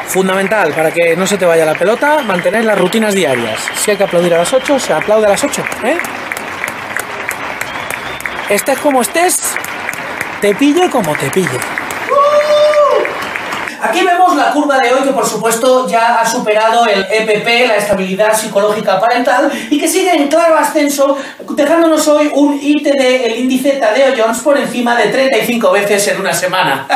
Fundamental 0.08 0.74
para 0.74 0.92
que 0.92 1.16
no 1.16 1.28
se 1.28 1.38
te 1.38 1.46
vaya 1.46 1.66
la 1.66 1.76
pelota, 1.76 2.22
mantener 2.24 2.66
las 2.66 2.78
rutinas 2.78 3.14
diarias. 3.14 3.60
Si 3.76 3.92
hay 3.92 3.98
que 3.98 4.04
aplaudir 4.06 4.34
a 4.34 4.40
las 4.40 4.52
8, 4.52 4.80
se 4.80 4.94
aplaude 4.94 5.28
a 5.28 5.30
las 5.30 5.44
8, 5.44 5.64
¿eh? 5.84 5.98
Estés 8.50 8.80
como 8.80 9.02
estés, 9.02 9.56
te 10.42 10.56
pille 10.56 10.90
como 10.90 11.16
te 11.16 11.30
pille. 11.30 11.60
Aquí 13.84 14.04
vemos 14.04 14.36
la 14.36 14.52
curva 14.52 14.78
de 14.80 14.94
hoy 14.94 15.04
que 15.04 15.12
por 15.12 15.26
supuesto 15.26 15.88
ya 15.88 16.20
ha 16.20 16.26
superado 16.26 16.86
el 16.86 17.06
EPP, 17.10 17.68
la 17.68 17.78
estabilidad 17.78 18.34
psicológica 18.34 19.00
parental, 19.00 19.52
y 19.70 19.80
que 19.80 19.88
sigue 19.88 20.16
en 20.16 20.28
claro 20.28 20.58
ascenso, 20.58 21.18
dejándonos 21.50 22.08
hoy 22.08 22.30
un 22.34 22.60
ITD, 22.62 23.26
el 23.26 23.40
índice 23.40 23.72
Tadeo 23.74 24.14
Jones, 24.18 24.40
por 24.40 24.58
encima 24.58 24.96
de 24.96 25.08
35 25.08 25.72
veces 25.72 26.08
en 26.08 26.20
una 26.20 26.34
semana. 26.34 26.88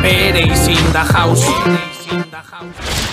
Pérez 0.00 0.68
in 0.68 0.92
the 0.92 0.98
house. 0.98 1.46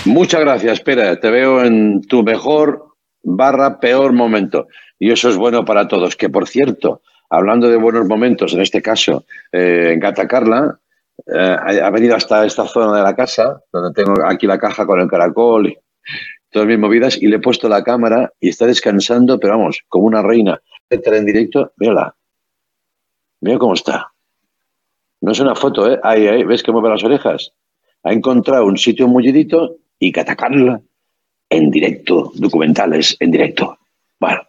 Muchas 0.04 0.40
gracias, 0.40 0.72
espera, 0.74 1.18
te 1.20 1.30
veo 1.30 1.62
en 1.62 2.02
tu 2.02 2.22
mejor 2.22 2.89
barra 3.22 3.80
peor 3.80 4.12
momento. 4.12 4.68
Y 4.98 5.10
eso 5.10 5.28
es 5.28 5.36
bueno 5.36 5.64
para 5.64 5.88
todos. 5.88 6.16
Que 6.16 6.28
por 6.28 6.48
cierto, 6.48 7.02
hablando 7.28 7.68
de 7.68 7.76
buenos 7.76 8.06
momentos, 8.06 8.52
en 8.54 8.60
este 8.60 8.82
caso, 8.82 9.24
eh, 9.52 9.96
Gata 9.98 10.26
Carla 10.28 10.78
eh, 11.26 11.80
ha 11.82 11.90
venido 11.90 12.16
hasta 12.16 12.44
esta 12.44 12.66
zona 12.66 12.96
de 12.96 13.02
la 13.02 13.14
casa, 13.14 13.62
donde 13.72 13.92
tengo 13.92 14.14
aquí 14.24 14.46
la 14.46 14.58
caja 14.58 14.86
con 14.86 15.00
el 15.00 15.08
caracol 15.08 15.68
y 15.68 15.78
todas 16.50 16.66
mis 16.66 16.78
movidas, 16.78 17.16
y 17.20 17.28
le 17.28 17.36
he 17.36 17.40
puesto 17.40 17.68
la 17.68 17.84
cámara 17.84 18.32
y 18.40 18.48
está 18.48 18.66
descansando, 18.66 19.38
pero 19.38 19.56
vamos, 19.56 19.82
como 19.88 20.06
una 20.06 20.22
reina. 20.22 20.60
Entra 20.88 21.16
en 21.16 21.24
directo, 21.24 21.72
mírala. 21.76 22.14
Mira 23.40 23.58
cómo 23.58 23.74
está. 23.74 24.12
No 25.20 25.32
es 25.32 25.40
una 25.40 25.54
foto, 25.54 25.90
¿eh? 25.90 26.00
Ahí, 26.02 26.26
ahí, 26.26 26.44
¿ves 26.44 26.62
que 26.62 26.72
mueve 26.72 26.88
las 26.88 27.04
orejas? 27.04 27.52
Ha 28.02 28.12
encontrado 28.12 28.64
un 28.64 28.76
sitio 28.76 29.06
mullidito 29.06 29.76
y 29.98 30.10
que 30.10 30.20
atacarla 30.20 30.80
en 31.50 31.70
directo, 31.70 32.32
documentales 32.36 33.16
en 33.20 33.30
directo. 33.32 33.76
Bueno, 34.20 34.40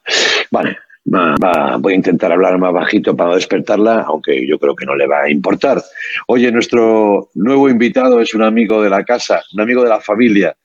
vale, 0.51 0.77
va- 1.13 1.35
va- 1.43 1.77
voy 1.77 1.93
a 1.93 1.95
intentar 1.95 2.31
hablar 2.31 2.57
más 2.59 2.71
bajito 2.73 3.15
para 3.15 3.31
no 3.31 3.35
despertarla, 3.35 4.01
aunque 4.07 4.45
yo 4.47 4.59
creo 4.59 4.75
que 4.75 4.85
no 4.85 4.95
le 4.95 5.07
va 5.07 5.23
a 5.23 5.29
importar. 5.29 5.81
Oye, 6.27 6.51
nuestro 6.51 7.29
nuevo 7.33 7.67
invitado 7.69 8.21
es 8.21 8.33
un 8.33 8.43
amigo 8.43 8.81
de 8.83 8.89
la 8.89 9.03
casa, 9.03 9.41
un 9.53 9.61
amigo 9.61 9.83
de 9.83 9.89
la 9.89 9.99
familia 9.99 10.55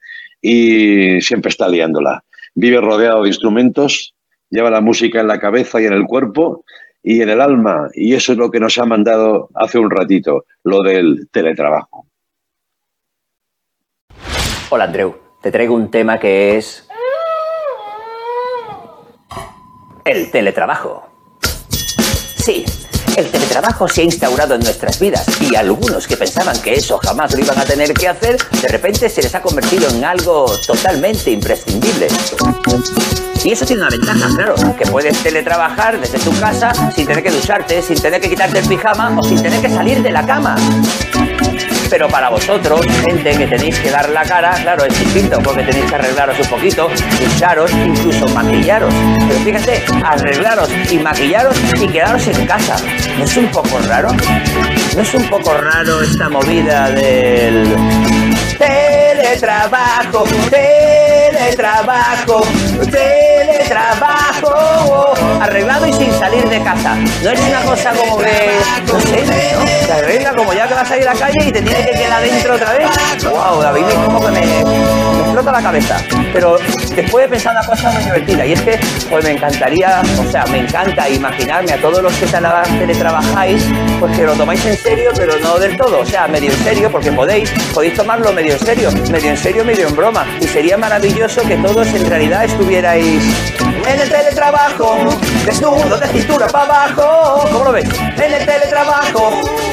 y 0.41 1.19
siempre 1.21 1.49
está 1.49 1.67
liándola. 1.67 2.23
Vive 2.53 2.79
rodeado 2.81 3.23
de 3.23 3.29
instrumentos, 3.29 4.13
lleva 4.49 4.69
la 4.69 4.81
música 4.81 5.19
en 5.21 5.27
la 5.27 5.39
cabeza 5.39 5.81
y 5.81 5.85
en 5.85 5.93
el 5.93 6.05
cuerpo 6.05 6.63
y 7.03 7.21
en 7.21 7.29
el 7.29 7.39
alma, 7.41 7.89
y 7.93 8.13
eso 8.13 8.33
es 8.33 8.37
lo 8.37 8.51
que 8.51 8.59
nos 8.59 8.77
ha 8.77 8.85
mandado 8.85 9.49
hace 9.55 9.79
un 9.79 9.89
ratito, 9.89 10.45
lo 10.63 10.81
del 10.81 11.29
teletrabajo. 11.31 12.05
Hola 14.69 14.83
Andreu, 14.83 15.15
te 15.41 15.51
traigo 15.51 15.75
un 15.75 15.89
tema 15.89 16.19
que 16.19 16.57
es 16.57 16.87
el 20.05 20.31
teletrabajo. 20.31 21.07
Sí, 22.37 22.65
el 23.17 23.29
teletrabajo 23.29 23.87
se 23.87 24.01
ha 24.01 24.03
instaurado 24.05 24.55
en 24.55 24.61
nuestras 24.61 24.99
vidas 24.99 25.25
y 25.41 25.55
algunos 25.55 26.07
que 26.07 26.15
pensaban 26.15 26.59
que 26.61 26.75
eso 26.75 26.97
jamás 26.99 27.33
lo 27.33 27.43
iban 27.43 27.59
a 27.59 27.65
tener 27.65 27.93
que 27.93 28.07
hacer, 28.07 28.37
de 28.61 28.67
repente 28.67 29.09
se 29.09 29.21
les 29.21 29.35
ha 29.35 29.41
convertido 29.41 29.89
en 29.89 30.05
algo 30.05 30.45
totalmente 30.65 31.31
imprescindible. 31.31 32.07
Y 33.43 33.51
eso 33.51 33.65
tiene 33.65 33.81
una 33.81 33.91
ventaja, 33.91 34.27
claro, 34.35 34.55
que 34.77 34.85
puedes 34.85 35.21
teletrabajar 35.23 35.99
desde 35.99 36.19
tu 36.19 36.37
casa 36.39 36.71
sin 36.93 37.05
tener 37.05 37.23
que 37.23 37.31
ducharte, 37.31 37.81
sin 37.81 37.99
tener 37.99 38.21
que 38.21 38.29
quitarte 38.29 38.59
el 38.59 38.67
pijama 38.67 39.17
o 39.19 39.23
sin 39.23 39.41
tener 39.41 39.61
que 39.61 39.69
salir 39.69 40.01
de 40.01 40.11
la 40.11 40.25
cama. 40.25 40.55
Pero 41.89 42.07
para 42.07 42.29
vosotros, 42.29 42.81
gente 43.05 43.31
que 43.31 43.47
tenéis 43.47 43.79
que 43.79 43.89
dar 43.89 44.09
la 44.09 44.23
cara, 44.23 44.51
claro, 44.61 44.85
es 44.85 44.99
distinto, 44.99 45.39
porque 45.39 45.63
tenéis 45.63 45.85
que 45.85 45.95
arreglaros 45.95 46.37
un 46.39 46.47
poquito, 46.47 46.89
ducharos, 47.19 47.71
incluso 47.71 48.27
maquillaros. 48.29 48.93
Pero 49.27 49.39
fíjate, 49.39 49.83
arreglaros 50.03 50.69
y 50.91 50.97
maquillaros 50.99 51.57
y 51.81 51.87
quedaros 51.87 52.27
en 52.27 52.45
casa. 52.45 52.75
¿No 53.17 53.23
es 53.23 53.37
un 53.37 53.47
poco 53.47 53.79
raro? 53.87 54.09
¿No 54.95 55.01
es 55.01 55.13
un 55.13 55.29
poco 55.29 55.53
raro 55.53 56.01
esta 56.01 56.29
movida 56.29 56.89
del 56.89 57.75
teletrabajo, 59.17 60.23
teletrabajo, 60.49 62.41
teletrabajo, 62.91 65.13
arreglado 65.41 65.87
y 65.87 65.93
sin 65.93 66.13
salir 66.13 66.47
de 66.47 66.61
casa. 66.63 66.95
No 67.23 67.31
es 67.31 67.39
una 67.39 67.61
cosa 67.61 67.91
como 67.93 68.17
que, 68.19 68.51
no 68.85 68.99
sé, 68.99 69.23
¿no? 69.25 69.33
Arregla 69.93 70.33
como 70.35 70.53
ya 70.53 70.67
que 70.67 70.73
vas 70.75 70.91
a 70.91 70.97
ir 70.97 71.07
a 71.07 71.13
la 71.13 71.19
calle 71.19 71.39
y 71.47 71.51
te 71.51 71.61
tienes 71.61 71.85
que 71.87 71.91
quedar 71.93 72.21
dentro 72.21 72.55
otra 72.55 72.73
vez. 72.73 72.89
Wow, 73.23 73.61
David, 73.61 73.85
como 74.05 74.19
que 74.25 74.31
me, 74.31 74.59
explota 75.21 75.51
la 75.51 75.61
cabeza. 75.61 75.97
Pero 76.33 76.57
después 76.95 77.25
he 77.25 77.29
pensado 77.29 77.57
una 77.59 77.67
cosa 77.67 77.89
muy 77.91 78.03
divertida 78.03 78.45
y 78.45 78.53
es 78.53 78.61
que 78.61 78.79
pues 79.09 79.23
me 79.23 79.31
encantaría, 79.31 80.01
o 80.19 80.31
sea, 80.31 80.45
me 80.47 80.59
encanta 80.59 81.09
imaginarme 81.09 81.71
a 81.73 81.77
todos 81.81 82.01
los 82.03 82.13
que 82.15 82.25
tele- 82.27 82.47
teletrabajáis, 82.79 83.63
pues 83.99 84.15
que 84.17 84.23
lo 84.23 84.33
tomáis 84.33 84.63
en 84.65 84.77
serio, 84.77 85.11
pero 85.15 85.37
no 85.39 85.57
del 85.57 85.75
todo, 85.77 86.01
o 86.01 86.05
sea, 86.05 86.27
medio 86.27 86.51
en 86.51 86.63
serio, 86.63 86.91
porque 86.91 87.11
podéis, 87.11 87.49
podéis 87.73 87.95
tomarlo 87.95 88.31
medio 88.33 88.53
en 88.53 88.59
serio, 88.59 88.89
medio 89.17 89.31
en 89.31 89.37
serio, 89.37 89.65
medio 89.65 89.87
en 89.87 89.95
broma. 89.95 90.27
Y 90.39 90.45
sería 90.45 90.77
maravilloso 90.77 91.41
que 91.41 91.57
todos 91.57 91.87
en 91.87 92.07
realidad 92.07 92.45
estuvierais 92.45 93.23
en 93.87 93.99
el 94.01 94.09
teletrabajo, 94.09 94.97
desnudo 95.45 95.97
de 95.97 96.07
cintura 96.07 96.47
para 96.47 96.65
abajo. 96.65 97.47
¿Cómo 97.51 97.65
lo 97.65 97.71
ves? 97.71 97.85
En 98.17 98.33
el 98.33 98.45
teletrabajo, 98.45 99.31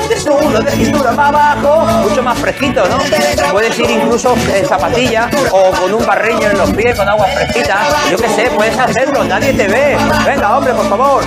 desnudo 0.08 0.60
de 0.60 0.70
cintura 0.70 1.12
para 1.12 1.28
abajo. 1.28 1.84
Mucho 2.08 2.22
más 2.22 2.38
fresquito, 2.38 2.86
¿no? 2.88 2.98
Puedes 3.50 3.78
ir 3.78 3.90
incluso 3.90 4.34
en 4.54 4.66
zapatilla 4.66 5.28
o 5.50 5.70
con 5.70 5.92
un 5.94 6.06
barreño 6.06 6.50
en 6.50 6.58
los 6.58 6.70
pies 6.72 6.96
con 6.96 7.08
agua 7.08 7.26
fresquita. 7.26 7.78
Yo 8.10 8.16
qué 8.16 8.28
sé, 8.28 8.50
puedes 8.54 8.78
hacerlo, 8.78 9.24
nadie 9.24 9.52
te 9.52 9.66
ve. 9.66 9.96
Venga, 10.24 10.56
hombre, 10.56 10.72
por 10.74 10.88
favor. 10.88 11.24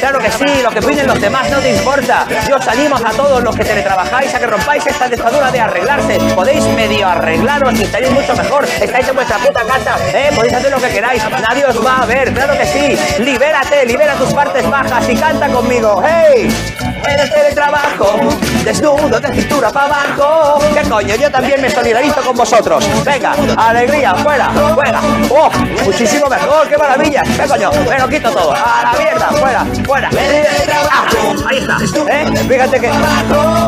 Claro 0.00 0.18
que 0.18 0.30
sí, 0.32 0.62
lo 0.62 0.70
que 0.70 0.80
opinen 0.80 1.06
los 1.06 1.20
demás 1.20 1.48
no 1.50 1.58
te 1.58 1.70
importa. 1.70 2.26
Yo 2.48 2.56
os 2.56 2.66
animo 2.66 2.96
a 2.96 3.10
todos 3.12 3.42
los 3.42 3.54
que 3.54 3.64
teletrabajáis 3.64 4.34
a 4.34 4.38
que 4.38 4.46
rompáis 4.46 4.86
esta 4.86 5.08
dictadura 5.08 5.50
de 5.50 5.60
arreglarse. 5.60 6.18
Podéis 6.34 6.64
medio 6.68 7.06
arreglaros 7.06 7.78
y 7.78 7.82
estaréis 7.82 8.12
mucho 8.12 8.34
mejor. 8.34 8.64
Estáis 8.64 9.08
en 9.08 9.14
vuestra 9.14 9.38
puta 9.38 9.62
casa, 9.62 9.96
¿eh? 10.12 10.30
Podéis 10.34 10.54
hacer 10.54 10.70
lo 10.70 10.80
que 10.80 10.88
queráis. 10.88 11.22
Nadie 11.48 11.64
os 11.66 11.84
va 11.84 11.99
a 12.00 12.06
ver, 12.06 12.32
claro 12.32 12.54
que 12.56 12.64
sí. 12.64 13.22
Libérate, 13.22 13.84
libera 13.84 14.14
tus 14.14 14.32
partes 14.32 14.68
bajas 14.70 15.06
y 15.08 15.16
canta 15.16 15.48
conmigo. 15.48 16.02
¡Hey! 16.02 16.48
En 17.06 17.20
el 17.20 17.30
teletrabajo, 17.30 18.18
desnudo 18.64 19.20
de 19.20 19.28
cintura 19.34 19.70
para 19.70 19.86
abajo. 19.86 20.58
¿Qué 20.74 20.88
coño? 20.88 21.14
Yo 21.16 21.30
también 21.30 21.60
me 21.60 21.70
solidarizo 21.70 22.20
con 22.22 22.36
vosotros. 22.36 22.84
Venga, 23.04 23.34
alegría, 23.56 24.14
fuera, 24.14 24.50
fuera. 24.74 25.00
¡Oh! 25.30 25.50
Muchísimo 25.84 26.26
mejor, 26.28 26.68
qué 26.68 26.76
maravilla. 26.76 27.22
¿Qué 27.22 27.46
coño? 27.48 27.70
Me 27.88 27.98
lo 27.98 28.08
quito 28.08 28.30
todo. 28.30 28.52
A 28.52 28.92
la 28.92 28.98
mierda, 28.98 29.28
fuera, 29.28 29.66
fuera. 29.84 30.10
Ah, 30.90 31.06
ahí 31.48 31.58
está. 31.58 31.78
¿eh? 32.08 32.26
Fíjate 32.48 32.80
que. 32.80 32.90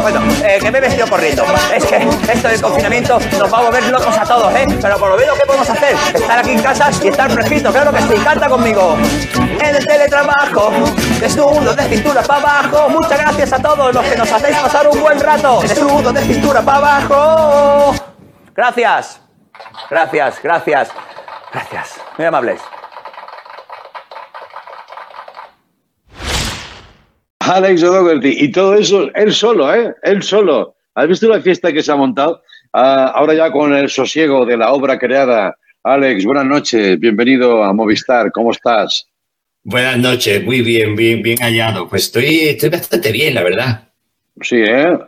Bueno, 0.00 0.20
eh, 0.44 0.58
que 0.60 0.70
me 0.70 0.78
he 0.78 0.80
vestido 0.80 1.06
corriendo. 1.08 1.44
Es 1.74 1.84
que 1.84 2.08
esto 2.32 2.48
del 2.48 2.60
confinamiento 2.60 3.18
nos 3.38 3.52
va 3.52 3.58
a 3.58 3.62
volver 3.62 3.84
locos 3.90 4.16
a 4.16 4.24
todos, 4.24 4.54
¿eh? 4.54 4.66
Pero 4.80 4.98
por 4.98 5.10
lo 5.10 5.16
menos, 5.16 5.38
¿qué 5.38 5.46
podemos 5.46 5.68
hacer? 5.68 5.96
Estar 6.14 6.38
aquí 6.38 6.50
en 6.50 6.62
casa 6.62 6.90
y 7.02 7.08
estar 7.08 7.30
fresquito, 7.30 7.72
claro 7.72 7.92
que 7.92 8.02
sí. 8.02 8.14
Canta 8.22 8.48
conmigo. 8.48 8.96
En 9.62 9.76
el 9.76 9.86
teletrabajo, 9.86 10.72
desnudo 11.20 11.72
de 11.72 11.82
cintura 11.84 12.20
para 12.22 12.40
abajo. 12.40 12.90
Muchas 12.90 13.20
gracias 13.20 13.52
a 13.52 13.62
todos 13.62 13.94
los 13.94 14.04
que 14.04 14.16
nos 14.16 14.32
hacéis 14.32 14.56
pasar 14.56 14.88
un 14.88 15.00
buen 15.00 15.20
rato. 15.20 15.60
Desnudo 15.62 16.12
de 16.12 16.20
cintura 16.22 16.62
para 16.62 16.78
abajo. 16.78 17.94
Gracias. 18.56 19.20
Gracias, 19.88 20.42
gracias. 20.42 20.90
Gracias. 21.52 22.00
Muy 22.18 22.26
amables. 22.26 22.60
Alex 27.38 27.84
O'Dougherty. 27.84 28.44
Y 28.44 28.50
todo 28.50 28.74
eso, 28.74 29.10
él 29.14 29.32
solo, 29.32 29.72
¿eh? 29.72 29.94
Él 30.02 30.24
solo. 30.24 30.74
¿Has 30.96 31.06
visto 31.06 31.28
la 31.28 31.40
fiesta 31.40 31.72
que 31.72 31.84
se 31.84 31.92
ha 31.92 31.96
montado? 31.96 32.42
Ah, 32.72 33.12
ahora 33.14 33.34
ya 33.34 33.52
con 33.52 33.72
el 33.72 33.88
sosiego 33.88 34.44
de 34.44 34.56
la 34.56 34.72
obra 34.72 34.98
creada. 34.98 35.54
Alex, 35.84 36.24
buenas 36.24 36.46
noches. 36.46 36.98
Bienvenido 36.98 37.62
a 37.62 37.72
Movistar. 37.72 38.32
¿Cómo 38.32 38.50
estás? 38.50 39.06
Buenas 39.64 39.98
noches, 39.98 40.42
muy 40.44 40.60
bien, 40.62 40.96
bien, 40.96 41.22
bien 41.22 41.38
hallado. 41.38 41.88
Pues 41.88 42.04
estoy, 42.04 42.40
estoy 42.48 42.68
bastante 42.70 43.12
bien, 43.12 43.34
la 43.34 43.42
verdad. 43.42 43.88
Sí, 44.40 44.56
¿eh? 44.56 44.98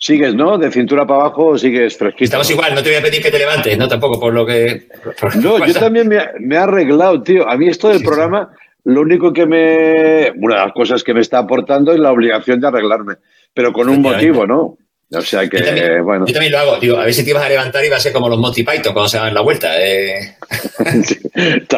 Sigues, 0.00 0.34
¿no? 0.34 0.56
De 0.58 0.70
cintura 0.70 1.04
para 1.04 1.22
abajo 1.22 1.58
sigues 1.58 1.96
fresquito. 1.96 2.24
Estamos 2.24 2.48
igual, 2.50 2.74
no 2.74 2.82
te 2.82 2.90
voy 2.90 2.98
a 2.98 3.02
pedir 3.02 3.20
que 3.20 3.32
te 3.32 3.38
levantes, 3.40 3.76
no 3.76 3.88
tampoco 3.88 4.20
por 4.20 4.32
lo 4.32 4.46
que. 4.46 4.86
por- 5.20 5.34
No, 5.36 5.66
yo 5.66 5.74
también 5.74 6.06
me, 6.06 6.20
me 6.38 6.54
he 6.54 6.58
arreglado, 6.58 7.20
tío. 7.22 7.48
A 7.48 7.56
mí 7.56 7.66
esto 7.68 7.88
del 7.88 8.02
programa, 8.04 8.52
lo 8.84 9.00
único 9.00 9.32
que 9.32 9.44
me... 9.46 10.30
Una 10.36 10.54
de 10.60 10.64
las 10.66 10.72
cosas 10.72 11.02
que 11.02 11.12
me 11.14 11.20
está 11.20 11.38
aportando 11.38 11.92
es 11.92 11.98
la 11.98 12.12
obligación 12.12 12.60
de 12.60 12.68
arreglarme, 12.68 13.14
pero 13.52 13.72
con 13.72 13.88
un 13.88 14.00
motivo, 14.00 14.46
¿no? 14.46 14.78
O 15.10 15.22
sea 15.22 15.48
que, 15.48 15.58
Yo 15.58 15.64
también, 15.64 16.04
bueno. 16.04 16.26
yo 16.26 16.32
también 16.34 16.52
lo 16.52 16.58
hago, 16.58 16.76
digo, 16.78 16.98
a 16.98 17.04
ver 17.04 17.14
si 17.14 17.24
te 17.24 17.30
ibas 17.30 17.42
a 17.44 17.48
levantar 17.48 17.82
y 17.82 17.88
va 17.88 17.96
a 17.96 18.00
ser 18.00 18.12
como 18.12 18.28
los 18.28 18.38
Monty 18.38 18.62
Python 18.62 18.92
cuando 18.92 19.08
se 19.08 19.16
dan 19.16 19.32
la 19.32 19.40
vuelta. 19.40 19.70
eh. 19.80 20.36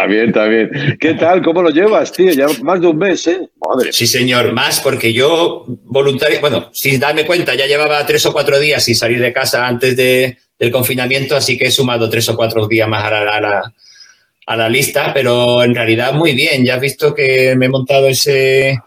Bien, 0.09 0.29
está 0.29 0.47
bien. 0.47 0.97
¿Qué 1.01 1.15
tal? 1.15 1.43
¿Cómo 1.43 1.63
lo 1.63 1.71
llevas, 1.71 2.11
tío? 2.13 2.33
Ya 2.33 2.47
más 2.63 2.81
de 2.81 2.87
un 2.89 2.97
mes, 2.99 3.27
¿eh? 3.29 3.39
Madre. 3.69 3.93
Sí, 3.93 4.07
señor, 4.07 4.53
más 4.53 4.81
porque 4.81 5.13
yo 5.13 5.65
voluntario, 5.85 6.41
bueno, 6.41 6.71
sin 6.73 6.99
darme 6.99 7.25
cuenta, 7.27 7.55
ya 7.55 7.67
llevaba 7.67 8.05
tres 8.07 8.25
o 8.27 8.33
cuatro 8.33 8.59
días 8.59 8.83
sin 8.85 8.97
salir 8.97 9.21
de 9.21 9.33
casa 9.33 9.67
antes 9.67 9.97
de- 9.97 10.37
del 10.59 10.71
confinamiento, 10.73 11.37
así 11.37 11.57
que 11.57 11.67
he 11.67 11.71
sumado 11.71 12.11
tres 12.11 12.29
o 12.31 12.37
cuatro 12.37 12.67
días 12.67 12.89
más 12.89 13.05
a 13.05 13.11
la, 13.11 13.37
a 13.37 13.41
la- 13.41 13.73
a 14.47 14.57
la 14.57 14.69
lista, 14.69 15.13
pero 15.15 15.63
en 15.63 15.75
realidad 15.75 16.13
muy 16.15 16.33
bien. 16.33 16.65
Ya 16.65 16.75
has 16.75 16.81
visto 16.81 17.15
que 17.15 17.55
me 17.57 17.67
he 17.67 17.69
montado 17.69 18.09
ese, 18.09 18.79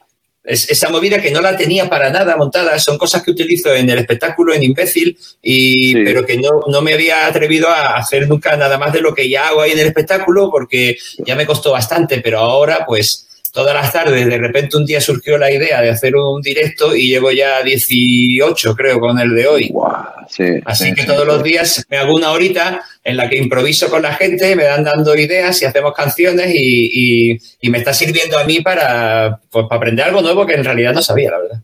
es- 0.44 0.70
esa 0.70 0.89
movida 0.89 1.22
que 1.22 1.32
no 1.32 1.41
la 1.41 1.56
tenía 1.56 1.89
para 1.89 2.10
nada 2.10 2.36
montada. 2.36 2.78
Son 2.80 2.98
cosas 2.98 3.24
que 3.24 3.32
utilizo 3.32 3.74
en 3.74 3.89
el 3.89 4.00
espectáculo, 4.00 4.54
en 4.54 4.64
Imbécil, 4.64 5.18
y, 5.41 5.94
pero 6.04 6.26
que 6.26 6.38
no, 6.38 6.62
no 6.68 6.82
me 6.82 6.94
había 6.94 7.26
atrevido 7.26 7.70
a 7.70 7.96
hacer 7.98 8.28
nunca 8.28 8.56
nada 8.58 8.78
más 8.78 8.91
de 8.94 9.02
lo 9.02 9.14
que 9.14 9.30
ya 9.30 9.48
hago 9.48 9.62
ahí 9.62 9.72
en 9.72 9.80
el 9.80 9.88
espectáculo, 9.88 10.50
porque 10.52 10.98
ya 11.26 11.36
me 11.36 11.46
costó 11.46 11.72
bastante, 11.72 12.20
pero 12.20 12.39
ahora 12.39 12.86
pues 12.86 13.28
todas 13.54 13.76
las 13.76 13.93
tardes, 13.93 14.26
de 14.26 14.38
repente 14.39 14.76
un 14.78 14.86
día 14.86 14.99
surgió 14.99 15.38
la 15.38 15.51
idea 15.51 15.80
de 15.80 15.91
hacer 15.91 16.16
un 16.16 16.41
directo 16.41 16.95
y 16.95 17.08
llevo 17.10 17.32
ya 17.32 17.62
18, 17.62 18.76
creo, 18.76 18.99
con 18.99 19.20
el 19.20 19.36
de 19.36 19.47
hoy. 19.47 19.72
Así 20.66 20.86
sí, 20.86 20.93
que 20.95 21.01
sí, 21.01 21.08
todos 21.08 21.26
los 21.28 21.43
días 21.43 21.86
me 21.89 21.97
hago 21.97 22.16
una 22.16 22.32
horita 22.32 22.82
en 23.04 23.16
la 23.16 23.30
que 23.30 23.38
improviso 23.38 23.89
con 23.89 24.01
la 24.01 24.14
gente, 24.16 24.56
me 24.56 24.64
dan 24.64 24.84
dando 24.84 25.16
ideas 25.16 25.62
y 25.62 25.66
hacemos 25.66 25.93
canciones 25.93 26.51
y, 26.56 26.89
y- 27.34 27.38
y 27.62 27.70
me 27.70 27.78
está 27.78 27.93
sirviendo 27.93 28.39
a 28.39 28.43
mí 28.43 28.62
para, 28.62 29.39
pues, 29.51 29.66
para 29.70 29.78
aprender 29.78 30.06
algo 30.06 30.22
nuevo 30.22 30.45
que 30.45 30.56
en 30.56 30.64
realidad 30.64 30.93
no 30.93 31.01
sabía, 31.04 31.32
la 31.32 31.39
verdad. 31.39 31.60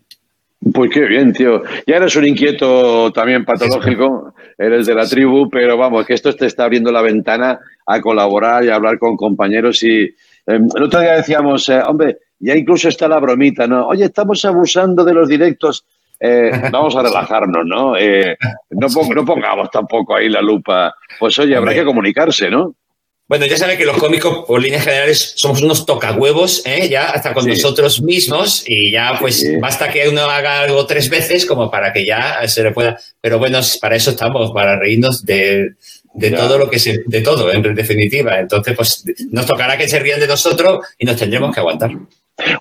Pues 0.74 0.92
qué 0.94 1.02
bien, 1.02 1.34
tío. 1.34 1.64
Ya 1.88 1.96
eres 1.96 2.16
un 2.18 2.28
inquieto 2.28 3.12
también 3.14 3.46
patológico, 3.46 4.36
eres 4.58 4.86
de 4.86 4.94
la 4.94 5.08
tribu, 5.08 5.50
pero 5.50 5.78
vamos, 5.78 6.06
que 6.06 6.14
esto 6.14 6.36
te 6.36 6.46
está 6.46 6.66
abriendo 6.66 6.92
la 6.92 7.02
ventana 7.02 7.60
a 7.88 8.02
colaborar 8.02 8.64
y 8.64 8.70
a 8.70 8.76
hablar 8.76 9.00
con 9.00 9.16
compañeros. 9.16 9.82
Y 9.84 10.14
eh, 10.50 10.60
el 10.76 10.84
otro 10.84 11.00
día 11.00 11.14
decíamos, 11.14 11.68
eh, 11.70 11.80
hombre, 11.86 12.18
ya 12.40 12.56
incluso 12.56 12.90
está 12.90 13.08
la 13.08 13.20
bromita, 13.20 13.68
¿no? 13.68 13.88
Oye, 13.88 14.06
estamos 14.06 14.44
abusando 14.46 15.04
de 15.04 15.14
los 15.14 15.28
directos. 15.28 15.86
Eh, 16.20 16.52
vamos 16.72 16.96
a 16.96 17.02
relajarnos, 17.04 17.66
¿no? 17.66 17.96
Eh, 17.98 18.36
no, 18.72 18.88
pon- 18.90 19.10
no 19.16 19.26
pongamos 19.26 19.70
tampoco 19.72 20.16
ahí 20.16 20.28
la 20.30 20.42
lupa. 20.42 20.94
Pues 21.20 21.38
oye, 21.40 21.56
habrá 21.56 21.74
que 21.74 21.86
comunicarse, 21.86 22.50
¿no? 22.50 22.76
Bueno, 23.28 23.46
ya 23.46 23.58
saben 23.58 23.78
que 23.78 23.86
los 23.86 23.98
cómicos, 23.98 24.44
por 24.48 24.60
líneas 24.60 24.84
generales, 24.84 25.34
somos 25.36 25.62
unos 25.62 25.86
tocahuevos, 25.86 26.66
¿eh? 26.66 26.90
ya 26.90 27.10
hasta 27.12 27.32
con 27.32 27.44
Sí. 27.44 27.52
nosotros 27.52 28.02
mismos, 28.02 28.64
y 28.68 28.90
ya 28.92 29.18
pues 29.20 29.42
Sí. 29.42 29.56
basta 29.58 29.88
que 29.92 30.10
uno 30.10 30.22
haga 30.22 30.62
algo 30.62 30.84
tres 30.88 31.12
veces 31.12 31.46
como 31.46 31.70
para 31.70 31.94
que 31.94 32.06
ya 32.06 32.40
se 32.48 32.64
le 32.64 32.72
pueda. 32.72 32.98
Pero 33.22 33.38
bueno, 33.38 33.60
para 33.80 33.96
eso 33.96 34.10
estamos, 34.10 34.52
para 34.52 34.80
reírnos 34.80 35.24
de, 35.24 35.74
de 36.14 36.32
Ya. 36.32 36.38
todo 36.38 36.58
lo 36.58 36.70
que 36.70 36.80
se. 36.80 37.04
de 37.06 37.22
todo, 37.22 37.52
en 37.52 37.62
definitiva. 37.76 38.40
Entonces, 38.40 38.76
pues 38.76 39.04
nos 39.32 39.46
tocará 39.46 39.78
que 39.78 39.88
se 39.88 40.00
rían 40.00 40.20
de 40.20 40.28
nosotros 40.28 40.86
y 40.98 41.06
nos 41.06 41.18
tendremos 41.18 41.54
que 41.54 41.60
aguantar. 41.60 41.92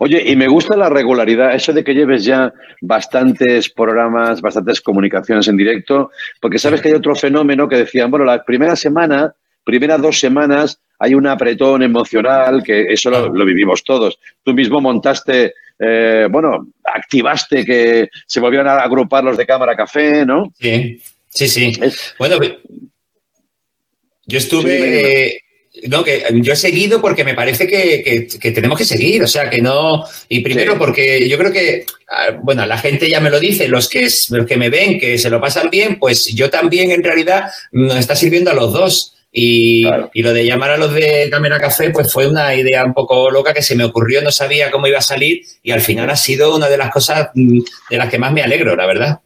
Oye, 0.00 0.22
y 0.26 0.34
me 0.34 0.48
gusta 0.48 0.76
la 0.76 0.88
regularidad, 0.88 1.54
eso 1.54 1.72
de 1.72 1.84
que 1.84 1.94
lleves 1.94 2.24
ya 2.24 2.52
bastantes 2.80 3.70
programas, 3.70 4.40
bastantes 4.40 4.80
comunicaciones 4.80 5.46
en 5.46 5.56
directo, 5.56 6.10
porque 6.40 6.58
sabes 6.58 6.80
que 6.80 6.88
hay 6.88 6.94
otro 6.94 7.14
fenómeno 7.14 7.68
que 7.68 7.76
decían, 7.76 8.10
bueno, 8.10 8.24
la 8.24 8.44
primera 8.44 8.74
semana, 8.74 9.32
primeras 9.62 10.02
dos 10.02 10.18
semanas, 10.18 10.80
hay 10.98 11.14
un 11.14 11.28
apretón 11.28 11.84
emocional, 11.84 12.62
que 12.64 12.92
eso 12.92 13.08
lo, 13.08 13.28
lo 13.32 13.44
vivimos 13.44 13.84
todos. 13.84 14.18
Tú 14.42 14.52
mismo 14.52 14.80
montaste, 14.80 15.54
eh, 15.78 16.26
bueno, 16.28 16.66
activaste 16.82 17.64
que 17.64 18.08
se 18.26 18.40
volvieran 18.40 18.66
a 18.66 18.82
agrupar 18.82 19.22
los 19.22 19.36
de 19.36 19.46
Cámara 19.46 19.76
Café, 19.76 20.26
¿no? 20.26 20.52
Sí, 20.58 21.00
sí, 21.28 21.46
sí. 21.46 21.72
Bueno, 22.18 22.36
yo 24.28 24.38
estuve. 24.38 25.28
eh, 25.28 25.40
no, 25.86 26.02
que 26.02 26.24
yo 26.32 26.54
he 26.54 26.56
seguido 26.56 27.00
porque 27.00 27.22
me 27.24 27.34
parece 27.34 27.66
que, 27.68 28.02
que- 28.02 28.26
que 28.38 28.50
tenemos 28.50 28.76
que 28.78 28.84
seguir, 28.84 29.22
o 29.22 29.28
sea, 29.28 29.48
que 29.50 29.60
no. 29.62 30.04
Y 30.28 30.40
primero 30.40 30.72
Sí. 30.72 30.78
porque 30.78 31.28
yo 31.28 31.38
creo 31.38 31.52
que, 31.52 31.84
ah, 32.08 32.36
bueno, 32.42 32.64
la 32.66 32.78
gente 32.78 33.08
ya 33.08 33.20
me 33.20 33.30
lo 33.30 33.38
dice, 33.38 33.68
los 33.68 33.88
que, 33.88 34.04
s- 34.06 34.34
los 34.36 34.44
que 34.46 34.56
me 34.56 34.70
ven, 34.70 34.98
que 34.98 35.18
se 35.18 35.30
lo 35.30 35.40
pasan 35.40 35.70
bien, 35.70 35.98
pues 36.00 36.26
yo 36.34 36.50
también 36.50 36.90
en 36.90 37.04
realidad 37.04 37.44
nos 37.70 37.96
está 37.96 38.16
sirviendo 38.16 38.50
a 38.50 38.54
los 38.54 38.72
dos. 38.72 39.14
Y, 39.30 39.84
y 40.14 40.22
lo 40.22 40.32
de 40.32 40.46
llamar 40.46 40.70
a 40.70 40.78
los 40.78 40.92
de 40.94 41.28
Cámara 41.30 41.60
Café, 41.60 41.90
pues 41.90 42.10
fue 42.10 42.26
una 42.26 42.54
idea 42.56 42.82
un 42.84 42.94
poco 42.94 43.30
loca 43.30 43.52
que 43.52 43.62
se 43.62 43.76
me 43.76 43.84
ocurrió, 43.84 44.22
no 44.22 44.32
sabía 44.32 44.70
cómo 44.70 44.86
iba 44.86 44.98
a 44.98 45.02
salir 45.02 45.42
y 45.62 45.70
al 45.70 45.82
final 45.82 46.08
ha 46.08 46.16
sido 46.16 46.56
una 46.56 46.68
de 46.68 46.78
las 46.78 46.90
cosas 46.90 47.28
mm, 47.34 47.60
de 47.90 47.96
las 47.98 48.08
que 48.08 48.18
más 48.18 48.32
me 48.32 48.42
alegro, 48.42 48.74
la 48.74 48.86
verdad. 48.86 49.20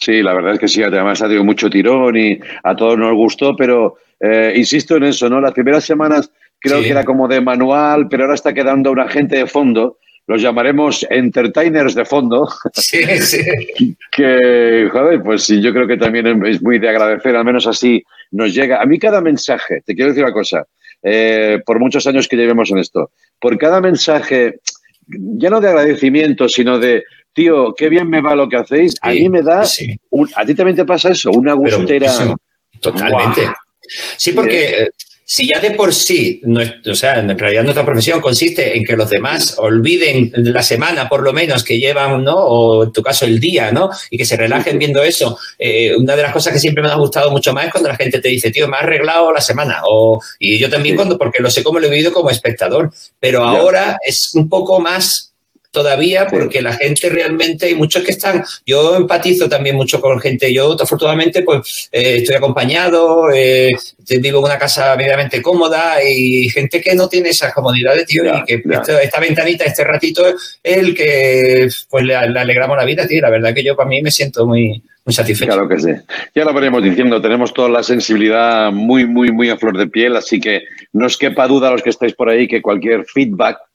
Sí, 0.00 0.22
la 0.22 0.32
verdad 0.32 0.54
es 0.54 0.60
que 0.60 0.68
sí, 0.68 0.80
además 0.82 1.20
ha 1.20 1.24
tenido 1.26 1.44
mucho 1.44 1.68
tirón 1.68 2.16
y 2.16 2.38
a 2.62 2.76
todos 2.76 2.96
nos 2.96 3.12
gustó, 3.14 3.56
pero 3.56 3.96
eh, 4.20 4.52
insisto 4.56 4.96
en 4.96 5.02
eso, 5.04 5.28
¿no? 5.28 5.40
Las 5.40 5.52
primeras 5.52 5.84
semanas 5.84 6.30
creo 6.60 6.78
Sí. 6.78 6.84
que 6.84 6.90
era 6.90 7.04
como 7.04 7.26
de 7.26 7.40
manual, 7.40 8.06
pero 8.08 8.22
ahora 8.24 8.34
está 8.34 8.54
quedando 8.54 8.92
una 8.92 9.08
gente 9.08 9.36
de 9.38 9.46
fondo, 9.46 9.98
los 10.28 10.40
llamaremos 10.40 11.04
entertainers 11.10 11.94
de 11.96 12.04
fondo, 12.04 12.46
Sí, 12.74 12.98
sí. 13.20 13.96
que, 14.12 14.88
joder, 14.92 15.20
pues 15.22 15.42
sí, 15.44 15.60
yo 15.60 15.72
creo 15.72 15.86
que 15.88 15.96
también 15.96 16.44
es 16.46 16.62
muy 16.62 16.78
de 16.78 16.88
agradecer, 16.90 17.34
al 17.34 17.44
menos 17.44 17.66
así 17.66 18.02
nos 18.30 18.54
llega. 18.54 18.80
A 18.80 18.86
mí 18.86 18.98
cada 19.00 19.20
mensaje, 19.20 19.82
te 19.84 19.94
quiero 19.96 20.10
decir 20.10 20.22
una 20.24 20.32
cosa, 20.32 20.64
eh, 21.02 21.60
por 21.66 21.80
muchos 21.80 22.06
años 22.06 22.28
que 22.28 22.36
llevemos 22.36 22.70
en 22.70 22.78
esto, 22.78 23.10
por 23.40 23.56
cada 23.58 23.80
mensaje, 23.80 24.60
ya 25.08 25.48
no 25.50 25.60
de 25.60 25.68
agradecimiento, 25.68 26.48
sino 26.48 26.78
de, 26.78 27.02
tío, 27.38 27.72
qué 27.76 27.88
bien 27.88 28.08
me 28.10 28.20
va 28.20 28.34
lo 28.34 28.48
que 28.48 28.56
hacéis, 28.56 28.94
a 29.00 29.10
mí 29.10 29.28
me 29.28 29.42
da, 29.42 29.64
un- 30.10 30.28
a 30.34 30.44
ti 30.44 30.54
también 30.54 30.76
te 30.76 30.84
pasa 30.84 31.10
eso, 31.10 31.30
una 31.30 31.54
gustera. 31.54 32.12
Totalmente. 32.80 33.42
Sí, 34.16 34.32
porque 34.32 34.82
eh, 34.82 34.90
si 35.24 35.46
ya 35.48 35.60
de 35.60 35.72
por 35.72 35.92
sí, 35.94 36.40
o 36.90 36.94
sea, 36.94 37.18
en 37.20 37.38
realidad 37.38 37.62
nuestra 37.62 37.84
profesión 37.84 38.20
consiste 38.20 38.76
en 38.76 38.82
que 38.84 38.96
los 38.96 39.10
demás 39.10 39.56
olviden 39.58 40.32
la 40.36 40.62
semana 40.62 41.08
por 41.08 41.22
lo 41.22 41.32
menos 41.32 41.62
que 41.64 41.78
llevan, 41.78 42.24
¿no? 42.24 42.34
O 42.36 42.84
en 42.84 42.92
tu 42.92 43.02
caso 43.02 43.24
el 43.26 43.38
día, 43.38 43.70
¿no? 43.70 43.90
Y 44.10 44.16
que 44.18 44.24
se 44.24 44.36
relajen 44.36 44.78
viendo 44.78 45.02
eso. 45.02 45.38
Eh, 45.58 45.94
una 45.96 46.16
de 46.16 46.22
las 46.22 46.32
cosas 46.32 46.52
que 46.54 46.58
siempre 46.58 46.82
me 46.82 46.88
ha 46.90 46.94
gustado 46.96 47.30
mucho 47.30 47.52
más 47.52 47.66
es 47.66 47.72
cuando 47.72 47.90
la 47.90 47.96
gente 47.96 48.20
te 48.20 48.28
dice, 48.30 48.50
tío, 48.50 48.68
me 48.68 48.76
has 48.78 48.84
arreglado 48.84 49.30
la 49.32 49.40
semana. 49.42 49.82
O, 49.86 50.20
y 50.38 50.58
yo 50.58 50.68
también 50.70 50.96
cuando, 50.96 51.18
porque 51.18 51.42
lo 51.42 51.50
sé 51.50 51.62
cómo 51.62 51.78
lo 51.78 51.86
he 51.86 51.90
vivido 51.90 52.12
como 52.12 52.30
espectador. 52.30 52.90
Pero 53.20 53.42
ahora 53.44 53.98
es 54.06 54.30
un 54.34 54.48
poco 54.48 54.80
más 54.80 55.27
todavía 55.70 56.26
porque 56.26 56.62
la 56.62 56.72
gente 56.72 57.08
realmente 57.10 57.66
hay 57.66 57.74
muchos 57.74 58.02
que 58.02 58.12
están 58.12 58.42
yo 58.66 58.96
empatizo 58.96 59.48
también 59.48 59.76
mucho 59.76 60.00
con 60.00 60.18
gente 60.18 60.52
yo 60.52 60.74
afortunadamente 60.80 61.42
pues 61.42 61.88
eh, 61.92 62.16
estoy 62.18 62.36
acompañado 62.36 63.30
eh, 63.34 63.72
vivo 64.20 64.38
en 64.38 64.44
una 64.46 64.58
casa 64.58 64.96
medianamente 64.96 65.42
cómoda 65.42 66.02
y 66.02 66.48
gente 66.48 66.80
que 66.80 66.94
no 66.94 67.08
tiene 67.08 67.28
esas 67.30 67.52
comodidades 67.52 68.06
tío 68.06 68.22
y 68.24 68.44
que 68.44 68.62
esto- 68.70 68.98
esta 68.98 69.20
ventanita 69.20 69.64
este 69.64 69.84
ratito 69.84 70.26
es 70.26 70.36
el 70.62 70.94
que 70.94 71.68
pues 71.90 72.04
le, 72.04 72.14
le 72.30 72.40
alegramos 72.40 72.76
la 72.76 72.84
vida 72.84 73.06
tío 73.06 73.20
la 73.20 73.30
verdad 73.30 73.52
que 73.54 73.62
yo 73.64 73.76
para 73.76 73.88
mí 73.88 74.00
me 74.02 74.10
siento 74.10 74.46
muy 74.46 74.82
muy 75.04 75.14
satisfecho. 75.14 75.50
Claro 75.52 75.66
que 75.66 75.78
sí. 75.80 75.88
Ya 76.34 76.44
lo 76.44 76.52
veremos 76.52 76.82
diciendo, 76.82 77.22
tenemos 77.22 77.54
toda 77.54 77.70
la 77.70 77.82
sensibilidad 77.82 78.70
muy, 78.70 79.06
muy, 79.06 79.30
muy 79.32 79.48
a 79.48 79.56
flor 79.56 79.78
de 79.78 79.86
piel, 79.86 80.14
así 80.14 80.38
que 80.38 80.64
no 80.92 81.06
os 81.06 81.16
quepa 81.16 81.46
duda 81.46 81.68
a 81.68 81.70
los 81.70 81.82
que 81.82 81.88
estáis 81.88 82.12
por 82.12 82.28
ahí 82.28 82.46
que 82.46 82.60
cualquier 82.60 83.06
feedback, 83.06 83.56
eh, 83.56 83.67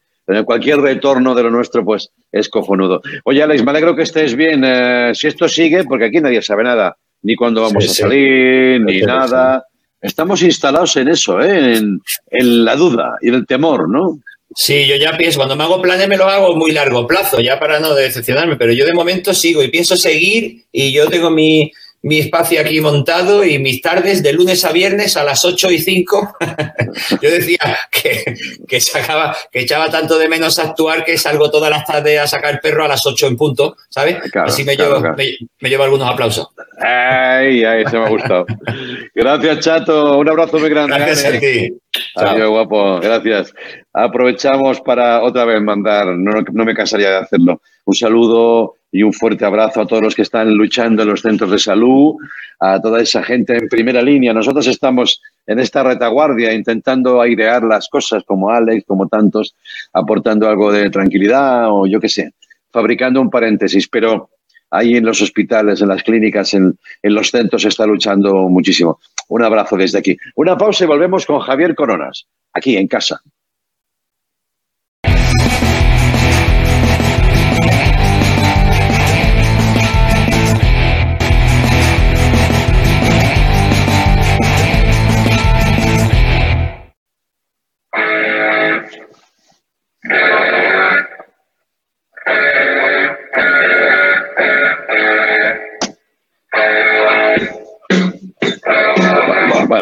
cualquier 0.45 0.79
retorno 0.79 1.35
de 1.35 1.43
lo 1.43 1.49
nuestro, 1.51 1.83
pues 1.83 2.09
es 2.31 2.49
cojonudo. 2.49 3.01
Oye, 3.25 3.43
Alex, 3.43 3.63
me 3.63 3.71
alegro 3.71 3.95
que 3.95 4.03
estés 4.03 4.35
bien. 4.35 4.63
Eh, 4.65 5.11
si 5.13 5.27
esto 5.27 5.47
sigue, 5.49 5.83
porque 5.83 6.05
aquí 6.05 6.19
nadie 6.21 6.41
sabe 6.41 6.63
nada, 6.63 6.95
ni 7.21 7.35
cuándo 7.35 7.61
vamos 7.61 7.83
Sí, 7.83 7.89
a 7.89 7.93
sí. 7.93 8.01
salir, 8.01 8.81
ni 8.81 8.99
Sí, 8.99 9.05
nada. 9.05 9.65
Estamos 10.01 10.41
instalados 10.41 10.95
en 10.97 11.07
eso, 11.07 11.41
¿eh? 11.41 11.75
en, 11.77 12.01
en 12.31 12.65
la 12.65 12.75
duda 12.75 13.17
y 13.21 13.29
el 13.29 13.45
temor, 13.45 13.89
¿no? 13.89 14.19
Sí, 14.55 14.85
yo 14.85 14.95
ya 14.97 15.17
pienso, 15.17 15.37
cuando 15.39 15.55
me 15.55 15.63
hago 15.63 15.81
planes 15.81 16.07
me 16.07 16.17
lo 16.17 16.25
hago 16.25 16.55
muy 16.55 16.71
largo 16.73 17.07
plazo, 17.07 17.39
ya 17.39 17.59
para 17.59 17.79
no 17.79 17.95
decepcionarme, 17.95 18.55
pero 18.55 18.71
yo 18.73 18.85
de 18.85 18.93
momento 18.93 19.33
sigo 19.33 19.63
y 19.63 19.69
pienso 19.69 19.95
seguir 19.95 20.65
y 20.71 20.91
yo 20.91 21.07
tengo 21.07 21.31
mi, 21.31 21.71
mi 22.03 22.19
espacio 22.19 22.59
aquí 22.59 22.81
montado 22.81 23.45
y 23.45 23.59
mis 23.59 23.81
tardes 23.81 24.21
de 24.21 24.33
lunes 24.33 24.63
a 24.65 24.73
viernes 24.73 25.15
a 25.15 25.23
las 25.23 25.43
8 25.45 25.71
y 25.71 25.79
5. 25.79 26.37
yo 27.21 27.31
decía 27.31 27.77
que, 27.89 28.35
que, 28.67 28.81
sacaba, 28.81 29.35
que 29.51 29.61
echaba 29.61 29.89
tanto 29.89 30.19
de 30.19 30.27
menos 30.27 30.59
actuar 30.59 31.05
que 31.05 31.17
salgo 31.17 31.49
todas 31.49 31.69
las 31.69 31.85
tardes 31.85 32.19
a 32.19 32.27
sacar 32.27 32.55
el 32.55 32.59
perro 32.59 32.83
a 32.83 32.89
las 32.89 33.05
8 33.05 33.27
en 33.27 33.37
punto, 33.37 33.77
¿sabes? 33.89 34.17
Claro, 34.31 34.49
Así 34.49 34.65
me, 34.65 34.75
claro, 34.75 34.91
llevo, 34.91 35.01
claro. 35.01 35.17
Me, 35.17 35.37
me 35.61 35.69
llevo 35.69 35.83
algunos 35.83 36.09
aplausos. 36.09 36.49
Ay, 36.79 37.63
ay, 37.63 37.85
se 37.89 37.97
me 37.97 38.05
ha 38.05 38.09
gustado. 38.09 38.45
Gracias, 39.15 39.59
Chato. 39.59 40.17
Un 40.17 40.29
abrazo 40.29 40.59
muy 40.59 40.69
grande. 40.69 40.97
Gracias 40.97 41.33
a 41.33 41.39
ti. 41.39 41.73
Adiós, 42.15 42.49
guapo. 42.49 42.99
Gracias. 42.99 43.53
Aprovechamos 43.93 44.81
para 44.81 45.23
otra 45.23 45.45
vez 45.45 45.61
mandar, 45.61 46.07
no, 46.07 46.41
no 46.41 46.65
me 46.65 46.73
cansaría 46.73 47.09
de 47.09 47.17
hacerlo, 47.17 47.61
un 47.85 47.95
saludo 47.95 48.75
y 48.91 49.03
un 49.03 49.11
fuerte 49.11 49.45
abrazo 49.45 49.81
a 49.81 49.87
todos 49.87 50.01
los 50.01 50.15
que 50.15 50.21
están 50.21 50.53
luchando 50.53 51.03
en 51.03 51.09
los 51.09 51.21
centros 51.21 51.49
de 51.51 51.59
salud, 51.59 52.15
a 52.59 52.79
toda 52.79 53.01
esa 53.01 53.23
gente 53.23 53.57
en 53.57 53.67
primera 53.67 54.01
línea. 54.01 54.33
Nosotros 54.33 54.67
estamos 54.67 55.21
en 55.47 55.59
esta 55.59 55.83
retaguardia 55.83 56.53
intentando 56.53 57.19
airear 57.19 57.63
las 57.63 57.89
cosas 57.89 58.23
como 58.23 58.49
Alex, 58.49 58.85
como 58.87 59.07
tantos, 59.07 59.55
aportando 59.91 60.47
algo 60.47 60.71
de 60.71 60.89
tranquilidad 60.89 61.71
o 61.71 61.87
yo 61.87 61.99
qué 61.99 62.09
sé, 62.09 62.33
fabricando 62.71 63.19
un 63.19 63.29
paréntesis, 63.29 63.87
pero 63.87 64.29
ahí 64.73 64.97
en 64.97 65.05
los 65.05 65.21
hospitales, 65.21 65.81
en 65.81 65.87
las 65.87 66.03
clínicas, 66.03 66.53
en, 66.53 66.77
en 67.01 67.13
los 67.13 67.29
centros 67.29 67.63
está 67.63 67.85
luchando 67.85 68.33
muchísimo. 68.49 68.99
Un 69.29 69.43
abrazo 69.43 69.77
desde 69.77 69.99
aquí. 69.99 70.17
Una 70.35 70.57
pausa 70.57 70.83
y 70.83 70.87
volvemos 70.87 71.25
con 71.25 71.39
Javier 71.39 71.75
Coronas, 71.75 72.25
aquí 72.53 72.75
en 72.75 72.87
casa. 72.87 73.21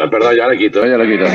Bueno, 0.02 0.10
perdón, 0.10 0.36
ya 0.36 0.48
le 0.48 0.58
quito, 0.58 0.84
ya 0.84 0.96
le 0.98 1.06
quito. 1.16 1.30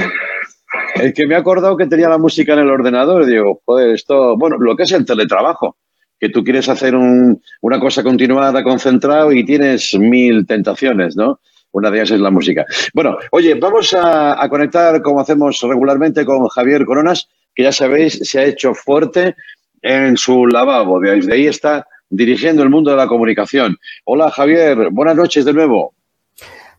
es 0.95 1.13
que 1.13 1.25
me 1.25 1.35
he 1.35 1.37
acordado 1.37 1.77
que 1.77 1.85
tenía 1.87 2.09
la 2.09 2.17
música 2.17 2.51
en 2.53 2.59
el 2.59 2.69
ordenador. 2.69 3.25
Digo, 3.25 3.61
joder, 3.65 3.91
esto. 3.91 4.35
Bueno, 4.37 4.57
lo 4.59 4.75
que 4.75 4.83
es 4.83 4.91
el 4.91 5.05
teletrabajo. 5.05 5.77
Que 6.19 6.29
tú 6.29 6.43
quieres 6.43 6.67
hacer 6.67 6.95
un- 6.95 7.41
una 7.61 7.79
cosa 7.79 8.03
continuada, 8.03 8.63
concentrado 8.63 9.31
y 9.31 9.45
tienes 9.45 9.93
mil 9.97 10.45
tentaciones, 10.45 11.15
¿no? 11.15 11.39
Una 11.71 11.91
de 11.91 11.99
ellas 11.99 12.11
es 12.11 12.19
la 12.19 12.31
música. 12.31 12.65
Bueno, 12.93 13.17
oye, 13.31 13.53
vamos 13.53 13.93
a, 13.93 14.41
a 14.43 14.49
conectar 14.49 15.01
como 15.01 15.19
hacemos 15.21 15.61
regularmente 15.61 16.25
con 16.25 16.45
Javier 16.49 16.83
Coronas, 16.85 17.29
que 17.55 17.63
ya 17.63 17.71
sabéis, 17.71 18.19
se 18.23 18.39
ha 18.39 18.43
hecho 18.45 18.73
fuerte 18.73 19.35
en 19.81 20.17
su 20.17 20.45
lavabo. 20.47 20.99
Desde 20.99 21.33
ahí 21.33 21.45
está 21.47 21.85
dirigiendo 22.09 22.63
el 22.63 22.69
mundo 22.69 22.89
de 22.91 22.97
la 22.97 23.07
comunicación. 23.07 23.77
Hola 24.05 24.31
Javier, 24.31 24.89
buenas 24.91 25.15
noches 25.15 25.45
de 25.45 25.53
nuevo. 25.53 25.93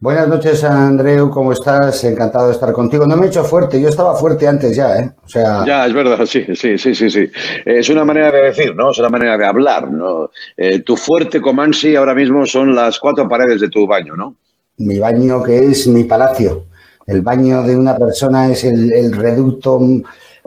Buenas 0.01 0.29
noches, 0.29 0.63
Andreu, 0.63 1.29
¿cómo 1.29 1.53
estás? 1.53 2.05
Encantado 2.05 2.47
de 2.47 2.53
estar 2.53 2.73
contigo. 2.73 3.05
No 3.05 3.17
me 3.17 3.27
he 3.27 3.29
hecho 3.29 3.43
fuerte, 3.43 3.81
yo 3.81 3.89
estaba 3.89 4.15
fuerte 4.15 4.47
antes 4.47 4.77
ya, 4.77 4.97
¿eh? 4.97 5.11
O 5.25 5.29
sea, 5.29 5.65
Ya, 5.67 5.87
es 5.87 5.93
verdad, 5.93 6.25
sí, 6.25 6.45
sí, 6.55 6.79
sí, 6.79 6.95
sí, 6.95 7.11
sí. 7.11 7.29
Es 7.65 7.89
una 7.89 8.05
manera 8.05 8.31
de 8.31 8.43
decir, 8.43 8.77
¿no? 8.77 8.93
Es 8.93 8.99
una 8.99 9.09
manera 9.09 9.37
de 9.37 9.45
hablar, 9.45 9.91
¿no? 9.91 10.31
Eh, 10.57 10.81
tu 10.81 10.97
fuerte 10.97 11.41
Comansi 11.41 11.97
ahora 11.97 12.15
mismo 12.15 12.47
son 12.47 12.77
las 12.77 13.01
cuatro 13.01 13.29
paredes 13.29 13.61
de 13.61 13.69
tu 13.69 13.87
baño, 13.87 14.15
¿no? 14.15 14.37
mi 14.79 14.99
baño 14.99 15.43
que 15.43 15.59
es 15.59 15.87
mi 15.87 16.05
palacio. 16.05 16.67
El 17.07 17.23
baño 17.23 17.63
de 17.63 17.77
una 17.77 17.97
persona 17.97 18.51
es 18.51 18.65
el, 18.65 18.93
el 18.93 19.13
reducto 19.13 19.81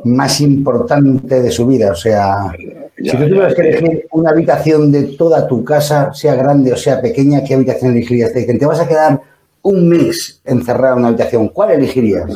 más 0.05 0.41
importante 0.41 1.41
de 1.41 1.51
su 1.51 1.65
vida. 1.65 1.91
O 1.91 1.95
sea, 1.95 2.51
si 2.97 3.11
tú 3.11 3.27
tuvieras 3.27 3.55
que 3.55 3.61
elegir 3.61 4.07
una 4.11 4.31
habitación 4.31 4.91
de 4.91 5.03
toda 5.17 5.47
tu 5.47 5.63
casa, 5.63 6.13
sea 6.13 6.35
grande 6.35 6.71
o 6.71 6.77
sea 6.77 7.01
pequeña, 7.01 7.43
¿qué 7.43 7.55
habitación 7.55 7.91
elegirías? 7.91 8.31
Te 8.31 8.39
dicen, 8.39 8.59
te 8.59 8.65
vas 8.65 8.79
a 8.79 8.87
quedar 8.87 9.19
un 9.63 9.89
mes 9.89 10.41
encerrado 10.45 10.93
en 10.93 10.99
una 10.99 11.07
habitación. 11.09 11.49
¿Cuál 11.49 11.71
elegirías? 11.71 12.31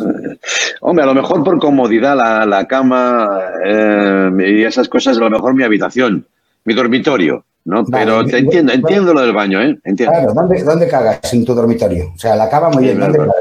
Hombre, 0.82 1.04
a 1.04 1.08
lo 1.08 1.16
mejor 1.16 1.44
por 1.44 1.60
comodidad, 1.60 2.16
la, 2.16 2.46
la 2.46 2.68
cama 2.68 3.28
eh, 3.66 4.30
y 4.48 4.64
esas 4.64 4.88
cosas, 4.88 5.18
a 5.18 5.20
lo 5.20 5.30
mejor 5.30 5.56
mi 5.56 5.64
habitación, 5.64 6.26
mi 6.66 6.74
dormitorio, 6.74 7.44
¿no? 7.66 7.84
Pero 7.86 8.26
te 8.26 8.38
entiendo, 8.40 8.74
entiendo 8.74 9.14
lo 9.14 9.22
del 9.22 9.34
baño, 9.34 9.62
¿eh? 9.62 9.78
Entiendo. 9.84 10.14
Claro, 10.18 10.34
¿dónde, 10.34 10.64
¿dónde 10.64 10.88
cagas 10.88 11.34
en 11.34 11.46
tu 11.46 11.54
dormitorio? 11.56 12.12
O 12.16 12.18
sea, 12.18 12.36
la 12.36 12.50
cama 12.50 12.70
muy 12.70 12.84
Sí, 12.84 12.90
bien. 12.90 13.00
¿Dónde 13.00 13.18
cagas? 13.20 13.36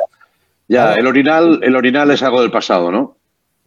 Ya, 0.66 0.95
el 0.95 1.07
orinal, 1.07 1.61
el 1.62 1.76
orinal 1.76 2.11
es 2.11 2.22
algo 2.22 2.41
del 2.41 2.51
pasado, 2.51 2.91
¿no? 2.91 3.16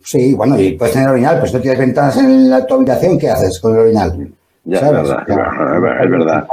Sí, 0.04 0.34
bueno, 0.34 0.60
y 0.60 0.72
puedes 0.74 0.94
tener 0.94 1.10
orinal, 1.10 1.40
pues 1.40 1.52
tú 1.52 1.60
tienes 1.60 1.80
ventanas 1.80 2.18
en 2.18 2.50
la, 2.50 2.66
tu 2.66 2.76
habitación, 2.76 3.20
¿qué 3.20 3.30
haces 3.30 3.60
con 3.60 3.74
el 3.74 3.80
orinal? 3.82 4.32
Ya, 4.64 4.78
es 4.78 4.84
¿Sabes? 4.84 5.10
verdad, 5.10 5.24
es 5.28 5.36
verdad, 5.36 6.04
es 6.04 6.10
verdad. 6.10 6.48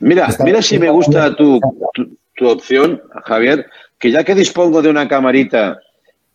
Mira, 0.00 0.28
mira 0.44 0.62
si 0.62 0.78
me 0.78 0.90
gusta 0.90 1.34
tu, 1.34 1.58
tu, 1.94 2.08
tu 2.36 2.48
opción, 2.48 3.02
Javier, 3.24 3.66
que 3.98 4.10
ya 4.10 4.24
que 4.24 4.34
dispongo 4.34 4.82
de 4.82 4.90
una 4.90 5.08
camarita 5.08 5.78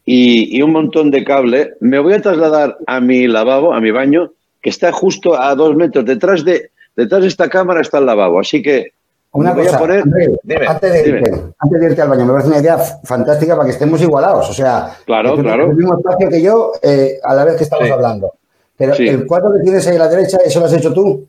y, 0.05 0.57
y 0.57 0.61
un 0.61 0.71
montón 0.71 1.11
de 1.11 1.23
cable, 1.23 1.75
me 1.79 1.99
voy 1.99 2.13
a 2.13 2.21
trasladar 2.21 2.77
a 2.87 2.99
mi 2.99 3.27
lavabo, 3.27 3.73
a 3.73 3.79
mi 3.79 3.91
baño, 3.91 4.31
que 4.61 4.69
está 4.69 4.91
justo 4.91 5.39
a 5.39 5.53
dos 5.55 5.75
metros. 5.75 6.05
Detrás 6.05 6.43
de, 6.43 6.71
detrás 6.95 7.21
de 7.21 7.27
esta 7.27 7.49
cámara 7.49 7.81
está 7.81 7.99
el 7.99 8.05
lavabo. 8.07 8.39
Así 8.39 8.61
que 8.61 8.93
Una 9.33 9.53
cosa, 9.55 9.75
a 9.77 9.79
poner. 9.79 10.03
Dime, 10.43 10.67
antes, 10.67 10.91
de 10.91 11.09
irte, 11.09 11.31
antes 11.59 11.79
de 11.79 11.85
irte 11.87 12.01
al 12.01 12.09
baño, 12.09 12.25
me 12.25 12.31
parece 12.33 12.49
una 12.49 12.59
idea 12.59 12.77
fantástica 13.03 13.53
para 13.55 13.65
que 13.65 13.71
estemos 13.71 14.01
igualados. 14.01 14.49
O 14.49 14.53
sea, 14.53 14.91
Claro, 15.05 15.35
que 15.37 15.43
claro. 15.43 15.65
el 15.69 15.75
mismo 15.75 15.97
espacio 15.97 16.29
que 16.29 16.41
yo 16.41 16.73
eh, 16.81 17.17
a 17.23 17.33
la 17.35 17.45
vez 17.45 17.55
que 17.55 17.63
estamos 17.63 17.85
Sí. 17.85 17.91
hablando. 17.93 18.33
Pero 18.75 18.93
Sí. 18.95 19.07
el 19.07 19.25
cuadro 19.27 19.53
que 19.53 19.59
tienes 19.63 19.85
ahí 19.87 19.95
a 19.95 19.99
la 19.99 20.09
derecha, 20.09 20.37
¿eso 20.43 20.59
lo 20.59 20.65
has 20.65 20.73
hecho 20.73 20.91
tú? 20.93 21.27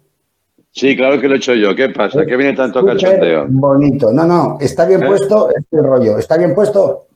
Sí, 0.72 0.96
claro 0.96 1.20
que 1.20 1.28
lo 1.28 1.34
he 1.34 1.36
hecho 1.36 1.54
yo. 1.54 1.74
¿Qué 1.74 1.90
pasa? 1.90 2.24
¿Qué 2.24 2.36
viene 2.36 2.54
tanto 2.54 2.84
cachondeo? 2.84 3.46
bonito. 3.48 4.10
No, 4.12 4.24
no, 4.24 4.56
está 4.60 4.86
bien 4.86 5.02
¿Eh? 5.02 5.06
puesto 5.06 5.50
este 5.54 5.82
rollo. 5.82 6.18
¿Está 6.18 6.38
bien 6.38 6.54
puesto? 6.54 7.06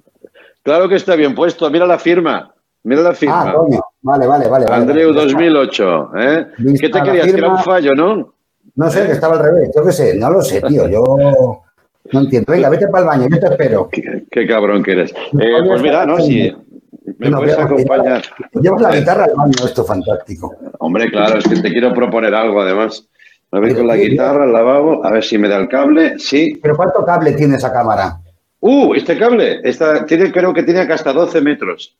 Claro 0.62 0.88
que 0.88 0.96
está 0.96 1.16
bien 1.16 1.34
puesto. 1.34 1.70
Mira 1.70 1.86
la 1.86 1.98
firma. 1.98 2.52
Mira 2.84 3.00
la 3.02 3.14
firma. 3.14 3.50
Ah, 3.50 3.54
coño. 3.54 3.80
Vale, 4.02 4.26
vale, 4.26 4.48
vale. 4.48 4.66
vale, 4.66 4.82
Andreu 4.82 5.08
vale. 5.14 5.22
2008. 5.22 6.10
¿eh? 6.18 6.46
¿Qué 6.80 6.88
te 6.88 7.02
querías? 7.02 7.24
Que 7.24 7.30
era 7.30 7.38
firma. 7.38 7.52
un 7.54 7.58
fallo, 7.64 7.94
¿no? 7.94 8.34
No 8.74 8.90
sé, 8.90 9.06
que 9.06 9.12
estaba 9.12 9.36
al 9.36 9.42
revés. 9.42 9.70
Yo 9.74 9.84
qué 9.84 9.92
sé, 9.92 10.14
no 10.16 10.30
lo 10.30 10.42
sé, 10.42 10.60
tío. 10.60 10.86
Yo 10.88 11.02
no 12.12 12.20
entiendo. 12.20 12.52
Venga, 12.52 12.68
vete 12.68 12.88
para 12.88 13.00
el 13.00 13.06
baño, 13.06 13.28
yo 13.30 13.40
te 13.40 13.46
espero. 13.46 13.88
Qué 14.30 14.46
cabrón 14.46 14.82
que 14.82 14.92
eres. 14.92 15.12
Eh, 15.12 15.62
pues 15.66 15.80
mira, 15.82 16.04
no, 16.04 16.18
si 16.18 16.54
me 17.18 17.30
No, 17.30 17.38
puedes 17.38 17.58
acompañar. 17.58 18.22
Llevas 18.60 18.82
la 18.82 18.94
guitarra 18.96 19.24
al 19.24 19.34
baño, 19.34 19.52
esto 19.64 19.80
es 19.82 19.88
fantástico. 19.88 20.54
Hombre, 20.78 21.10
claro, 21.10 21.38
es 21.38 21.48
que 21.48 21.56
te 21.56 21.70
quiero 21.70 21.94
proponer 21.94 22.34
algo 22.34 22.60
además. 22.60 23.08
A 23.56 23.60
ver 23.60 23.74
con 23.74 23.86
la 23.86 23.96
guitarra, 23.96 24.44
el 24.44 24.52
lavabo, 24.52 25.04
a 25.04 25.10
ver 25.10 25.24
si 25.24 25.38
me 25.38 25.48
da 25.48 25.56
el 25.56 25.68
cable. 25.68 26.18
Sí. 26.18 26.58
¿Pero 26.62 26.76
cuánto 26.76 27.04
cable 27.04 27.32
tiene 27.32 27.56
esa 27.56 27.72
cámara? 27.72 28.18
Uh, 28.60 28.94
este 28.94 29.18
cable 29.18 29.60
tiene, 30.06 30.30
creo 30.32 30.52
que 30.52 30.62
tiene 30.62 30.80
hasta 30.80 31.12
12 31.12 31.40
metros. 31.40 31.96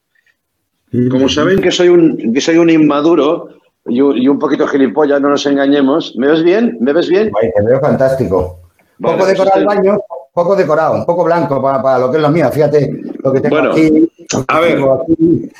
Como 1.10 1.28
saben 1.28 1.60
que 1.60 1.70
soy 1.70 1.88
un, 1.88 2.32
que 2.32 2.40
soy 2.40 2.58
un 2.58 2.70
inmaduro 2.70 3.48
y 3.86 4.00
un, 4.00 4.16
y 4.18 4.28
un 4.28 4.38
poquito 4.38 4.66
gilipollas, 4.66 5.20
no 5.20 5.28
nos 5.30 5.46
engañemos. 5.46 6.14
¿Me 6.16 6.28
ves 6.28 6.42
bien? 6.42 6.76
¿Me 6.80 6.92
ves 6.92 7.08
bien? 7.08 7.30
Ay, 7.40 7.50
te 7.56 7.62
veo 7.64 7.80
fantástico. 7.80 8.60
Vale, 8.98 9.14
poco 9.16 9.24
pues 9.24 9.28
decorado 9.32 9.56
el 9.60 9.62
estoy- 9.66 9.76
baño, 9.76 10.00
poco 10.32 10.56
decorado, 10.56 10.94
un 10.94 11.06
poco 11.06 11.24
blanco 11.24 11.60
para, 11.62 11.82
para 11.82 11.98
lo 11.98 12.10
que 12.10 12.16
es 12.18 12.22
lo 12.22 12.30
mío. 12.30 12.50
Fíjate 12.50 13.00
lo 13.22 13.32
que 13.32 13.40
tengo 13.40 13.56
Bueno, 13.56 13.72
aquí. 13.72 14.10
a 14.48 14.60
ver. 14.60 14.78
aquí. 14.78 15.50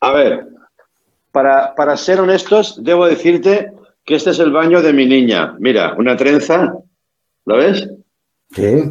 A 0.00 0.12
ver, 0.12 0.46
para, 1.32 1.74
para 1.74 1.96
ser 1.96 2.20
honestos, 2.20 2.82
debo 2.82 3.06
decirte 3.06 3.72
que 4.06 4.14
este 4.14 4.30
es 4.30 4.38
el 4.38 4.52
baño 4.52 4.80
de 4.80 4.92
mi 4.92 5.04
niña. 5.04 5.54
Mira, 5.58 5.94
una 5.98 6.16
trenza, 6.16 6.72
¿lo 7.44 7.56
ves? 7.56 7.88
Sí. 8.54 8.84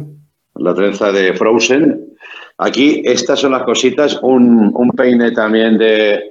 La 0.56 0.74
trenza 0.74 1.10
de 1.10 1.32
Frozen. 1.34 2.16
Aquí, 2.58 3.02
estas 3.04 3.40
son 3.40 3.52
las 3.52 3.64
cositas, 3.64 4.18
un, 4.22 4.70
un 4.74 4.90
peine 4.90 5.32
también 5.32 5.76
de, 5.78 6.22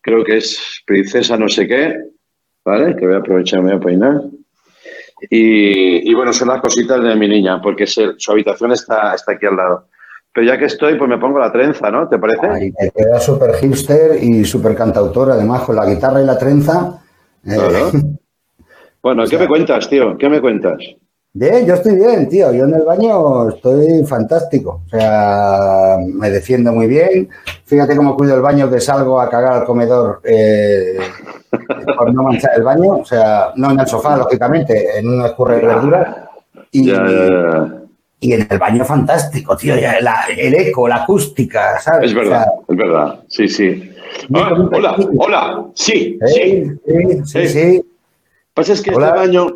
creo 0.00 0.22
que 0.24 0.36
es 0.38 0.82
princesa 0.86 1.36
no 1.36 1.48
sé 1.48 1.66
qué, 1.66 1.96
¿vale? 2.64 2.94
Que 2.96 3.06
voy 3.06 3.14
a 3.14 3.18
aprovechar, 3.18 3.62
me 3.62 3.70
voy 3.72 3.78
a 3.78 3.84
peinar. 3.86 4.20
Y, 5.30 6.10
y 6.10 6.14
bueno, 6.14 6.32
son 6.32 6.48
las 6.48 6.60
cositas 6.60 7.02
de 7.02 7.14
mi 7.16 7.28
niña, 7.28 7.60
porque 7.62 7.86
se- 7.86 8.14
su 8.18 8.32
habitación 8.32 8.72
está, 8.72 9.14
está 9.14 9.32
aquí 9.32 9.46
al 9.46 9.56
lado. 9.56 9.86
Pero 10.34 10.46
ya 10.46 10.58
que 10.58 10.64
estoy, 10.64 10.96
pues 10.96 11.08
me 11.08 11.18
pongo 11.18 11.38
la 11.38 11.52
trenza, 11.52 11.90
¿no? 11.90 12.08
¿Te 12.08 12.18
parece? 12.18 12.46
Ay, 12.46 12.72
te 12.72 12.90
queda 12.90 13.20
súper 13.20 13.54
hipster 13.56 14.22
y 14.22 14.44
súper 14.44 14.74
cantautor, 14.74 15.30
además, 15.30 15.62
con 15.62 15.76
la 15.76 15.86
guitarra 15.86 16.22
y 16.22 16.26
la 16.26 16.38
trenza. 16.38 17.02
Eh, 17.46 17.90
Bueno, 19.02 19.24
¿qué 19.26 19.38
me 19.38 19.48
cuentas, 19.48 19.88
tío? 19.88 20.16
¿Qué 20.16 20.28
me 20.28 20.40
cuentas? 20.40 20.78
Bien, 21.34 21.64
yo 21.66 21.74
estoy 21.74 21.96
bien, 21.96 22.28
tío. 22.28 22.52
Yo 22.52 22.64
en 22.64 22.74
el 22.74 22.82
baño 22.82 23.48
estoy 23.48 24.04
fantástico. 24.04 24.82
O 24.86 24.88
sea, 24.90 25.96
me 26.06 26.30
defiendo 26.30 26.72
muy 26.72 26.86
bien. 26.86 27.28
Fíjate 27.64 27.96
cómo 27.96 28.16
cuido 28.16 28.36
el 28.36 28.42
baño, 28.42 28.70
que 28.70 28.80
salgo 28.80 29.18
a 29.20 29.30
cagar 29.30 29.54
al 29.54 29.64
comedor 29.64 30.20
eh, 30.24 30.98
por 31.96 32.12
no 32.14 32.22
manchar 32.24 32.52
el 32.56 32.62
baño. 32.62 32.98
O 32.98 33.04
sea, 33.04 33.52
no 33.56 33.70
en 33.70 33.80
el 33.80 33.86
sofá, 33.86 34.16
lógicamente, 34.16 34.98
en 34.98 35.08
un 35.08 35.24
escurre 35.24 35.56
de 35.56 35.66
verduras. 35.66 36.16
Y, 36.70 36.86
Ya, 36.86 36.94
ya, 37.06 37.26
ya. 37.26 37.74
y 38.20 38.32
en 38.34 38.46
el 38.48 38.58
baño 38.58 38.84
fantástico, 38.84 39.56
tío. 39.56 39.74
la- 40.00 40.26
el 40.36 40.54
eco, 40.54 40.86
la 40.86 40.96
acústica, 40.96 41.78
¿sabes? 41.80 42.10
Es 42.10 42.14
verdad, 42.14 42.46
es 42.68 42.76
verdad. 42.76 43.20
Sí, 43.28 43.48
sí. 43.48 43.90
Ah, 44.34 44.52
hola, 44.70 44.96
hola. 45.18 45.64
Sí, 45.74 46.18
sí. 46.26 46.64
Sí, 46.86 47.20
sí, 47.24 47.48
sí. 47.48 47.84
Pasa 48.54 48.72
es 48.74 48.82
que 48.82 48.94
Hola. 48.94 49.06
este 49.08 49.18
baño 49.18 49.46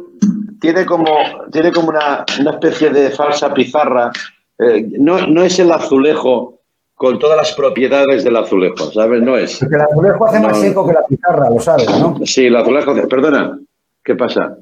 tiene 0.60 0.86
como, 0.86 1.06
tiene 1.52 1.72
como 1.72 1.90
una, 1.90 2.24
una 2.40 2.50
especie 2.52 2.90
de 2.90 3.10
falsa 3.10 3.52
pizarra. 3.52 4.10
Eh, 4.58 4.86
no, 4.98 5.26
no 5.26 5.42
es 5.42 5.58
el 5.58 5.70
azulejo 5.70 6.60
con 6.94 7.18
todas 7.18 7.36
las 7.36 7.52
propiedades 7.52 8.24
del 8.24 8.36
azulejo, 8.36 8.90
¿sabes? 8.90 9.20
No 9.22 9.36
es. 9.36 9.58
Porque 9.58 9.74
el 9.74 9.82
azulejo 9.82 10.26
hace 10.26 10.40
más 10.40 10.58
seco 10.60 10.86
que 10.86 10.94
la 10.94 11.02
pizarra, 11.06 11.50
lo 11.50 11.60
sabes, 11.60 11.88
¿no? 12.00 12.18
Sí, 12.24 12.46
el 12.46 12.56
azulejo. 12.56 12.94
Perdona, 13.06 13.58
¿qué 14.02 14.14
pasa? 14.14 14.56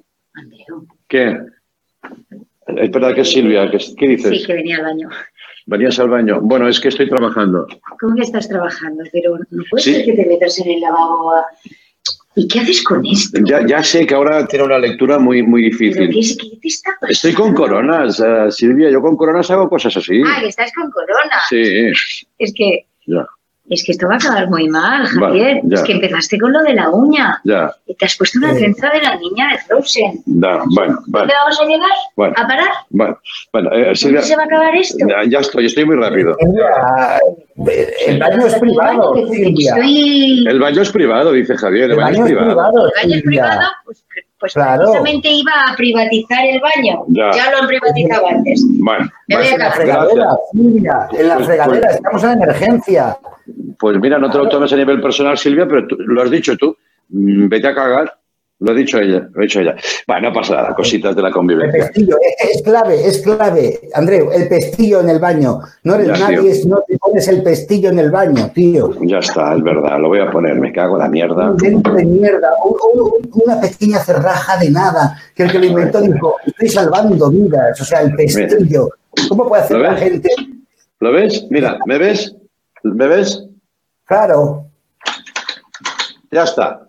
¿Qué? 1.06 1.38
Es 2.66 2.90
verdad 2.90 3.14
que 3.14 3.20
es 3.20 3.30
Silvia. 3.30 3.70
¿Qué, 3.70 3.78
qué 3.96 4.08
dices? 4.08 4.30
Sí, 4.40 4.46
que 4.46 4.54
venía 4.54 4.78
al 4.78 4.82
baño. 4.82 5.08
¿Venías 5.66 5.98
al 6.00 6.08
baño? 6.10 6.40
Bueno, 6.42 6.66
es 6.68 6.80
que 6.80 6.88
estoy 6.88 7.08
trabajando. 7.08 7.66
¿Cómo 8.00 8.16
que 8.16 8.22
estás 8.22 8.48
trabajando? 8.48 9.04
Pero 9.12 9.38
no 9.50 9.62
puede 9.70 9.82
Sí. 9.82 9.94
ser 9.94 10.04
que 10.04 10.12
te 10.14 10.26
metas 10.26 10.58
en 10.58 10.70
el 10.72 10.80
lavabo 10.80 11.32
a- 11.34 11.46
¿Y 12.36 12.48
qué 12.48 12.60
haces 12.60 12.82
con 12.82 13.04
esto? 13.06 13.40
Ya, 13.44 13.64
ya 13.66 13.82
sé 13.82 14.06
que 14.06 14.14
ahora 14.14 14.46
tiene 14.46 14.64
una 14.64 14.78
lectura 14.78 15.18
muy, 15.18 15.42
muy 15.42 15.70
¿Pero 15.70 15.94
qué, 15.94 16.06
difícil. 16.08 16.18
es, 16.18 16.36
qué 16.36 16.56
te? 16.56 17.12
Estoy 17.12 17.32
con 17.32 17.54
coronas, 17.54 18.20
eh, 18.20 18.50
Silvia. 18.50 18.90
Yo 18.90 19.00
con 19.00 19.16
coronas 19.16 19.50
hago 19.50 19.68
cosas 19.68 19.96
así. 19.96 20.20
Ah, 20.26 20.38
que 20.40 20.48
estás 20.48 20.72
con 20.74 20.90
corona. 20.90 21.36
Sí, 21.48 21.92
Es 22.38 22.52
que, 22.54 22.86
ya, 23.06 23.26
es 23.68 23.82
que 23.82 23.92
esto 23.92 24.06
va 24.06 24.14
a 24.14 24.16
acabar 24.16 24.48
muy 24.50 24.68
mal, 24.68 25.06
Javier. 25.06 25.62
Es 25.70 25.82
que 25.82 25.92
empezaste 25.92 26.38
con 26.38 26.52
lo 26.52 26.62
de 26.62 26.74
la 26.74 26.90
uña. 26.90 27.40
ya, 27.44 27.74
Y 27.86 27.94
te 27.94 28.04
has 28.04 28.16
puesto 28.16 28.38
una 28.38 28.54
trenza 28.54 28.90
de 28.90 29.00
la 29.00 29.16
niña 29.16 29.48
de 29.52 29.58
Frozen. 29.58 30.22
ya. 30.26 30.62
Bueno, 30.74 30.94
¿Dónde 31.06 31.08
vale. 31.08 31.32
vamos 31.40 31.60
a 31.60 31.64
llegar? 31.64 31.90
Bueno. 32.14 32.34
¿A 32.36 32.46
parar? 32.46 32.68
Bueno, 32.90 33.18
bueno 33.52 33.72
eh, 33.72 33.96
Silvia. 33.96 34.20
¿Dónde 34.20 34.28
se 34.28 34.36
va 34.36 34.42
a 34.42 34.46
acabar 34.46 34.76
esto? 34.76 35.06
Ya, 35.08 35.24
ya 35.26 35.38
estoy, 35.38 35.66
estoy 35.66 35.86
muy 35.86 35.96
rápido. 35.96 36.36
El 38.06 38.18
baño 38.18 38.46
es 38.46 38.54
privado, 38.56 39.14
Silvia. 39.28 39.74
El 40.50 40.60
baño 40.60 40.82
es 40.82 40.90
privado, 40.90 41.32
dice 41.32 41.56
Javier. 41.56 41.90
El, 41.90 41.96
baño, 41.96 42.26
es 42.26 42.32
privado. 42.32 42.86
¿El 42.86 42.92
baño 43.02 43.16
es 43.16 43.22
privado? 43.22 43.60
Pues, 43.86 44.04
pues 44.44 44.52
Claro. 44.52 44.82
precisamente 44.82 45.28
iba 45.30 45.52
a 45.70 45.74
privatizar 45.74 46.44
el 46.44 46.60
baño. 46.60 47.04
Ya. 47.08 47.50
lo 47.50 47.58
han 47.62 47.66
privatizado 47.66 48.26
antes. 48.28 48.62
Bueno, 48.78 49.08
Me 49.26 49.36
voy 49.36 49.44
bueno, 49.48 49.50
a 49.50 49.54
En 49.54 49.58
la 49.58 49.70
fregadera. 49.72 50.30
Silvia, 50.52 51.08
en 51.18 51.28
la 51.28 51.34
Pues- 51.36 51.46
fregadera, 51.46 51.80
pues- 51.80 51.94
estamos 51.96 52.24
en 52.24 52.30
emergencia. 52.42 53.16
Pues 53.78 53.98
mira, 53.98 54.18
no 54.18 54.30
te 54.30 54.36
lo 54.38 54.48
tomes 54.50 54.70
a 54.72 54.76
nivel 54.76 55.00
personal, 55.00 55.38
Silvia, 55.38 55.66
pero 55.66 55.86
tú- 55.86 55.96
lo 55.98 56.22
has 56.22 56.30
dicho 56.30 56.56
tú. 56.58 56.76
Mm, 57.08 57.48
Vete 57.48 57.68
a 57.68 57.74
cagar. 57.74 58.14
Lo 58.60 58.70
ha 58.70 58.74
dicho 58.74 58.98
ella, 59.00 59.28
lo 59.32 59.40
ha 59.40 59.42
dicho 59.42 59.60
ella. 59.60 59.74
Bueno, 60.06 60.28
no 60.28 60.34
pasa 60.34 60.54
nada, 60.54 60.74
cositas 60.74 61.14
de 61.16 61.20
la 61.22 61.28
El 61.28 61.34
convivencia. 61.34 61.86
pestillo, 61.86 62.16
es, 62.20 62.56
es 62.56 62.62
clave, 62.62 63.06
es 63.06 63.20
clave. 63.20 63.80
Andreu, 63.94 64.30
el 64.32 64.48
pestillo 64.48 65.00
en 65.00 65.10
el 65.10 65.18
baño. 65.18 65.58
No 65.82 65.94
eres 65.96 66.06
Ya, 66.18 66.30
nadie 66.30 66.54
si 66.54 66.68
no 66.68 66.80
te 66.86 66.96
pones 66.98 67.26
el 67.28 67.42
pestillo 67.42 67.88
en 67.90 67.98
el 67.98 68.10
baño, 68.12 68.50
tío. 68.54 68.90
Ya 69.02 69.18
está, 69.18 69.54
es 69.56 69.62
verdad, 69.62 69.98
lo 70.00 70.08
voy 70.08 70.20
a 70.20 70.30
poner, 70.30 70.54
me 70.54 70.72
cago 70.72 70.94
en 70.96 71.02
la 71.02 71.08
mierda. 71.08 71.50
Un 71.50 71.56
dentro 71.56 71.94
de 71.94 72.04
mierda, 72.04 72.50
un- 72.64 73.00
un- 73.02 73.30
una 73.44 73.60
pequeña 73.60 73.98
cerraja 73.98 74.56
de 74.58 74.70
nada, 74.70 75.18
que 75.34 75.42
el 75.42 75.52
que 75.52 75.58
lo 75.58 75.66
inventó 75.66 76.00
dijo, 76.00 76.36
estoy 76.46 76.68
salvando 76.68 77.30
vidas, 77.30 77.78
o 77.80 77.84
sea, 77.84 78.02
el 78.02 78.14
pestillo. 78.14 78.88
¿Cómo 79.28 79.48
puede 79.48 79.64
hacer 79.64 79.76
¿Lo 79.78 79.82
la 79.82 79.96
gente? 79.96 80.30
¿Lo 81.00 81.12
ves? 81.12 81.44
Mira, 81.50 81.78
¿me 81.86 81.98
ves? 81.98 82.34
¿Me 82.84 83.08
ves? 83.08 83.44
Claro, 84.06 84.66
Ya 86.30 86.44
está. 86.44 86.80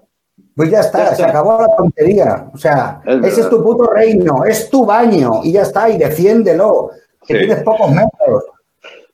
Pues 0.56 0.70
ya 0.72 0.80
está, 0.80 0.97
Ya 0.99 1.03
está. 1.06 1.16
se 1.18 1.24
acabó 1.26 1.60
la 1.62 1.76
tontería. 1.76 2.47
O 2.53 2.58
sea, 2.58 3.01
Es 3.06 3.24
ese 3.34 3.41
es 3.41 3.49
tu 3.49 3.62
puto 3.64 3.88
reino, 3.91 4.43
es 4.45 4.70
tu 4.70 4.86
baño, 4.86 5.41
y 5.43 5.51
ya 5.51 5.64
está, 5.64 5.89
y 5.89 5.97
defiéndelo, 5.97 6.91
que 7.28 7.34
Sí. 7.34 7.39
tienes 7.45 7.64
pocos 7.64 7.89
metros. 7.91 8.43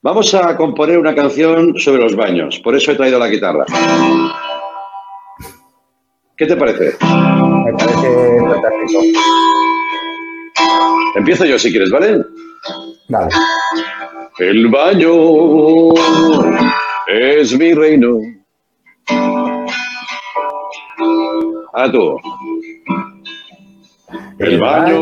Vamos 0.03 0.33
a 0.33 0.55
componer 0.57 0.97
una 0.97 1.13
canción 1.15 1.77
sobre 1.77 2.01
los 2.03 2.15
baños, 2.15 2.59
por 2.63 2.75
eso 2.75 2.91
he 2.91 2.95
traído 2.95 3.19
la 3.19 3.27
guitarra. 3.27 3.65
¿Qué 6.37 6.45
te 6.47 6.55
parece? 6.55 6.95
Me 7.65 7.73
parece 7.73 8.39
fantástico. 8.39 9.01
Empiezo 11.15 11.45
yo 11.45 11.59
si 11.59 11.69
quieres, 11.69 11.91
¿vale? 11.91 12.23
Vale. 13.09 13.29
El 14.39 14.67
baño 14.69 15.13
es 17.07 17.57
mi 17.59 17.73
reino. 17.73 18.17
A 21.73 21.89
tú. 21.89 22.17
El 24.39 24.59
baño 24.59 24.99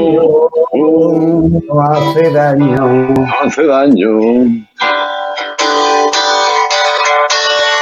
no 0.71 1.81
hace 1.81 2.31
daño. 2.31 3.13
hace 3.41 3.65
daño. 3.65 4.67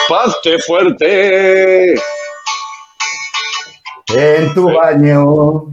Pazte 0.08 0.60
fuerte. 0.60 1.96
En 4.16 4.54
tu 4.54 4.72
baño. 4.72 5.66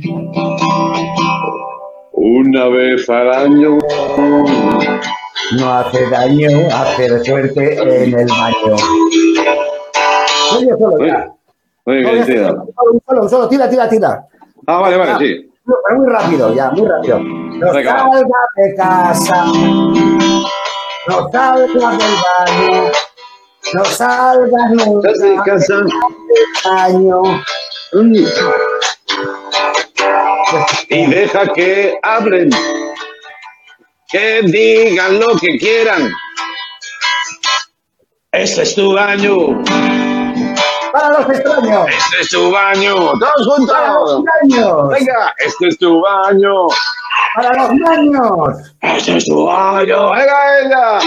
Una 2.11 2.69
vez 2.69 3.09
al 3.09 3.33
año. 3.33 3.79
No 5.57 5.73
hace 5.73 6.11
daño 6.11 6.49
hacer 6.75 7.25
suerte 7.25 7.75
en 7.79 8.19
el 8.19 8.27
baño. 8.27 8.77
Oye, 10.57 10.71
solo 10.79 11.07
ya. 11.07 11.35
Muy 11.87 12.03
No, 12.03 12.13
bien, 12.13 12.19
ya, 12.19 12.25
tío. 12.27 12.47
solo, 12.47 13.01
solo, 13.07 13.29
solo, 13.29 13.49
tira, 13.49 13.69
tira, 13.69 13.89
tira. 13.89 14.27
Ah, 14.67 14.79
vale, 14.79 14.97
vale, 14.97 15.19
sí. 15.19 15.51
No, 15.67 15.75
Pero 15.87 16.01
muy 16.01 16.11
rápido, 16.13 16.55
ya, 16.55 16.71
muy 16.71 16.89
rápido. 16.89 17.19
No 17.21 17.73
Venga, 17.73 17.95
va. 17.95 18.01
salgas 18.11 18.49
de 18.57 18.75
casa. 18.75 19.45
No 21.07 21.31
salgas 21.31 21.99
del 21.99 22.15
baño. 22.25 22.91
No 23.75 23.85
salgas 23.85 24.71
nunca 24.71 25.13
de 25.13 25.37
casa. 25.45 25.75
del 25.77 25.89
baño. 26.65 27.23
Y 30.89 31.07
deja 31.07 31.47
que 31.53 31.99
hablen. 32.03 32.51
Que 34.11 34.43
digan 34.45 35.19
lo 35.21 35.29
que 35.41 35.59
quieran. 35.59 36.11
Este 38.33 38.63
es 38.63 38.75
tu 38.75 38.93
baño. 38.95 39.63
Para 40.95 41.09
los 41.19 41.29
extraños. 41.29 41.89
Este 41.89 42.21
es 42.21 42.29
tu 42.31 42.51
baño. 42.53 42.95
Todos 42.95 43.21
Para 43.21 43.35
los 43.37 43.47
juntos. 43.57 44.25
extraños. 44.45 44.89
Venga, 44.91 45.35
este 45.39 45.69
es 45.69 45.79
tu 45.79 46.01
baño. 46.01 46.67
Para 47.35 47.51
los 47.69 47.81
baños. 47.81 48.49
Este 48.81 49.17
es 49.17 49.25
tu 49.25 49.45
baño. 49.47 50.11
Venga, 50.13 50.39
venga. 50.63 50.99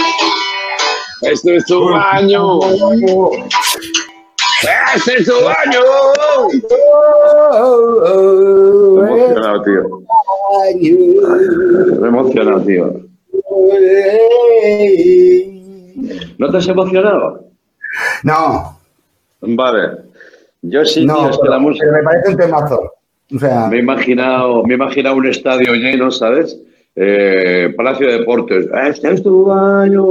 Este 1.22 1.56
es 1.56 1.64
tu 1.64 1.88
baño. 1.88 2.60
Este 4.94 5.14
es 5.16 5.26
tu 5.26 5.44
baño. 5.44 5.82
Me 8.94 9.08
he 9.08 9.16
emocionado, 9.16 9.62
tío. 9.62 9.82
Me 11.98 12.04
he 12.04 12.08
emocionado, 12.08 12.60
tío. 12.62 12.84
¿No 16.38 16.50
te 16.50 16.56
has 16.58 16.68
emocionado? 16.68 17.44
No, 18.22 18.77
Vale. 19.40 19.90
Yo 20.62 20.84
sí, 20.84 21.04
no, 21.06 21.14
tío, 21.16 21.30
es 21.30 21.36
que 21.36 21.40
pero, 21.42 21.52
la 21.54 21.58
música. 21.60 21.86
pero 21.86 21.96
me 21.98 22.02
parece 22.04 22.30
un 22.30 22.36
temazo. 22.36 22.92
O 23.34 23.38
sea, 23.38 23.66
Me 23.68 23.76
he 23.76 23.80
imaginado, 23.80 24.62
me 24.64 24.72
he 24.74 24.76
imaginado 24.76 25.16
un 25.16 25.26
estadio 25.26 25.72
lleno, 25.74 26.10
¿sabes? 26.10 26.58
Eh, 26.96 27.72
Palacio 27.76 28.06
de 28.08 28.18
Deportes. 28.18 28.66
Este 28.88 29.12
es 29.12 29.22
tu 29.22 29.44
baño. 29.44 30.04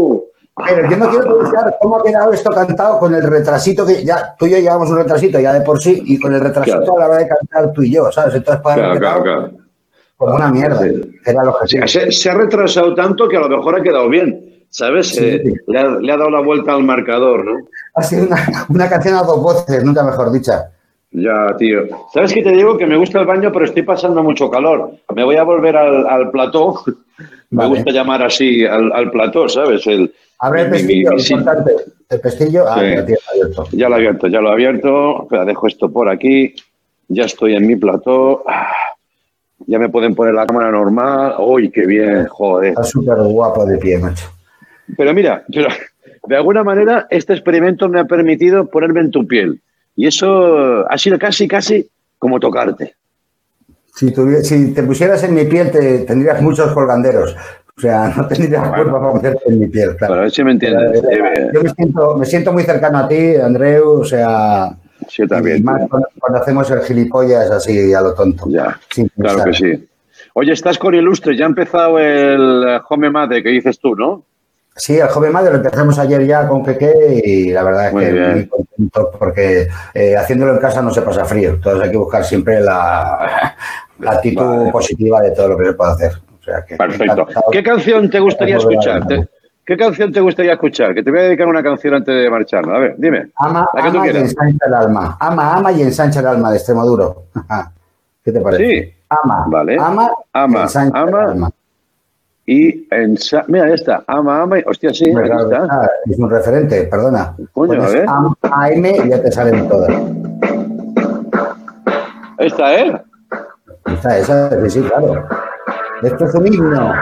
pero 0.65 0.89
yo 0.89 0.97
no 0.97 1.09
quiero 1.09 1.39
pensar 1.39 1.75
cómo 1.81 1.97
ha 1.99 2.03
quedado 2.03 2.31
esto 2.31 2.49
cantado 2.51 2.97
con 2.99 3.13
el 3.13 3.23
retrasito 3.23 3.85
que 3.85 4.03
ya 4.05 4.35
tú 4.39 4.45
y 4.45 4.51
yo 4.51 4.57
llevamos 4.59 4.89
un 4.89 4.97
retrasito 4.97 5.39
ya 5.39 5.51
de 5.53 5.61
por 5.61 5.79
sí 5.79 6.01
y 6.05 6.17
con 6.19 6.33
el 6.33 6.39
retrasito 6.39 6.77
Claro. 6.79 6.97
a 6.97 6.99
la 7.01 7.07
hora 7.07 7.17
de 7.17 7.27
cantar 7.27 7.73
tú 7.73 7.83
y 7.83 7.91
yo, 7.91 8.11
¿sabes? 8.11 8.35
Entonces 8.35 8.61
para 8.63 8.97
Claro, 8.97 9.21
claro, 9.23 9.51
como 10.15 10.35
una 10.35 10.49
mierda. 10.51 10.79
Era 11.25 11.43
lo 11.43 11.57
que 11.59 11.67
Se, 11.67 11.87
se- 11.87 12.11
se 12.11 12.29
ha 12.29 12.33
retrasado 12.35 12.95
tanto 12.95 13.27
que 13.27 13.37
a 13.37 13.41
lo 13.41 13.49
mejor 13.49 13.75
ha 13.79 13.83
quedado 13.83 14.07
bien, 14.09 14.46
¿sabes? 14.69 15.09
Sí, 15.09 15.23
Eh, 15.25 15.41
sí. 15.43 15.53
le, 15.67 15.79
ha, 15.79 15.87
le 15.87 16.11
ha 16.11 16.17
dado 16.17 16.29
la 16.29 16.41
vuelta 16.41 16.73
al 16.73 16.83
marcador, 16.83 17.45
¿no? 17.45 17.57
Ha 17.95 18.03
sido 18.03 18.25
una, 18.27 18.37
una 18.69 18.89
canción 18.89 19.15
a 19.15 19.23
dos 19.23 19.41
voces, 19.41 19.83
nunca 19.83 20.03
mejor 20.03 20.31
dicha. 20.31 20.71
Ya, 21.11 21.55
tío. 21.57 21.83
¿Sabes 22.13 22.33
qué 22.33 22.43
te 22.43 22.51
digo? 22.51 22.77
Que 22.77 22.85
me 22.85 22.97
gusta 22.97 23.19
el 23.19 23.25
baño, 23.25 23.51
pero 23.51 23.65
estoy 23.65 23.81
pasando 23.83 24.21
mucho 24.21 24.49
calor. 24.51 24.91
Me 25.15 25.23
voy 25.23 25.37
a 25.37 25.43
volver 25.43 25.75
al, 25.77 26.05
al 26.07 26.29
plató. 26.31 26.81
Me 27.49 27.65
gusta 27.65 27.91
llamar 27.91 28.21
así 28.23 28.65
al, 28.65 28.91
al 28.91 29.09
plató, 29.09 29.47
¿sabes? 29.47 29.87
El, 29.87 30.13
Abre 30.39 30.63
el 30.63 30.69
mi- 30.71 30.83
mi- 30.83 31.03
pestillo, 31.05 31.39
mi. 31.39 31.51
El 32.09 32.19
pestillo, 32.19 32.65
ah, 32.67 32.75
Sí. 32.75 32.85
tienes 33.05 33.23
abierto. 33.31 33.63
Ya 33.71 33.87
lo 33.89 33.95
he 33.95 33.97
abierto, 33.99 34.27
ya 34.27 34.41
lo 34.41 34.49
he 34.49 34.51
abierto. 34.51 35.23
Espera, 35.23 35.45
dejo 35.45 35.67
esto 35.67 35.89
por 35.89 36.09
aquí. 36.09 36.53
Ya 37.07 37.23
estoy 37.23 37.55
en 37.55 37.65
mi 37.65 37.77
plató. 37.77 38.43
Ah, 38.45 38.67
Ya 39.65 39.79
me 39.79 39.87
pueden 39.89 40.13
poner 40.13 40.33
la 40.33 40.45
cámara 40.45 40.69
normal. 40.71 41.35
¡Uy, 41.39 41.71
qué 41.71 41.85
bien! 41.87 42.27
Joder. 42.27 42.71
Está 42.71 42.83
súper 42.83 43.17
guapo 43.17 43.65
de 43.65 43.77
pie, 43.77 43.97
macho. 43.97 44.27
Pero 44.95 45.13
mira, 45.13 45.43
pero 45.53 45.67
de 46.27 46.35
alguna 46.35 46.63
manera 46.63 47.07
este 47.09 47.33
experimento 47.33 47.89
me 47.89 47.99
ha 47.99 48.05
permitido 48.05 48.67
ponerme 48.67 49.01
en 49.01 49.11
tu 49.11 49.27
piel. 49.27 49.59
Y 49.95 50.07
eso 50.07 50.89
ha 50.89 50.97
sido 50.97 51.17
casi, 51.17 51.47
casi 51.47 51.89
como 52.19 52.39
tocarte. 52.39 52.95
Si, 53.95 54.13
tuvi- 54.13 54.43
si 54.43 54.73
te 54.73 54.83
pusieras 54.83 55.23
en 55.23 55.33
mi 55.33 55.45
piel, 55.45 55.71
te, 55.71 55.99
tendrías 55.99 56.41
muchos 56.41 56.71
colganderos. 56.71 57.35
O 57.75 57.81
sea, 57.81 58.13
no 58.15 58.27
tendrías 58.27 58.67
cuerpo 58.69 58.99
para 58.99 59.11
ponerte 59.11 59.39
en 59.47 59.59
mi 59.59 59.67
piel, 59.67 59.95
claro. 59.97 60.11
Para 60.13 60.21
ver 60.23 60.31
si 60.31 60.43
me 60.43 60.51
entiendes. 60.51 61.01
Pero, 61.09 61.25
Eh, 61.25 61.49
Yo 61.53 61.63
me 61.63 61.69
siento, 61.69 62.17
me 62.17 62.25
siento 62.25 62.53
muy 62.53 62.63
cercano 62.63 62.99
a 62.99 63.07
ti, 63.07 63.35
Andreu, 63.35 63.99
o 64.01 64.05
sea, 64.05 64.69
yo 65.09 65.27
también. 65.27 65.57
y 65.57 65.61
más 65.61 65.87
cuando, 65.89 66.07
cuando 66.19 66.39
hacemos 66.39 66.69
el 66.71 66.81
gilipollas 66.81 67.49
así 67.51 67.93
a 67.93 68.01
lo 68.01 68.13
tonto. 68.13 68.45
Ya, 68.49 68.79
claro 69.19 69.43
que 69.45 69.53
sí. 69.53 69.87
Oye, 70.33 70.53
estás 70.53 70.77
con 70.77 70.93
Ilustre, 70.93 71.35
ya 71.35 71.45
ha 71.45 71.49
empezado 71.49 71.97
el 71.99 72.63
eh, 72.67 72.79
Home 72.89 73.09
Mate 73.09 73.41
que 73.41 73.49
dices 73.49 73.79
tú, 73.79 73.95
¿no? 73.95 74.23
Sí, 74.77 74.97
el 74.97 75.07
joven 75.07 75.31
madre 75.33 75.49
lo 75.51 75.57
empezamos 75.57 75.97
ayer 75.99 76.25
ya 76.25 76.47
con 76.47 76.63
Peque 76.63 77.21
y 77.25 77.51
la 77.51 77.63
verdad 77.63 77.87
es 77.87 77.93
Muy 77.93 78.05
que 78.05 78.11
bien. 78.13 78.31
muy 78.33 78.47
contento 78.47 79.11
porque 79.17 79.67
eh, 79.93 80.15
haciéndolo 80.15 80.53
en 80.53 80.59
casa 80.59 80.81
no 80.81 80.91
se 80.93 81.01
pasa 81.01 81.25
frío. 81.25 81.49
Entonces 81.51 81.83
hay 81.83 81.91
que 81.91 81.97
buscar 81.97 82.23
siempre 82.23 82.61
la, 82.61 83.55
la 83.99 84.11
actitud 84.11 84.45
Vale. 84.59 84.71
positiva 84.71 85.21
de 85.21 85.31
todo 85.31 85.49
lo 85.49 85.57
que 85.57 85.65
se 85.65 85.73
puede 85.73 85.91
hacer. 85.91 86.11
O 86.39 86.43
sea 86.43 86.63
que 86.63 86.75
Perfecto. 86.77 87.27
¿Qué 87.51 87.63
canción 87.63 88.09
te 88.09 88.19
gustaría 88.19 88.57
escuchar? 88.57 89.03
¿Qué 89.65 89.75
canción 89.75 90.13
te 90.13 90.21
gustaría 90.21 90.53
escuchar? 90.53 90.93
Que 90.93 91.03
te 91.03 91.09
voy 91.11 91.19
a 91.19 91.23
dedicar 91.23 91.47
una 91.47 91.61
canción 91.61 91.95
antes 91.95 92.15
de 92.15 92.29
marcharnos. 92.29 92.73
A 92.73 92.79
ver, 92.79 92.95
dime. 92.97 93.31
Ama, 93.35 93.67
La 93.73 93.81
que 93.83 93.91
tú 93.91 93.97
ama 93.97 94.07
y 94.07 94.09
ensancha 94.11 94.65
el 94.65 94.73
alma. 94.73 95.17
Ama, 95.19 95.53
ama 95.55 95.71
y 95.73 95.81
ensancha 95.81 96.19
el 96.21 96.27
alma 96.27 96.51
de 96.51 96.57
Extremoduro. 96.57 97.23
¿Qué 98.23 98.31
te 98.31 98.39
parece? 98.39 98.63
Sí. 98.63 98.93
Ama, 99.09 99.45
Vale. 99.47 99.77
ama, 99.79 100.09
Ama, 100.33 100.61
ensancha 100.63 101.01
el 101.01 101.07
ama. 101.09 101.23
alma. 101.23 101.49
Y 102.49 102.87
ensa- 102.89 103.43
Mira, 103.47 103.67
ya 103.67 103.75
está. 103.75 104.03
Ama, 104.07 104.41
ama. 104.43 104.55
Hostia, 104.65 104.93
sí, 104.93 105.03
está. 105.09 105.67
ah, 105.69 105.89
es 106.09 106.17
un 106.17 106.29
referente, 106.29 106.83
perdona. 106.85 107.35
Coño, 107.51 107.83
a 107.83 107.89
ver. 107.89 108.05
AM, 108.07 108.33
AM 108.41 108.85
y 109.05 109.09
ya 109.09 109.21
te 109.21 109.29
salen 109.31 109.67
todas. 109.67 109.89
Ahí 112.39 112.47
está, 112.47 112.73
¿eh? 112.79 113.01
Esa, 113.85 114.17
esa, 114.17 114.61
sí, 114.61 114.69
sí, 114.69 114.81
claro. 114.87 115.27
Esto 116.03 116.25
es 116.25 116.35
un 116.35 116.47
himno. 116.47 116.93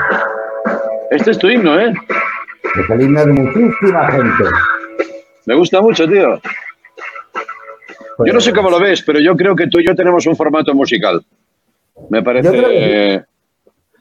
Este 1.11 1.31
es 1.31 1.37
tu 1.37 1.47
himno, 1.47 1.79
¿eh? 1.79 1.93
Es 2.79 2.89
el 2.89 3.01
himno 3.01 3.25
de 3.25 3.33
muchísima 3.33 4.11
gente. 4.11 4.43
Me 5.45 5.55
gusta 5.55 5.79
mucho, 5.81 6.07
tío. 6.07 6.39
Yo 8.25 8.33
no 8.33 8.39
sé 8.41 8.51
cómo 8.53 8.69
lo 8.71 8.79
ves, 8.79 9.03
pero 9.03 9.19
yo 9.19 9.35
creo 9.35 9.55
que 9.55 9.67
tú 9.67 9.79
y 9.79 9.85
yo 9.85 9.93
tenemos 9.95 10.25
un 10.25 10.35
formato 10.35 10.73
musical. 10.73 11.23
Me 12.09 12.23
parece. 12.23 12.45
Yo 12.45 12.51
creo 12.51 12.69
que 12.69 13.13
eh, 13.15 13.23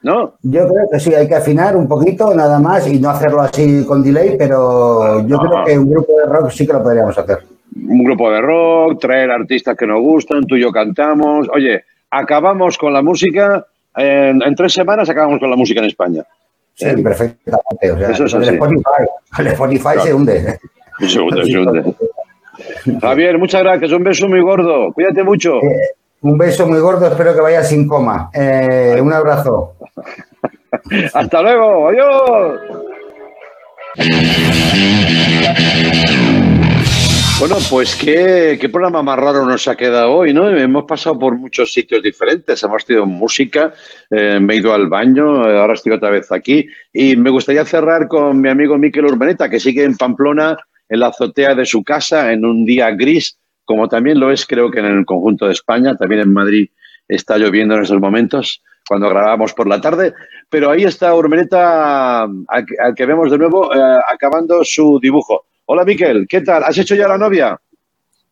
¿No? 0.05 0.35
Yo 0.43 0.69
creo 0.69 0.87
que 0.93 1.01
sí, 1.01 1.15
hay 1.15 1.27
que 1.27 1.35
afinar 1.35 1.77
un 1.77 1.89
poquito, 1.89 2.33
nada 2.35 2.59
más, 2.61 2.87
y 2.87 3.01
no 3.01 3.09
hacerlo 3.11 3.41
así 3.41 3.85
con 3.87 4.03
delay, 4.03 4.37
pero 4.39 5.27
yo 5.27 5.39
creo 5.39 5.65
que 5.65 5.79
un 5.79 5.91
grupo 5.91 6.13
de 6.19 6.27
rock 6.27 6.51
sí 6.51 6.67
que 6.67 6.75
lo 6.75 6.83
podríamos 6.83 7.17
hacer. 7.19 7.39
Un 7.75 8.05
grupo 8.05 8.31
de 8.31 8.41
rock, 8.43 9.01
traer 9.01 9.31
artistas 9.31 9.75
que 9.77 9.87
nos 9.87 10.01
gustan, 10.01 10.45
tú 10.47 10.57
y 10.57 10.61
yo 10.61 10.71
cantamos. 10.71 11.49
Oye, 11.55 11.85
acabamos 12.11 12.77
con 12.79 12.93
la 12.93 13.01
música, 13.03 13.67
en, 13.97 14.43
en 14.43 14.55
tres 14.55 14.75
semanas 14.75 15.09
acabamos 15.09 15.41
con 15.41 15.49
la 15.51 15.57
música 15.57 15.81
en 15.81 15.87
España. 15.87 16.23
Sí, 16.75 16.87
¿Eh? 16.87 16.99
perfectamente. 17.03 17.91
O 17.93 17.99
sea, 17.99 18.11
Eso 18.11 18.25
es 18.27 18.35
el 18.35 18.43
así. 18.43 18.51
Spotify, 18.55 18.83
el 19.39 19.47
Spotify 19.47 19.83
Claro. 19.83 20.03
se 20.05 20.15
hunde. 20.15 20.59
Se 21.09 21.21
hunde, 21.21 21.45
se 21.47 21.59
hunde. 21.59 21.95
Javier, 23.01 23.39
muchas 23.39 23.63
gracias. 23.63 23.91
Un 23.91 24.05
beso 24.05 24.29
muy 24.29 24.43
gordo. 24.43 24.93
Cuídate 24.93 25.23
mucho. 25.25 25.55
Un 26.25 26.39
beso 26.39 26.67
muy 26.67 26.81
gordo, 26.81 27.07
espero 27.07 27.35
que 27.35 27.43
vayas 27.43 27.69
sin 27.69 27.87
coma. 27.87 28.31
Eh, 28.33 28.99
un 28.99 29.13
abrazo. 29.13 29.77
Hasta 31.13 31.43
luego. 31.43 31.91
Adiós. 31.91 32.61
Bueno, 37.39 37.57
pues 37.69 37.95
qué, 37.95 38.57
qué 38.59 38.69
programa 38.71 39.03
más 39.03 39.19
raro 39.19 39.45
nos 39.45 39.69
ha 39.69 39.77
quedado 39.77 40.13
hoy, 40.13 40.33
¿no? 40.33 40.49
Hemos 40.49 40.85
pasado 40.85 41.19
por 41.19 41.37
muchos 41.37 41.71
sitios 41.75 42.03
diferentes, 42.03 42.63
hemos 42.63 42.87
tenido 42.87 43.05
música, 43.05 43.75
eh, 44.11 44.39
me 44.41 44.55
he 44.55 44.57
ido 44.57 44.73
al 44.73 44.89
baño, 44.89 45.47
eh, 45.47 45.59
ahora 45.59 45.75
estoy 45.75 45.93
otra 45.93 46.09
vez 46.09 46.33
aquí 46.33 46.67
y 46.91 47.17
me 47.17 47.29
gustaría 47.29 47.67
cerrar 47.67 48.09
con 48.09 48.41
mi 48.41 48.49
amigo 48.49 48.79
Miquel 48.79 49.05
Urbaneta, 49.05 49.51
que 49.51 49.61
sigue 49.61 49.85
en 49.85 49.99
Pamplona, 49.99 50.57
en 50.89 51.01
la 51.01 51.09
azotea 51.09 51.55
de 51.55 51.67
su 51.67 51.85
casa, 51.85 52.33
en 52.33 52.47
un 52.47 52.65
día 52.65 52.91
gris, 52.93 53.39
como 53.65 53.89
también 53.89 54.19
lo 54.21 54.31
es 54.31 54.47
creo 54.47 54.71
que 54.71 54.81
en 54.81 54.87
el 54.87 55.05
conjunto 55.07 55.47
de 55.47 55.53
España, 55.53 55.97
también 55.97 56.21
en 56.23 56.33
Madrid 56.33 56.69
está 57.09 57.37
lloviendo 57.39 57.75
en 57.75 57.83
estos 57.83 58.01
momentos, 58.01 58.63
cuando 58.87 59.09
grabamos 59.09 59.53
por 59.55 59.67
la 59.67 59.81
tarde, 59.81 60.13
pero 60.51 60.71
ahí 60.71 60.85
está 60.85 61.15
Urbaneta, 61.15 62.23
al, 62.25 62.67
que- 62.67 62.77
al 62.83 62.95
que 62.95 63.07
vemos 63.07 63.31
de 63.31 63.39
nuevo, 63.39 63.75
eh, 63.75 63.99
acabando 64.13 64.63
su 64.65 64.99
dibujo. 65.01 65.45
Hola 65.67 65.85
Miquel, 65.85 66.27
¿qué 66.29 66.43
tal? 66.43 66.63
¿Has 66.65 66.77
hecho 66.79 66.95
ya 66.95 67.09
la 67.09 67.17
novia? 67.19 67.59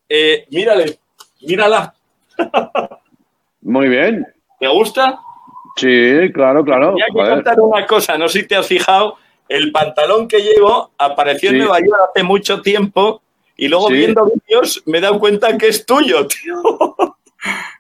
Eh, 0.08 0.46
mírale, 0.50 0.98
mírala. 1.46 1.94
Muy 3.62 3.88
bien. 3.88 4.26
¿Te 4.60 4.68
gusta? 4.68 5.18
Sí, 5.76 6.30
claro, 6.34 6.62
claro. 6.64 6.94
Y 6.98 7.02
hay 7.02 7.08
que 7.10 7.30
contar 7.34 7.60
una 7.60 7.86
cosa, 7.86 8.18
no 8.18 8.28
sé 8.28 8.40
si 8.40 8.46
te 8.48 8.56
has 8.56 8.66
fijado, 8.66 9.16
el 9.48 9.72
pantalón 9.72 10.28
que 10.28 10.40
llevo 10.40 10.90
apareció 10.98 11.50
Sí. 11.50 11.56
en 11.56 11.62
Nueva 11.62 11.78
York 11.80 12.10
hace 12.10 12.22
mucho 12.22 12.60
tiempo 12.60 13.22
y 13.64 13.68
luego 13.68 13.88
Sí. 13.88 13.94
viendo 13.94 14.24
vídeos 14.26 14.82
me 14.86 14.98
he 14.98 15.00
dado 15.00 15.18
cuenta 15.18 15.56
que 15.56 15.68
es 15.68 15.86
tuyo, 15.86 16.26
tío. 16.28 16.62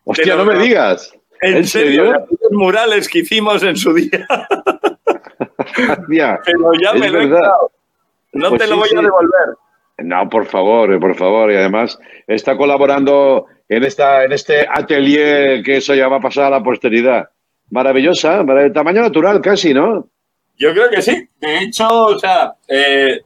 Hostia, 0.04 0.36
no 0.36 0.44
me 0.44 0.58
digas. 0.58 1.12
En, 1.40 1.56
¿En 1.58 1.66
serio, 1.66 2.04
serio? 2.04 2.16
aquellos 2.24 2.52
murales 2.52 3.08
que 3.08 3.18
hicimos 3.20 3.62
en 3.64 3.76
su 3.76 3.92
día. 3.94 4.26
Hostia, 5.98 6.38
Pero 6.44 6.72
ya 6.82 6.92
me 6.94 7.08
lo 7.10 7.20
he 7.20 7.26
quedado. 7.26 7.70
No 8.32 8.48
Pues 8.50 8.62
te 8.62 8.66
lo 8.68 8.74
sí, 8.74 8.80
voy 8.80 8.88
sí. 8.88 8.96
a 8.96 9.00
devolver. 9.02 9.48
No, 9.98 10.28
por 10.28 10.46
favor, 10.46 10.92
eh, 10.92 10.98
por 10.98 11.14
favor. 11.16 11.50
Y 11.52 11.56
además 11.56 11.98
está 12.26 12.56
colaborando 12.56 13.46
en, 13.68 13.84
esta, 13.84 14.24
en 14.24 14.32
este 14.32 14.66
atelier 14.70 15.62
que 15.62 15.76
eso 15.78 15.94
ya 15.94 16.08
va 16.08 16.16
a 16.16 16.20
pasar 16.20 16.44
a 16.46 16.50
la 16.58 16.62
posteridad. 16.62 17.28
Maravillosa, 17.70 18.42
de 18.44 18.70
tamaño 18.70 19.02
natural 19.02 19.40
casi, 19.40 19.72
¿no? 19.74 20.06
Yo 20.58 20.72
creo 20.72 20.90
que 20.90 21.02
sí. 21.02 21.28
De 21.40 21.58
hecho, 21.58 21.88
o 21.88 22.18
sea, 22.18 22.54
eh, 22.68 23.20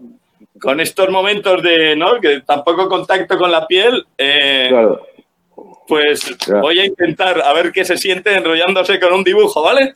con 0.60 0.80
estos 0.80 1.08
momentos 1.10 1.62
de, 1.62 1.96
¿no? 1.96 2.20
Que 2.20 2.40
tampoco 2.40 2.88
contacto 2.88 3.36
con 3.38 3.50
la 3.50 3.66
piel, 3.66 4.06
eh, 4.18 4.66
Claro. 4.70 5.00
pues 5.86 6.36
voy 6.60 6.78
a 6.80 6.86
intentar 6.86 7.40
a 7.40 7.52
ver 7.52 7.72
qué 7.72 7.84
se 7.84 7.96
siente 7.96 8.34
enrollándose 8.34 8.98
con 9.00 9.12
un 9.12 9.24
dibujo, 9.24 9.62
¿vale? 9.62 9.94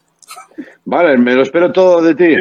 Vale, 0.84 1.16
me 1.18 1.34
lo 1.34 1.42
espero 1.42 1.72
todo 1.72 2.00
de 2.02 2.14
ti. 2.14 2.36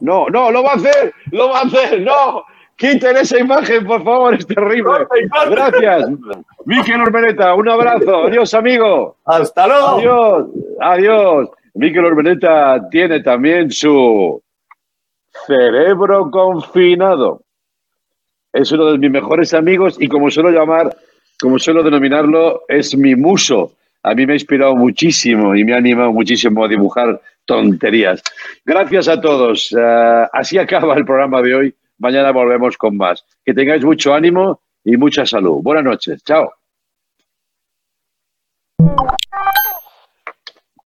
No, 0.00 0.26
no, 0.28 0.50
lo 0.50 0.62
va 0.62 0.72
a 0.72 0.76
hacer, 0.76 1.12
lo 1.30 1.50
va 1.50 1.60
a 1.60 1.62
hacer, 1.62 2.00
no. 2.02 2.44
Quiten 2.76 3.16
esa 3.16 3.38
imagen, 3.38 3.86
por 3.86 4.02
favor, 4.02 4.34
es 4.34 4.46
terrible. 4.46 5.06
Gracias. 5.48 6.06
Miquel 6.64 7.00
Urbeneta, 7.02 7.54
un 7.54 7.68
abrazo. 7.68 8.24
Adiós, 8.26 8.52
amigo. 8.54 9.16
Hasta 9.24 9.66
luego. 9.68 9.88
Adiós, 9.98 10.46
adiós. 10.80 11.48
Miquel 11.74 12.04
Urbeneta 12.04 12.80
tiene 12.90 13.20
también 13.20 13.70
su 13.70 14.42
cerebro 15.46 16.30
confinado. 16.30 17.42
Es 18.52 18.70
uno 18.72 18.92
de 18.92 18.98
mis 18.98 19.10
mejores 19.10 19.52
amigos 19.54 19.96
y 19.98 20.08
como 20.08 20.30
suelo 20.30 20.50
llamar, 20.50 20.96
como 21.40 21.58
suelo 21.58 21.82
denominarlo, 21.82 22.62
es 22.68 22.96
mi 22.96 23.16
muso. 23.16 23.72
A 24.02 24.14
mí 24.14 24.26
me 24.26 24.34
ha 24.34 24.36
inspirado 24.36 24.76
muchísimo 24.76 25.56
y 25.56 25.64
me 25.64 25.74
ha 25.74 25.78
animado 25.78 26.12
muchísimo 26.12 26.64
a 26.64 26.68
dibujar 26.68 27.20
tonterías. 27.46 28.22
Gracias 28.64 29.08
a 29.08 29.20
todos. 29.20 29.74
Eh, 29.76 30.26
así 30.32 30.58
acaba 30.58 30.94
el 30.94 31.04
programa 31.04 31.42
de 31.42 31.54
hoy. 31.54 31.74
Mañana 31.98 32.30
volvemos 32.30 32.76
con 32.76 32.96
más. 32.96 33.24
Que 33.44 33.54
tengáis 33.54 33.84
mucho 33.84 34.14
ánimo 34.14 34.60
y 34.84 34.96
mucha 34.96 35.24
salud. 35.24 35.60
Buenas 35.62 35.84
noches. 35.84 36.22
Chao. 36.22 36.52